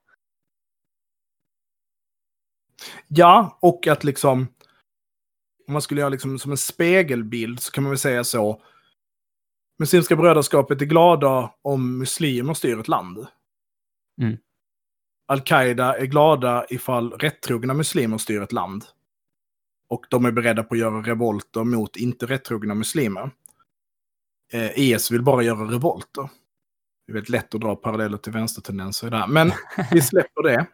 [3.08, 4.48] Ja, och att liksom
[5.66, 8.62] om man skulle göra liksom som en spegelbild så kan man väl säga så.
[9.78, 13.26] Muslimska brödraskapet är glada om muslimer styr ett land.
[14.20, 14.36] Mm.
[15.30, 18.84] Al-Qaida är glada ifall rättrogna muslimer styr ett land.
[19.88, 23.30] Och de är beredda på att göra revolter mot inte rättrogna muslimer.
[24.52, 26.28] Eh, IS vill bara göra revolter.
[27.06, 29.26] Det är väldigt lätt att dra paralleller till vänstertendenser där.
[29.26, 29.52] Men
[29.90, 30.66] vi släpper det.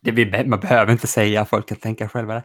[0.00, 2.34] det man behöver inte säga, folk kan tänka själva.
[2.34, 2.42] Det.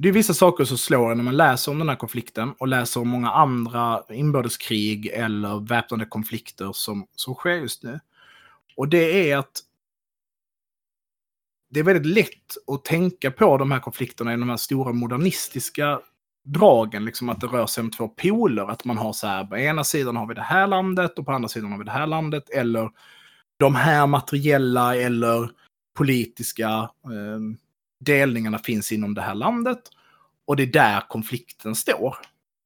[0.00, 2.68] Det är vissa saker som slår en när man läser om den här konflikten och
[2.68, 8.00] läser om många andra inbördeskrig eller väpnade konflikter som, som sker just nu.
[8.76, 9.60] Och det är att
[11.70, 16.00] det är väldigt lätt att tänka på de här konflikterna i de här stora modernistiska
[16.44, 18.70] dragen, liksom att det rör sig om två poler.
[18.70, 21.32] Att man har så här, på ena sidan har vi det här landet och på
[21.32, 22.50] andra sidan har vi det här landet.
[22.50, 22.90] Eller
[23.56, 25.50] de här materiella eller
[25.94, 26.68] politiska
[27.04, 27.58] eh,
[27.98, 29.82] delningarna finns inom det här landet.
[30.44, 32.16] Och det är där konflikten står.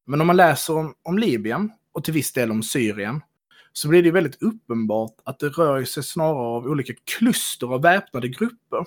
[0.06, 3.20] Men om man läser om, om Libyen och till viss del om Syrien
[3.72, 8.28] så blir det väldigt uppenbart att det rör sig snarare av olika kluster av väpnade
[8.28, 8.86] grupper.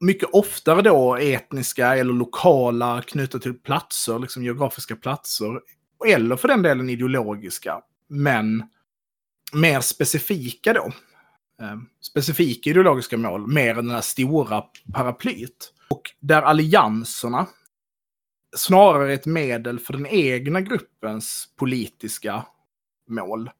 [0.00, 5.60] Mycket oftare då etniska eller lokala knutna till platser, liksom geografiska platser.
[6.06, 7.80] Eller för den delen ideologiska.
[8.08, 8.62] Men
[9.52, 10.92] mer specifika då.
[11.60, 15.72] Eh, specifika ideologiska mål, mer än den här stora paraplyet.
[15.90, 17.46] Och där allianserna
[18.56, 22.46] snarare är ett medel för den egna gruppens politiska
[23.08, 23.50] mål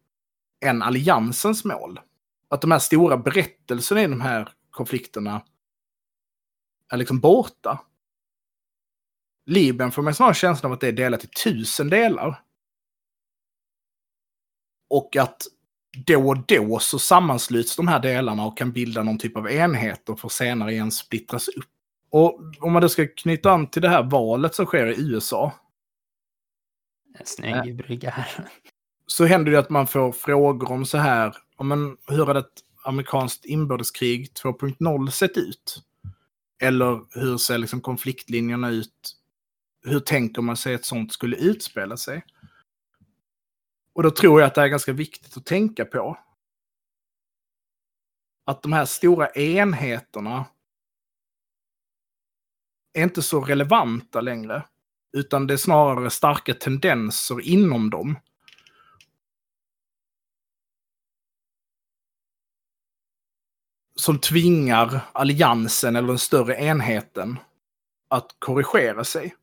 [0.65, 2.01] än alliansens mål.
[2.49, 5.43] Att de här stora berättelserna i de här konflikterna
[6.93, 7.81] är liksom borta.
[9.47, 12.43] Libyen får man snarare känslan av att det är delat i tusen delar.
[14.89, 15.47] Och att
[16.07, 20.15] då och då så sammansluts de här delarna och kan bilda någon typ av enheter
[20.15, 21.71] för senare igen splittras upp.
[22.11, 25.53] Och om man då ska knyta an till det här valet som sker i USA.
[27.19, 28.49] En snygg brygga här.
[29.07, 33.45] Så händer det att man får frågor om så här, men hur hade ett amerikanskt
[33.45, 35.83] inbördeskrig 2.0 sett ut?
[36.63, 39.17] Eller hur ser liksom konfliktlinjerna ut?
[39.85, 42.25] Hur tänker man sig att sånt skulle utspela sig?
[43.95, 46.19] Och då tror jag att det är ganska viktigt att tänka på.
[48.47, 50.47] Att de här stora enheterna
[52.93, 54.65] är inte så relevanta längre.
[55.13, 58.19] Utan det är snarare starka tendenser inom dem.
[63.97, 67.39] Som tvingar alliansen eller den större enheten
[68.09, 69.35] att korrigera sig.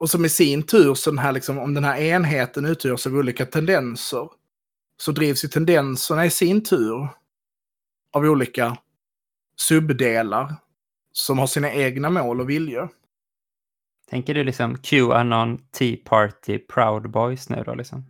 [0.00, 3.14] Och som i sin tur, så den här, liksom, om den här enheten utgörs av
[3.14, 4.28] olika tendenser,
[4.96, 7.08] så drivs ju tendenserna i sin tur
[8.12, 8.76] av olika
[9.56, 10.54] subdelar
[11.12, 12.88] som har sina egna mål och viljor.
[14.10, 18.04] Tänker du liksom Qanon, Tea Party, Proud Boys nu då liksom?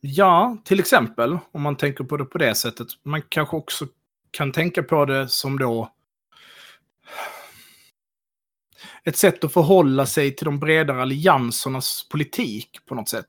[0.00, 2.88] Ja, till exempel om man tänker på det på det sättet.
[3.02, 3.86] Man kanske också
[4.30, 5.92] kan tänka på det som då
[9.04, 13.28] ett sätt att förhålla sig till de bredare alliansernas politik på något sätt.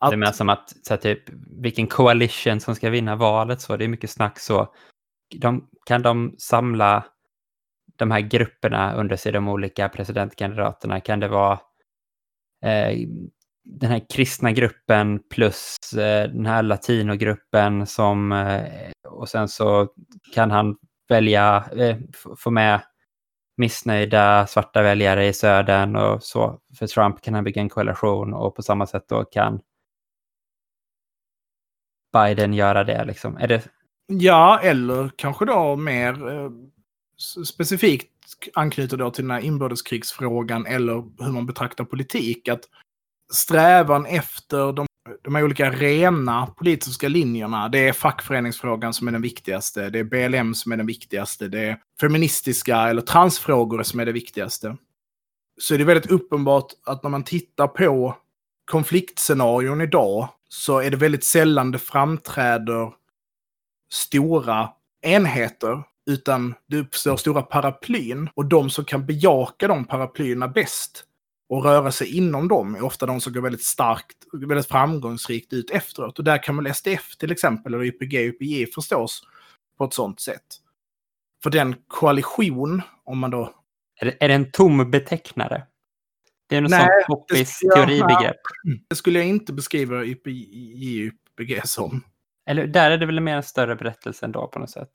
[0.00, 0.10] Att...
[0.10, 1.22] Det är mer som att, så här, typ,
[1.60, 4.74] vilken coalition som ska vinna valet, så det är mycket snack så.
[5.34, 7.06] De, kan de samla
[7.96, 11.00] de här grupperna under sig, de olika presidentkandidaterna?
[11.00, 11.60] Kan det vara
[12.64, 12.98] eh,
[13.64, 19.88] den här kristna gruppen plus eh, den här latinogruppen som, eh, och sen så
[20.34, 20.76] kan han
[21.08, 21.96] välja, eh,
[22.38, 22.80] få med
[23.58, 26.60] missnöjda svarta väljare i södern och så.
[26.78, 29.60] För Trump kan han bygga en koalition och på samma sätt då kan
[32.12, 33.04] Biden göra det.
[33.04, 33.36] Liksom.
[33.36, 33.68] Är det...
[34.06, 36.50] Ja, eller kanske då mer eh,
[37.46, 38.12] specifikt
[38.54, 42.48] anknyter då till den här inbördeskrigsfrågan eller hur man betraktar politik.
[42.48, 42.64] Att
[43.32, 44.87] strävan efter de
[45.22, 47.68] de här olika rena politiska linjerna.
[47.68, 49.90] Det är fackföreningsfrågan som är den viktigaste.
[49.90, 51.48] Det är BLM som är den viktigaste.
[51.48, 54.76] Det är feministiska eller transfrågor som är det viktigaste.
[55.60, 58.16] Så är det väldigt uppenbart att när man tittar på
[58.70, 62.92] konfliktscenarion idag så är det väldigt sällan det framträder
[63.92, 64.68] stora
[65.02, 71.04] enheter utan det uppstår stora paraplyn och de som kan bejaka de paraplyerna bäst
[71.48, 75.70] och röra sig inom dem är ofta de som går väldigt starkt, väldigt framgångsrikt ut
[75.70, 76.18] efteråt.
[76.18, 79.22] Och där kan väl SDF till exempel, eller YPG, YPJ förstås
[79.78, 80.46] på ett sånt sätt.
[81.42, 83.54] För den koalition, om man då...
[84.00, 85.66] Är det, är det en tom betecknare?
[86.48, 88.40] Det är något Nej, sånt poppis teoribegrepp.
[88.88, 92.04] Det skulle jag inte beskriva YPJ, YPG som.
[92.46, 94.90] Eller där är det väl mer en större berättelse ändå på något sätt.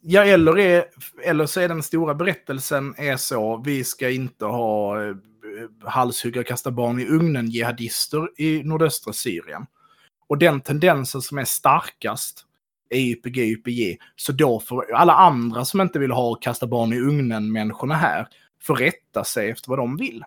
[0.00, 0.84] Ja, eller, är,
[1.24, 4.96] eller så är den stora berättelsen är så, vi ska inte ha
[5.84, 9.66] halshugga och kasta barn i ugnen jihadister i nordöstra Syrien.
[10.28, 12.46] Och den tendensen som är starkast
[12.90, 13.98] är YPG, YPG.
[14.16, 18.28] Så då får alla andra som inte vill ha kasta barn i ugnen-människorna här
[18.62, 20.24] får rätta sig efter vad de vill.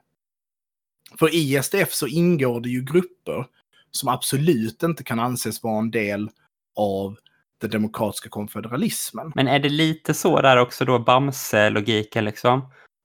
[1.20, 3.46] För i ISDF så ingår det ju grupper
[3.92, 6.30] som absolut inte kan anses vara en del
[6.76, 7.18] av
[7.62, 9.32] den demokratiska konfederalismen.
[9.36, 12.62] Men är det lite så där också då Bamse-logiken liksom?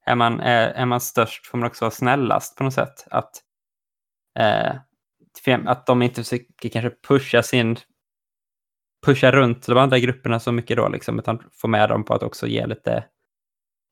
[0.07, 3.07] Är man, är, är man störst får man också vara snällast på något sätt.
[3.11, 3.31] Att,
[4.39, 4.77] eh,
[5.67, 7.77] att de inte försöker kanske pusha sin
[9.07, 12.23] pusha runt de andra grupperna så mycket då liksom, utan få med dem på att
[12.23, 13.05] också ge lite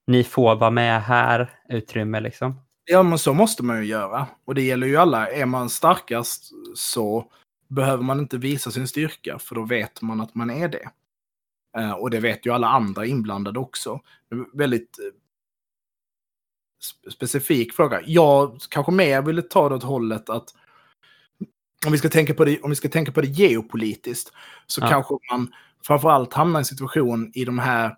[0.06, 2.60] ni får vara med här utrymme liksom.
[2.84, 4.26] Ja, men så måste man ju göra.
[4.44, 5.28] Och det gäller ju alla.
[5.28, 7.30] Är man starkast så
[7.68, 10.88] behöver man inte visa sin styrka, för då vet man att man är det.
[11.78, 14.00] Eh, och det vet ju alla andra inblandade också.
[14.52, 15.04] Väldigt eh,
[17.12, 18.00] specifik fråga.
[18.06, 20.54] Jag kanske mer ville ta det åt hållet att
[21.86, 24.32] om vi ska tänka på det, om vi ska tänka på det geopolitiskt
[24.66, 24.88] så ja.
[24.88, 25.52] kanske man
[25.86, 27.96] framförallt hamnar i en situation i de här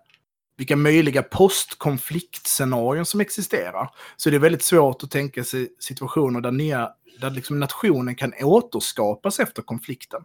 [0.57, 3.89] vilka möjliga postkonfliktscenarion som existerar.
[4.15, 6.89] Så det är väldigt svårt att tänka sig situationer där, nya,
[7.21, 10.23] där liksom nationen kan återskapas efter konflikten.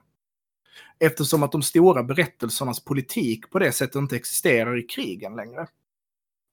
[0.99, 5.67] Eftersom att de stora berättelsernas politik på det sättet inte existerar i krigen längre.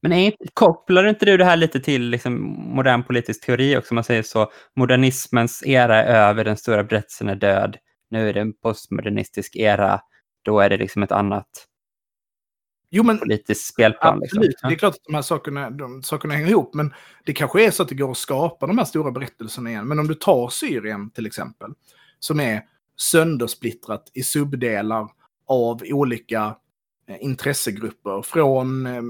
[0.09, 2.33] Men är, kopplar inte du det här lite till liksom,
[2.75, 3.93] modern politisk teori också?
[3.93, 7.77] Man säger så, modernismens era är över, den stora berättelsen är död.
[8.09, 10.01] Nu är det en postmodernistisk era,
[10.45, 11.47] då är det liksom ett annat
[12.89, 14.19] jo, men, politiskt spelplan.
[14.19, 14.37] Liksom.
[14.37, 14.69] Absolut, liksom.
[14.69, 16.93] det är klart att de här sakerna, de sakerna hänger ihop, men
[17.25, 19.87] det kanske är så att det går att skapa de här stora berättelserna igen.
[19.87, 21.71] Men om du tar Syrien till exempel,
[22.19, 22.61] som är
[22.95, 25.07] söndersplittrat i subdelar
[25.47, 26.55] av olika
[27.07, 29.01] eh, intressegrupper, från eh,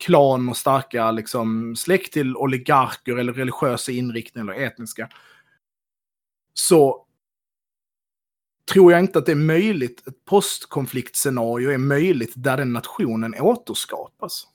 [0.00, 5.08] klan och starka liksom, släkt till oligarker eller religiösa inriktningar eller etniska.
[6.54, 7.06] Så
[8.72, 14.46] tror jag inte att det är möjligt, ett postkonfliktscenario är möjligt där den nationen återskapas.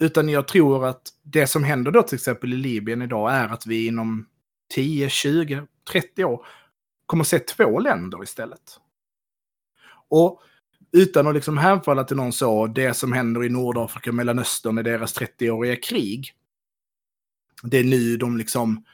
[0.00, 3.66] Utan jag tror att det som händer då till exempel i Libyen idag är att
[3.66, 4.26] vi inom
[4.74, 6.46] 10, 20, 30 år
[7.06, 8.80] kommer att se två länder istället.
[10.08, 10.42] Och
[10.92, 14.82] utan att liksom hänfalla till någon så, det som händer i Nordafrika och Mellanöstern i
[14.82, 16.32] deras 30-åriga krig.
[17.62, 18.84] Det är nu de liksom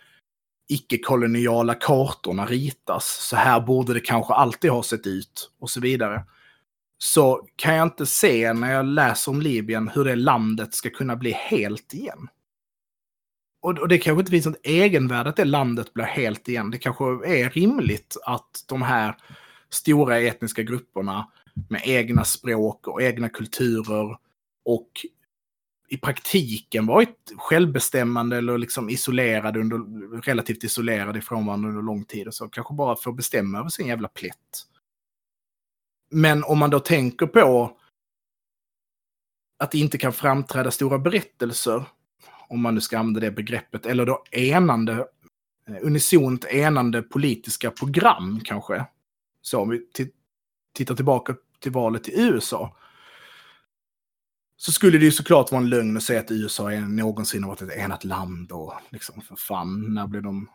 [0.69, 3.27] icke-koloniala kartorna ritas.
[3.29, 6.25] Så här borde det kanske alltid ha sett ut och så vidare.
[6.99, 11.17] Så kan jag inte se när jag läser om Libyen hur det landet ska kunna
[11.17, 12.29] bli helt igen.
[13.63, 16.71] Och, det kanske inte finns något egenvärde att det landet blir helt igen.
[16.71, 19.17] Det kanske är rimligt att de här
[19.71, 21.27] stora etniska grupperna
[21.69, 24.19] med egna språk och egna kulturer
[24.65, 24.91] och
[25.89, 29.79] i praktiken varit självbestämmande eller liksom isolerade under,
[30.23, 33.87] relativt isolerade ifrån varandra under lång tid och så kanske bara får bestämma över sin
[33.87, 34.67] jävla plätt.
[36.11, 37.77] Men om man då tänker på
[39.59, 41.85] att det inte kan framträda stora berättelser,
[42.49, 44.93] om man nu ska använda det begreppet, eller då enande,
[45.69, 48.87] eh, unisont enande politiska program kanske.
[49.43, 49.87] Så om vi
[50.75, 52.77] tittar tillbaka till valet i USA.
[54.57, 57.51] Så skulle det ju såklart vara en lögn att säga att USA är någonsin har
[57.51, 60.49] varit ett enat land och liksom för fan, när blev de...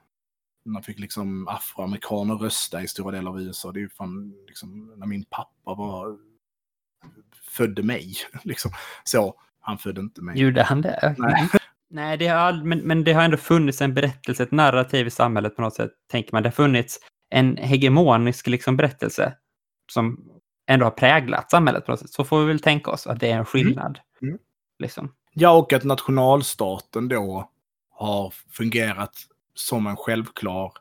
[0.65, 3.71] När fick liksom afroamerikaner rösta i stora delar av USA.
[3.71, 6.17] Det är ju fan liksom när min pappa var...
[7.43, 8.13] Födde mig,
[8.43, 8.71] liksom.
[9.03, 10.39] Så, han födde inte mig.
[10.39, 11.15] Gjorde han det?
[11.17, 11.49] Nej.
[11.93, 15.55] Nej, det har, men, men det har ändå funnits en berättelse, ett narrativ i samhället
[15.55, 16.43] på något sätt, tänker man.
[16.43, 16.99] Det har funnits
[17.29, 19.33] en hegemonisk liksom, berättelse
[19.91, 20.31] som
[20.73, 22.09] ändå har präglat samhället på något sätt.
[22.09, 23.45] Så får vi väl tänka oss att det är en mm.
[23.45, 23.99] skillnad.
[24.21, 24.37] Mm.
[24.79, 25.13] Liksom.
[25.33, 27.49] Ja, och att nationalstaten då
[27.89, 29.15] har fungerat
[29.55, 30.71] som en självklar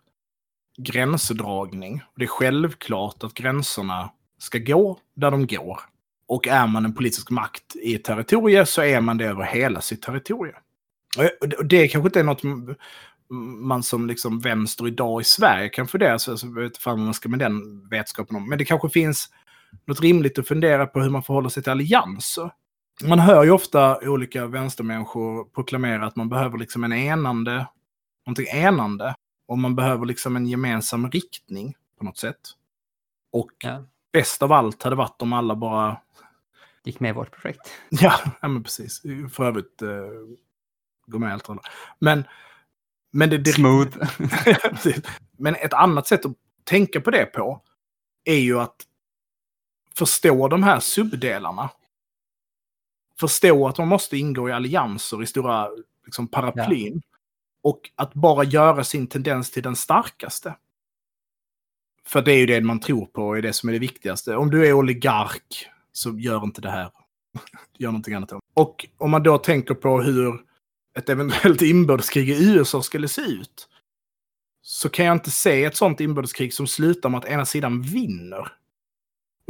[0.76, 2.02] gränsdragning.
[2.16, 5.80] Det är självklart att gränserna ska gå där de går.
[6.26, 9.80] Och är man en politisk makt i ett territorium så är man det över hela
[9.80, 10.56] sitt territorium.
[11.58, 12.42] Och det kanske inte är något
[13.60, 17.14] man som liksom vänster idag i Sverige kan fundera så jag vet inte vad man
[17.14, 18.48] ska med den vetskapen om.
[18.48, 19.28] Men det kanske finns
[19.84, 22.51] något rimligt att fundera på hur man förhåller sig till allianser.
[23.05, 27.66] man hör ju ofta olika vänstermänniskor proklamera att man behöver liksom en enande,
[28.26, 29.14] någonting enande.
[29.48, 32.40] Och man behöver liksom en gemensam riktning på något sätt.
[33.32, 33.84] Och Ja.
[34.12, 35.97] bäst av allt hade varit om alla bara
[36.84, 37.60] Gick med i vårt projekt.
[37.88, 39.02] Ja, ja men precis.
[39.32, 39.88] För övrigt, eh,
[41.06, 41.64] gå med och hållet.
[41.98, 42.24] Men,
[43.12, 43.98] men det, det Smooth.
[45.38, 46.32] Men ett annat sätt att
[46.64, 47.62] tänka på det på
[48.24, 48.76] är ju att
[49.94, 51.70] förstå de här subdelarna.
[53.20, 55.68] Förstå att man måste ingå i allianser i stora
[56.04, 57.02] liksom, paraplyn.
[57.62, 60.56] Och att bara göra sin tendens till den starkaste.
[62.06, 64.36] För det är ju det man tror på och är det som är det viktigaste.
[64.36, 66.90] Om du är oligark så gör inte det här.
[67.78, 68.32] Gör någonting annat.
[68.54, 70.44] Och om man då tänker på hur
[70.98, 73.68] ett eventuellt inbördeskrig i USA skulle se ut.
[74.62, 78.52] Så kan jag inte se ett sånt inbördeskrig som slutar med att ena sidan vinner.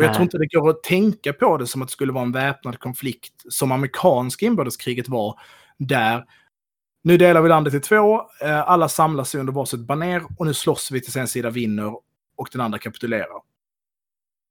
[0.01, 0.15] Och jag Nej.
[0.15, 2.79] tror inte det går att tänka på det som att det skulle vara en väpnad
[2.79, 5.41] konflikt som amerikanska inbördeskriget var.
[5.79, 6.25] Där
[7.03, 10.55] nu delar vi landet i två, eh, alla samlas sig under varsitt baner och nu
[10.55, 11.95] slåss vi tills en sida vinner
[12.37, 13.43] och den andra kapitulerar.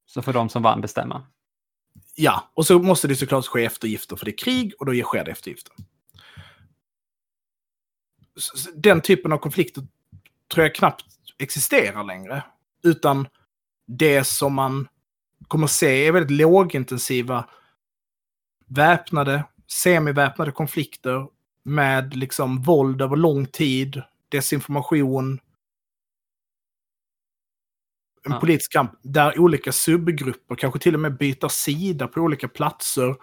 [0.05, 1.27] Så får de som vann bestämma.
[2.15, 5.25] Ja, och så måste det såklart ske eftergifter för det är krig och då sker
[5.25, 5.73] det eftergifter.
[8.75, 9.83] Den typen av konflikter
[10.53, 11.05] tror jag knappt
[11.37, 12.43] existerar längre.
[12.83, 13.27] Utan
[13.87, 14.87] det som man
[15.49, 17.45] kommer se är väldigt lågintensiva
[18.65, 21.27] väpnade, semiväpnade konflikter
[21.63, 25.39] med liksom våld över lång tid, desinformation,
[28.25, 28.39] en Ja.
[28.39, 33.15] politisk kamp där olika subgrupper kanske till och med byter sida på olika platser.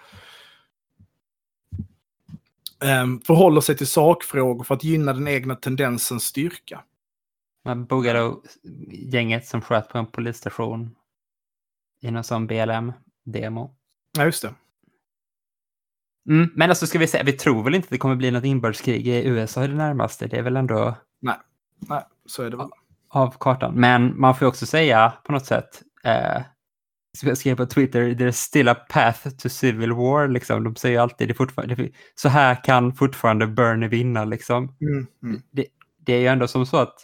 [3.03, 6.83] Um, förhåller sig till sakfrågor för att gynna den egna tendensens styrka.
[7.65, 10.97] Man Boogaloo-gänget som sköt på en polisstation
[12.03, 13.75] i någon sån BLM-demo.
[14.19, 14.55] Ja, just det.
[16.29, 18.45] Mm, men alltså ska vi säga, vi tror väl inte att det kommer bli något
[18.45, 20.27] inbördeskrig i USA i det närmaste.
[20.27, 20.97] Det är väl ändå
[21.79, 22.69] Nej, så är det väl.
[23.09, 23.75] av kartan.
[23.75, 26.43] Men man får ju också säga på något sätt, eh,
[27.23, 30.29] jag skrev på Twitter, there's still a path to civil war.
[30.29, 30.65] Liksom.
[30.65, 34.25] De säger alltid, det fortfarande, det, så här kan fortfarande Bernie vinna.
[34.25, 34.77] Liksom.
[34.81, 35.43] Mm, mm.
[36.07, 36.95] Det är ju ändå som så att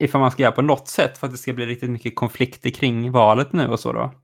[0.00, 2.70] ifall man ska göra på något sätt för att det ska bli riktigt mycket konflikter
[2.70, 4.14] kring valet nu och så då.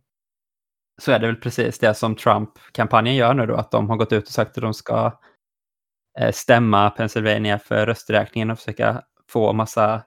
[1.03, 4.12] Så är det väl precis det som Trump-kampanjen gör nu då, att de har gått
[4.12, 5.20] ut och sagt att de ska
[6.19, 10.03] eh, stämma Pennsylvania för rösträkningen och försöka få massa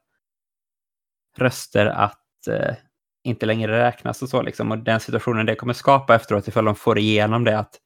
[1.37, 2.75] röster att eh,
[3.23, 4.71] inte längre räknas och så liksom.
[4.71, 7.79] Och den situationen det kommer skapa efteråt ifall de får igenom det att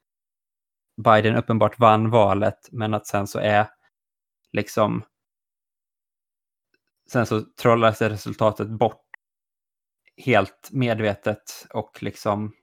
[1.04, 3.68] Biden uppenbart vann valet men att sen så är
[4.52, 5.04] liksom
[7.10, 9.06] sen så trollas resultatet bort
[10.18, 12.54] helt medvetet och liksom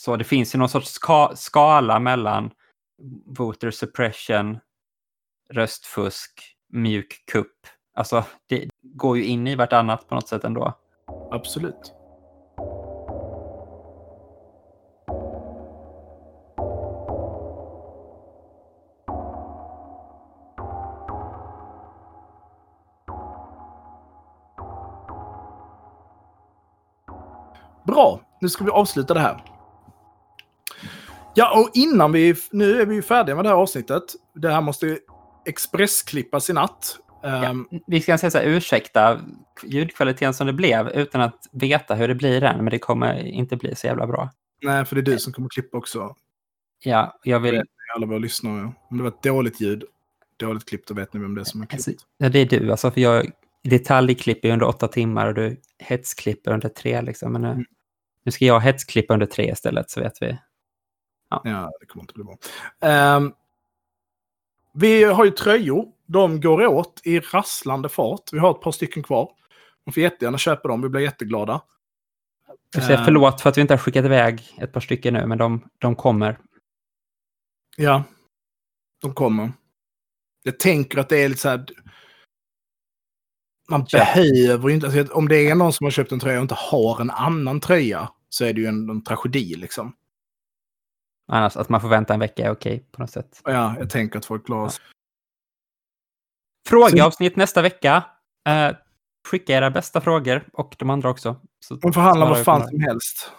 [0.00, 2.50] så det finns ju någon sorts ska skala mellan
[3.26, 4.58] voter suppression,
[5.52, 7.56] röstfusk, mjuk kupp.
[7.94, 10.78] Alltså det går ju in i vartannat på något sätt ändå.
[11.30, 11.97] Absolut.
[27.84, 29.44] Bra, nu ska vi avsluta det här.
[31.34, 32.34] Ja, och innan vi...
[32.50, 34.02] Nu är vi ju färdiga med det här avsnittet.
[34.34, 34.98] Det här måste
[35.46, 36.98] expressklippas i natt.
[37.24, 39.20] Ehm, Vi ska säga så här, ursäkta
[39.62, 43.56] ljudkvaliteten som det blev utan att veta hur det blir än, men det kommer inte
[43.56, 44.30] bli så jävla bra.
[44.62, 46.14] Nej, för det är du som kommer klippa också.
[46.84, 47.62] Ja, jag vill...
[47.96, 48.72] Alla våra lyssnare.
[48.90, 49.84] Om det var ett dåligt ljud,
[50.36, 51.88] dåligt klipp, då vet ni vem det är som har klippt.
[51.88, 53.30] Alltså, ja, det är du, alltså, för jag
[53.64, 57.02] detaljklipper under åtta timmar och du hetsklipper under tre.
[57.02, 57.32] Liksom.
[57.32, 57.64] Men nu, Mm.
[58.24, 60.38] nu ska jag hetsklippa under tre istället, så vet vi.
[61.44, 62.38] Ja, det kommer inte bli bra.
[62.80, 63.32] Ehm,
[64.74, 65.92] vi har ju tröjor.
[66.06, 68.32] De går åt i rasslande fart.
[68.32, 69.30] Vi har ett par stycken kvar.
[69.86, 70.82] Man får jättegärna köpa dem.
[70.82, 71.62] Vi blir jätteglada.
[72.74, 75.26] Jag säger Ehm, förlåt för att vi inte har skickat iväg ett par stycken nu,
[75.26, 76.38] men de, de kommer.
[77.76, 78.04] Ja,
[79.02, 79.52] de kommer.
[80.42, 81.66] Jag tänker att det är lite så här...
[83.70, 84.00] Man Köp.
[84.00, 84.86] behöver ju inte...
[84.86, 87.60] Alltså, om det är någon som har köpt en tröja och inte har en annan
[87.60, 89.92] tröja så är det ju en, en tragedi liksom.
[91.32, 93.40] Annars att man får vänta en vecka är okej på något sätt.
[93.44, 94.84] Ja, jag tänker att folk klarar sig.
[96.68, 98.04] Frågeavsnitt nästa vecka.
[98.48, 98.76] Eh,
[99.28, 101.40] skicka era bästa frågor och de andra också.
[101.60, 103.32] Så De förhandlar svarar vad fan som helst.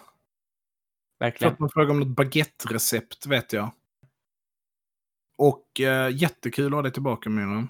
[1.18, 1.52] Verkligen.
[1.52, 3.70] att man frågar om något baguette-recept, vet jag.
[5.38, 7.68] Och eh, jättekul att ha dig tillbaka, Myran.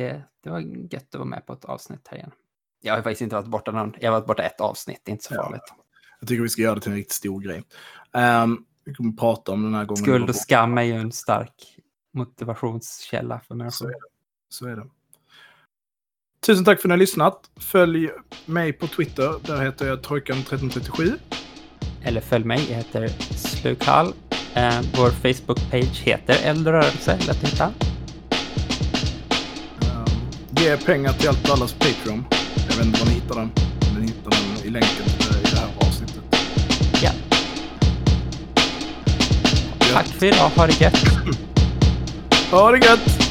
[0.00, 0.06] Ja.
[0.12, 0.60] Det, det var
[0.92, 2.30] gött att vara med på ett avsnitt här igen.
[2.82, 3.94] Jag har faktiskt inte varit borta någon.
[4.00, 5.42] Jag har varit borta ett avsnitt, det är inte så Ja.
[5.42, 5.62] farligt.
[6.20, 7.62] Jag tycker vi ska göra det till en riktigt stor grej.
[8.12, 10.02] Um, vi kommer prata om den här gången.
[10.04, 11.76] Skuld och skam är ju en stark
[12.14, 13.88] motivationskälla för Så är människor.
[13.88, 13.94] det.
[14.48, 14.86] Så är det.
[16.46, 17.50] Tusen tack för att ni har lyssnat.
[17.60, 18.10] Följ
[18.46, 19.34] mig på Twitter.
[19.46, 21.12] Där heter jag Trojkan1337.
[22.04, 24.06] Eller följ mig, jag heter Slukhall.
[24.54, 27.89] Eh, vår Facebook-page heter Eldrörelse, lätt att hitta.
[30.60, 32.24] Ge pengar till allt allas Patreon.
[32.68, 33.50] Jag vet inte var ni hittar den.
[33.92, 36.22] Men ni hittar den i länken det- i det här avsnittet.
[37.02, 37.10] Ja.
[39.92, 40.98] Tack för idag, ha det gött.
[42.50, 43.29] Ha det gött!